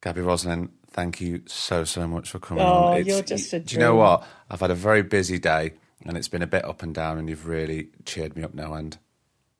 Gaby 0.02 0.22
Roslin, 0.22 0.70
thank 0.92 1.20
you 1.20 1.42
so, 1.48 1.84
so 1.84 2.08
much 2.08 2.30
for 2.30 2.40
coming 2.40 2.64
Oh, 2.64 2.94
on. 2.94 3.06
you're 3.06 3.24
just 3.24 3.52
a 3.54 3.60
dream. 3.60 3.66
Do 3.66 3.74
you 3.76 3.80
know 3.80 3.96
what? 3.96 4.24
I've 4.50 4.60
had 4.62 4.72
a 4.72 4.76
very 4.76 5.02
busy 5.02 5.40
day 5.40 5.74
and 6.06 6.16
it's 6.16 6.28
been 6.28 6.44
a 6.44 6.48
bit 6.48 6.64
up 6.64 6.84
and 6.84 6.94
down, 6.94 7.18
and 7.18 7.28
you've 7.28 7.48
really 7.48 7.90
cheered 8.06 8.36
me 8.36 8.44
up 8.44 8.54
no 8.54 8.76
end. 8.76 9.00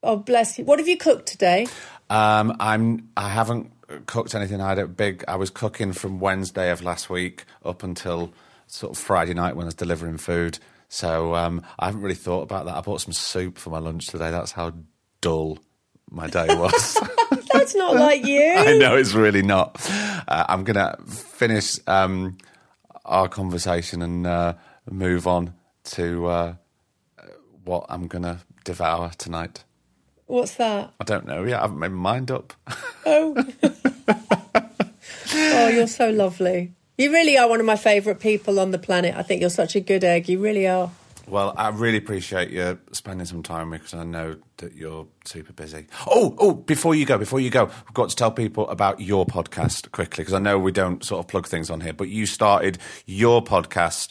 Oh, 0.02 0.16
bless 0.16 0.58
you. 0.58 0.64
What 0.64 0.78
have 0.78 0.86
you 0.86 0.96
cooked 0.96 1.26
today? 1.26 1.66
Um, 2.08 2.56
I'm. 2.60 3.08
I 3.16 3.28
haven't 3.30 3.72
cooked 4.06 4.34
anything. 4.36 4.60
I 4.60 4.68
had 4.68 4.78
a 4.78 4.86
big. 4.86 5.24
I 5.26 5.34
was 5.34 5.50
cooking 5.50 5.92
from 5.92 6.20
Wednesday 6.20 6.70
of 6.70 6.82
last 6.82 7.10
week 7.10 7.44
up 7.64 7.82
until 7.82 8.32
sort 8.68 8.92
of 8.92 8.98
Friday 9.02 9.34
night 9.34 9.56
when 9.56 9.64
I 9.64 9.68
was 9.68 9.74
delivering 9.74 10.18
food. 10.18 10.60
So 10.88 11.34
um, 11.34 11.62
I 11.80 11.86
haven't 11.86 12.02
really 12.02 12.14
thought 12.14 12.42
about 12.42 12.66
that. 12.66 12.76
I 12.76 12.80
bought 12.80 13.00
some 13.00 13.12
soup 13.12 13.58
for 13.58 13.70
my 13.70 13.78
lunch 13.78 14.06
today. 14.06 14.30
That's 14.30 14.52
how 14.52 14.72
dull 15.20 15.58
my 16.10 16.26
day 16.28 16.46
was. 16.48 16.98
That's 17.52 17.74
not 17.74 17.94
like 17.94 18.24
you. 18.24 18.54
I 18.56 18.76
know 18.78 18.96
it's 18.96 19.14
really 19.14 19.42
not. 19.42 19.76
Uh, 20.28 20.44
I'm 20.48 20.64
going 20.64 20.76
to 20.76 20.96
finish 21.06 21.78
um, 21.86 22.38
our 23.04 23.28
conversation 23.28 24.02
and 24.02 24.26
uh, 24.26 24.54
move 24.90 25.26
on 25.26 25.54
to 25.84 26.26
uh, 26.26 26.54
what 27.64 27.86
I'm 27.88 28.06
going 28.06 28.24
to 28.24 28.38
devour 28.64 29.10
tonight. 29.18 29.64
What's 30.26 30.54
that? 30.56 30.92
I 30.98 31.04
don't 31.04 31.24
know 31.26 31.44
Yeah, 31.44 31.58
I 31.58 31.62
haven't 31.62 31.78
made 31.78 31.92
my 31.92 32.10
mind 32.10 32.30
up. 32.30 32.52
Oh. 33.04 33.36
oh, 35.34 35.68
you're 35.68 35.86
so 35.86 36.10
lovely. 36.10 36.72
You 36.98 37.12
really 37.12 37.38
are 37.38 37.48
one 37.48 37.60
of 37.60 37.66
my 37.66 37.76
favourite 37.76 38.20
people 38.20 38.58
on 38.58 38.70
the 38.72 38.78
planet. 38.78 39.14
I 39.14 39.22
think 39.22 39.40
you're 39.40 39.50
such 39.50 39.76
a 39.76 39.80
good 39.80 40.02
egg. 40.02 40.28
You 40.28 40.40
really 40.40 40.66
are. 40.66 40.90
Well, 41.28 41.54
I 41.56 41.68
really 41.70 41.98
appreciate 41.98 42.50
you 42.50 42.78
spending 42.92 43.26
some 43.26 43.42
time 43.42 43.70
with 43.70 43.80
me 43.80 43.84
because 43.84 43.94
I 43.94 44.04
know 44.04 44.36
that 44.58 44.74
you're 44.74 45.08
super 45.24 45.52
busy. 45.52 45.86
Oh, 46.06 46.36
oh! 46.38 46.52
Before 46.54 46.94
you 46.94 47.04
go, 47.04 47.18
before 47.18 47.40
you 47.40 47.50
go, 47.50 47.64
we've 47.64 47.94
got 47.94 48.10
to 48.10 48.16
tell 48.16 48.30
people 48.30 48.68
about 48.68 49.00
your 49.00 49.26
podcast 49.26 49.90
quickly 49.90 50.22
because 50.22 50.34
I 50.34 50.38
know 50.38 50.58
we 50.58 50.72
don't 50.72 51.04
sort 51.04 51.18
of 51.18 51.28
plug 51.28 51.48
things 51.48 51.68
on 51.68 51.80
here. 51.80 51.92
But 51.92 52.08
you 52.08 52.26
started 52.26 52.78
your 53.06 53.42
podcast. 53.42 54.10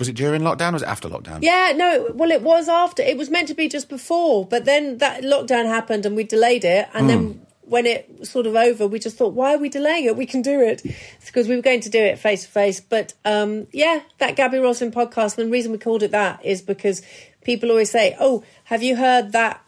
Was 0.00 0.08
it 0.08 0.14
during 0.14 0.42
lockdown? 0.42 0.70
or 0.70 0.72
Was 0.72 0.82
it 0.82 0.88
after 0.88 1.08
lockdown? 1.08 1.40
Yeah, 1.42 1.74
no, 1.76 2.10
well, 2.14 2.30
it 2.30 2.42
was 2.42 2.68
after. 2.68 3.02
It 3.02 3.16
was 3.16 3.30
meant 3.30 3.48
to 3.48 3.54
be 3.54 3.68
just 3.68 3.88
before, 3.88 4.46
but 4.46 4.64
then 4.64 4.98
that 4.98 5.22
lockdown 5.22 5.66
happened 5.66 6.06
and 6.06 6.16
we 6.16 6.24
delayed 6.24 6.64
it. 6.64 6.88
And 6.94 7.02
hmm. 7.02 7.08
then 7.08 7.46
when 7.70 7.86
it 7.86 8.18
was 8.18 8.28
sort 8.28 8.46
of 8.46 8.56
over, 8.56 8.88
we 8.88 8.98
just 8.98 9.16
thought, 9.16 9.32
why 9.32 9.54
are 9.54 9.58
we 9.58 9.68
delaying 9.68 10.04
it? 10.06 10.16
We 10.16 10.26
can 10.26 10.42
do 10.42 10.60
it. 10.60 10.84
It's 10.84 11.26
because 11.26 11.46
we 11.46 11.54
were 11.54 11.62
going 11.62 11.80
to 11.82 11.88
do 11.88 12.00
it 12.00 12.18
face 12.18 12.42
to 12.42 12.50
face. 12.50 12.80
But 12.80 13.14
um, 13.24 13.68
yeah, 13.72 14.00
that 14.18 14.34
Gaby 14.34 14.58
Roslin 14.58 14.90
podcast, 14.90 15.38
and 15.38 15.46
the 15.46 15.52
reason 15.52 15.70
we 15.70 15.78
called 15.78 16.02
it 16.02 16.10
that 16.10 16.44
is 16.44 16.62
because 16.62 17.00
people 17.44 17.70
always 17.70 17.88
say, 17.88 18.16
oh, 18.18 18.42
have 18.64 18.82
you 18.82 18.96
heard 18.96 19.30
that 19.32 19.62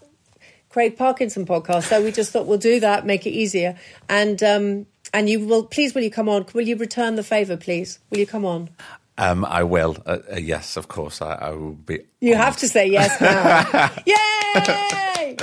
Craig 0.69 0.97
Parkinson 0.97 1.47
podcast? 1.47 1.85
So 1.85 2.03
we 2.03 2.11
just 2.11 2.33
thought 2.33 2.47
we'll 2.47 2.59
do 2.59 2.81
that, 2.81 3.07
make 3.07 3.25
it 3.25 3.31
easier. 3.31 3.79
And 4.09 4.43
um, 4.43 4.87
and 5.15 5.31
you 5.31 5.47
will, 5.47 5.65
please, 5.65 5.95
will 5.95 6.03
you 6.03 6.11
come 6.11 6.29
on? 6.29 6.45
Will 6.55 6.67
you 6.67 6.75
return 6.77 7.15
the 7.15 7.23
favour, 7.23 7.57
please? 7.57 8.01
Will 8.11 8.19
you 8.19 8.27
come 8.27 8.45
on? 8.45 8.71
Um, 9.17 9.45
I 9.45 9.63
will. 9.63 9.97
Uh, 10.05 10.19
uh, 10.33 10.37
yes, 10.39 10.77
of 10.77 10.89
course. 10.89 11.23
I, 11.23 11.35
I 11.35 11.51
will 11.51 11.73
be. 11.73 12.01
You 12.21 12.35
have 12.35 12.57
to 12.57 12.69
say 12.69 12.89
yes 12.89 13.21
now. 13.21 13.93
Yay! 14.07 15.37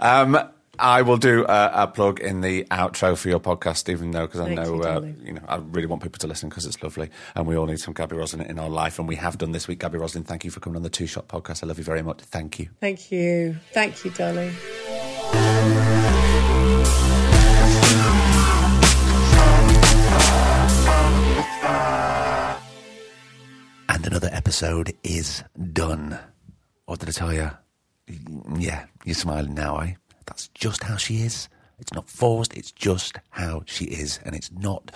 Um, 0.00 0.48
I 0.80 1.02
will 1.02 1.16
do 1.16 1.44
a, 1.44 1.70
a 1.74 1.86
plug 1.88 2.20
in 2.20 2.40
the 2.40 2.64
outro 2.70 3.16
for 3.18 3.28
your 3.28 3.40
podcast, 3.40 3.88
even 3.88 4.12
though 4.12 4.26
because 4.26 4.40
I 4.40 4.54
Thank 4.54 4.60
know 4.60 4.74
you, 4.76 4.82
uh, 4.82 5.00
you 5.24 5.32
know 5.32 5.42
I 5.48 5.56
really 5.56 5.86
want 5.86 6.02
people 6.02 6.18
to 6.20 6.26
listen 6.28 6.48
because 6.48 6.66
it's 6.66 6.80
lovely, 6.82 7.10
and 7.34 7.46
we 7.46 7.56
all 7.56 7.66
need 7.66 7.80
some 7.80 7.94
Gaby 7.94 8.16
Roslin 8.16 8.42
in 8.42 8.58
our 8.58 8.68
life, 8.68 8.98
and 8.98 9.08
we 9.08 9.16
have 9.16 9.38
done 9.38 9.52
this 9.52 9.66
week. 9.66 9.80
Gaby 9.80 9.98
Roslin, 9.98 10.24
thank 10.24 10.44
you 10.44 10.50
for 10.50 10.60
coming 10.60 10.76
on 10.76 10.82
the 10.82 10.90
Two 10.90 11.06
Shot 11.06 11.26
Podcast. 11.26 11.64
I 11.64 11.66
love 11.66 11.78
you 11.78 11.84
very 11.84 12.02
much. 12.02 12.20
Thank 12.20 12.58
you. 12.58 12.68
Thank 12.80 13.10
you. 13.10 13.56
Thank 13.72 14.04
you, 14.04 14.10
darling. 14.12 14.54
And 23.88 24.06
another 24.06 24.30
episode 24.32 24.94
is 25.02 25.42
done. 25.72 26.18
What 26.84 27.00
did 27.00 27.08
I 27.08 27.12
tell 27.12 27.32
you? 27.32 27.50
Yeah, 28.56 28.86
you're 29.04 29.14
smiling 29.14 29.54
now, 29.54 29.78
eh? 29.78 29.94
That's 30.28 30.48
just 30.48 30.84
how 30.84 30.96
she 30.96 31.22
is. 31.22 31.48
It's 31.78 31.92
not 31.94 32.08
forced, 32.08 32.54
it's 32.54 32.70
just 32.70 33.16
how 33.30 33.62
she 33.64 33.86
is. 33.86 34.20
And 34.24 34.34
it's 34.34 34.52
not 34.52 34.92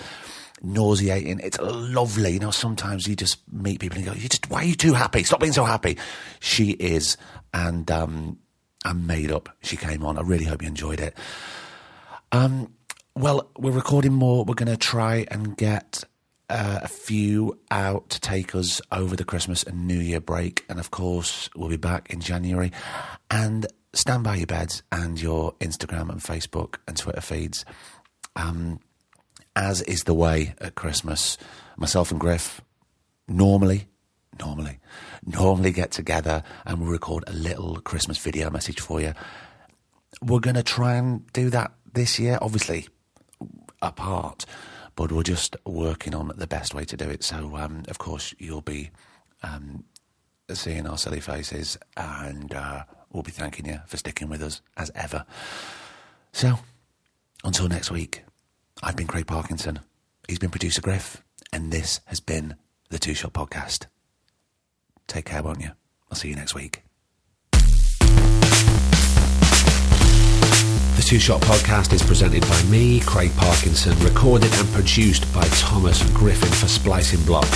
nauseating. 0.62 1.40
It's 1.40 1.58
lovely. 1.58 2.34
You 2.34 2.40
know, 2.40 2.50
sometimes 2.50 3.06
you 3.06 3.16
just 3.16 3.40
meet 3.50 3.80
people 3.80 3.96
and 3.96 4.06
go, 4.06 4.12
you 4.12 4.28
just, 4.28 4.50
why 4.50 4.62
are 4.62 4.66
you 4.66 4.74
too 4.74 4.92
happy? 4.92 5.22
Stop 5.22 5.40
being 5.40 5.52
so 5.52 5.64
happy. 5.64 5.96
She 6.40 6.72
is. 6.72 7.16
And 7.54 7.90
um, 7.90 8.38
I'm 8.84 9.06
made 9.06 9.32
up. 9.32 9.48
She 9.62 9.76
came 9.76 10.04
on. 10.04 10.18
I 10.18 10.22
really 10.22 10.44
hope 10.44 10.60
you 10.60 10.68
enjoyed 10.68 11.00
it. 11.00 11.16
Um, 12.30 12.74
well, 13.14 13.50
we're 13.58 13.70
recording 13.70 14.12
more. 14.12 14.44
We're 14.44 14.54
going 14.54 14.70
to 14.70 14.76
try 14.76 15.26
and 15.30 15.56
get 15.56 16.04
uh, 16.50 16.80
a 16.82 16.88
few 16.88 17.58
out 17.70 18.10
to 18.10 18.20
take 18.20 18.54
us 18.54 18.80
over 18.90 19.16
the 19.16 19.24
Christmas 19.24 19.62
and 19.62 19.86
New 19.86 19.98
Year 19.98 20.20
break. 20.20 20.64
And 20.68 20.78
of 20.78 20.90
course, 20.90 21.48
we'll 21.56 21.68
be 21.68 21.76
back 21.76 22.12
in 22.12 22.20
January. 22.20 22.72
And 23.30 23.66
stand 23.94 24.24
by 24.24 24.36
your 24.36 24.46
beds 24.46 24.82
and 24.90 25.20
your 25.20 25.52
Instagram 25.60 26.10
and 26.10 26.20
Facebook 26.20 26.76
and 26.86 26.96
Twitter 26.96 27.20
feeds. 27.20 27.64
Um, 28.36 28.80
as 29.54 29.82
is 29.82 30.04
the 30.04 30.14
way 30.14 30.54
at 30.60 30.74
Christmas, 30.74 31.36
myself 31.76 32.10
and 32.10 32.18
Griff 32.18 32.62
normally, 33.28 33.88
normally, 34.40 34.78
normally 35.26 35.72
get 35.72 35.90
together 35.90 36.42
and 36.64 36.80
we'll 36.80 36.90
record 36.90 37.24
a 37.26 37.32
little 37.32 37.76
Christmas 37.80 38.18
video 38.18 38.50
message 38.50 38.80
for 38.80 39.00
you. 39.00 39.12
We're 40.22 40.40
going 40.40 40.56
to 40.56 40.62
try 40.62 40.94
and 40.94 41.30
do 41.32 41.50
that 41.50 41.72
this 41.92 42.18
year, 42.18 42.38
obviously 42.40 42.88
apart, 43.82 44.46
but 44.96 45.12
we're 45.12 45.22
just 45.22 45.56
working 45.66 46.14
on 46.14 46.32
the 46.36 46.46
best 46.46 46.74
way 46.74 46.84
to 46.84 46.96
do 46.96 47.08
it. 47.10 47.22
So, 47.24 47.56
um, 47.56 47.82
of 47.88 47.98
course, 47.98 48.34
you'll 48.38 48.62
be 48.62 48.90
um, 49.42 49.84
seeing 50.52 50.86
our 50.86 50.98
silly 50.98 51.20
faces 51.20 51.78
and 51.96 52.54
uh, 52.54 52.84
we'll 53.12 53.22
be 53.22 53.30
thanking 53.30 53.66
you 53.66 53.80
for 53.86 53.96
sticking 53.96 54.28
with 54.28 54.42
us 54.42 54.60
as 54.76 54.90
ever. 54.94 55.24
So, 56.32 56.58
until 57.44 57.68
next 57.68 57.90
week, 57.90 58.24
I've 58.82 58.96
been 58.96 59.06
Craig 59.06 59.26
Parkinson. 59.26 59.80
He's 60.28 60.38
been 60.38 60.50
producer 60.50 60.80
Griff, 60.80 61.22
and 61.52 61.72
this 61.72 62.00
has 62.06 62.20
been 62.20 62.56
the 62.90 62.98
Two 62.98 63.14
Shot 63.14 63.32
Podcast. 63.32 63.86
Take 65.06 65.26
care, 65.26 65.42
won't 65.42 65.60
you? 65.60 65.70
I'll 66.10 66.16
see 66.16 66.28
you 66.28 66.36
next 66.36 66.54
week. 66.54 66.82
The 70.96 71.08
Two 71.08 71.18
Shot 71.18 71.40
Podcast 71.42 71.92
is 71.92 72.02
presented 72.02 72.42
by 72.42 72.62
me, 72.64 73.00
Craig 73.00 73.32
Parkinson, 73.36 73.98
recorded 73.98 74.52
and 74.54 74.68
produced 74.68 75.32
by 75.34 75.44
Thomas 75.48 76.02
Griffin 76.12 76.50
for 76.50 76.68
Splicing 76.68 77.22
Block. 77.24 77.48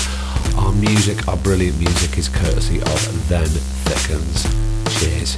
Our 0.59 0.73
music, 0.73 1.29
our 1.29 1.37
brilliant 1.37 1.79
music, 1.79 2.19
is 2.19 2.29
courtesy 2.29 2.81
of 2.81 3.29
Then 3.29 3.47
Thickens. 3.47 4.76
Cheers. 4.99 5.37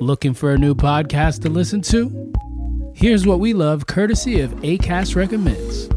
Looking 0.00 0.34
for 0.34 0.52
a 0.52 0.58
new 0.58 0.74
podcast 0.74 1.42
to 1.42 1.48
listen 1.48 1.80
to? 1.82 2.32
Here's 2.94 3.26
what 3.26 3.38
we 3.38 3.52
love 3.54 3.86
courtesy 3.86 4.40
of 4.40 4.52
ACAST 4.62 5.14
Recommends. 5.14 5.95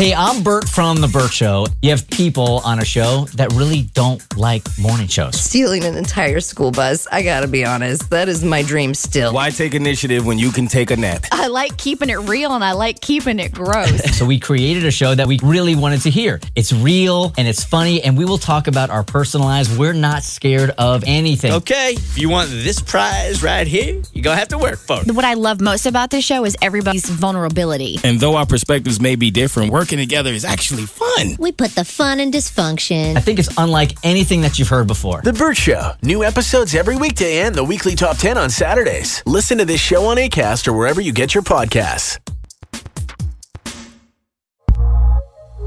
Hey, 0.00 0.14
I'm 0.14 0.42
Bert 0.42 0.66
from 0.66 1.02
The 1.02 1.08
Bert 1.08 1.30
Show. 1.30 1.66
You 1.82 1.90
have 1.90 2.08
people 2.08 2.62
on 2.64 2.78
a 2.78 2.86
show 2.86 3.26
that 3.34 3.52
really 3.52 3.82
don't 3.92 4.34
like 4.34 4.62
morning 4.78 5.08
shows. 5.08 5.38
Stealing 5.38 5.84
an 5.84 5.94
entire 5.94 6.40
school 6.40 6.70
bus, 6.70 7.06
I 7.12 7.22
gotta 7.22 7.46
be 7.46 7.66
honest, 7.66 8.08
that 8.08 8.26
is 8.26 8.42
my 8.42 8.62
dream 8.62 8.94
still. 8.94 9.34
Why 9.34 9.50
take 9.50 9.74
initiative 9.74 10.24
when 10.24 10.38
you 10.38 10.52
can 10.52 10.68
take 10.68 10.90
a 10.90 10.96
nap? 10.96 11.26
I 11.30 11.48
like 11.48 11.76
keeping 11.76 12.08
it 12.08 12.16
real 12.16 12.54
and 12.54 12.64
I 12.64 12.72
like 12.72 13.02
keeping 13.02 13.38
it 13.38 13.52
gross. 13.52 14.00
So 14.20 14.24
we 14.24 14.38
created 14.38 14.86
a 14.86 14.90
show 14.90 15.14
that 15.14 15.26
we 15.26 15.38
really 15.42 15.74
wanted 15.74 16.00
to 16.02 16.10
hear. 16.10 16.40
It's 16.54 16.72
real 16.72 17.34
and 17.36 17.46
it's 17.48 17.64
funny, 17.64 18.02
and 18.02 18.16
we 18.16 18.24
will 18.24 18.38
talk 18.38 18.68
about 18.68 18.88
our 18.90 19.02
personal 19.02 19.46
lives. 19.46 19.76
We're 19.76 19.92
not 19.92 20.22
scared 20.22 20.70
of 20.78 21.04
anything. 21.06 21.52
Okay, 21.52 21.92
if 21.92 22.18
you 22.18 22.28
want 22.28 22.50
this 22.50 22.80
prize 22.80 23.42
right 23.42 23.66
here, 23.66 24.02
you're 24.12 24.24
gonna 24.24 24.36
have 24.36 24.48
to 24.48 24.58
work 24.58 24.78
for 24.78 25.00
it. 25.00 25.12
what 25.12 25.24
I 25.24 25.34
love 25.34 25.60
most 25.60 25.84
about 25.84 26.10
this 26.10 26.24
show 26.24 26.44
is 26.46 26.56
everybody's 26.62 27.08
vulnerability. 27.08 27.98
And 28.02 28.18
though 28.18 28.36
our 28.36 28.46
perspectives 28.46 29.00
may 29.00 29.14
be 29.14 29.30
different, 29.30 29.72
working 29.90 30.06
together 30.06 30.32
is 30.32 30.44
actually 30.44 30.86
fun. 30.86 31.36
We 31.38 31.50
put 31.50 31.72
the 31.72 31.84
fun 31.84 32.20
in 32.20 32.30
dysfunction. 32.30 33.16
I 33.16 33.20
think 33.20 33.40
it's 33.40 33.52
unlike 33.58 33.92
anything 34.04 34.42
that 34.42 34.56
you've 34.58 34.68
heard 34.68 34.86
before. 34.86 35.20
The 35.22 35.32
Bert 35.32 35.56
Show. 35.56 35.92
New 36.02 36.22
episodes 36.22 36.76
every 36.76 36.96
weekday 36.96 37.40
and 37.40 37.54
the 37.54 37.64
weekly 37.64 37.96
top 37.96 38.16
10 38.16 38.38
on 38.38 38.50
Saturdays. 38.50 39.22
Listen 39.26 39.58
to 39.58 39.64
this 39.64 39.80
show 39.80 40.06
on 40.06 40.16
ACAST 40.16 40.68
or 40.68 40.74
wherever 40.74 41.00
you 41.00 41.12
get 41.12 41.34
your 41.34 41.42
podcasts. 41.42 42.18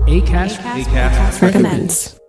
ACAST, 0.08 1.42
recommends. 1.42 2.20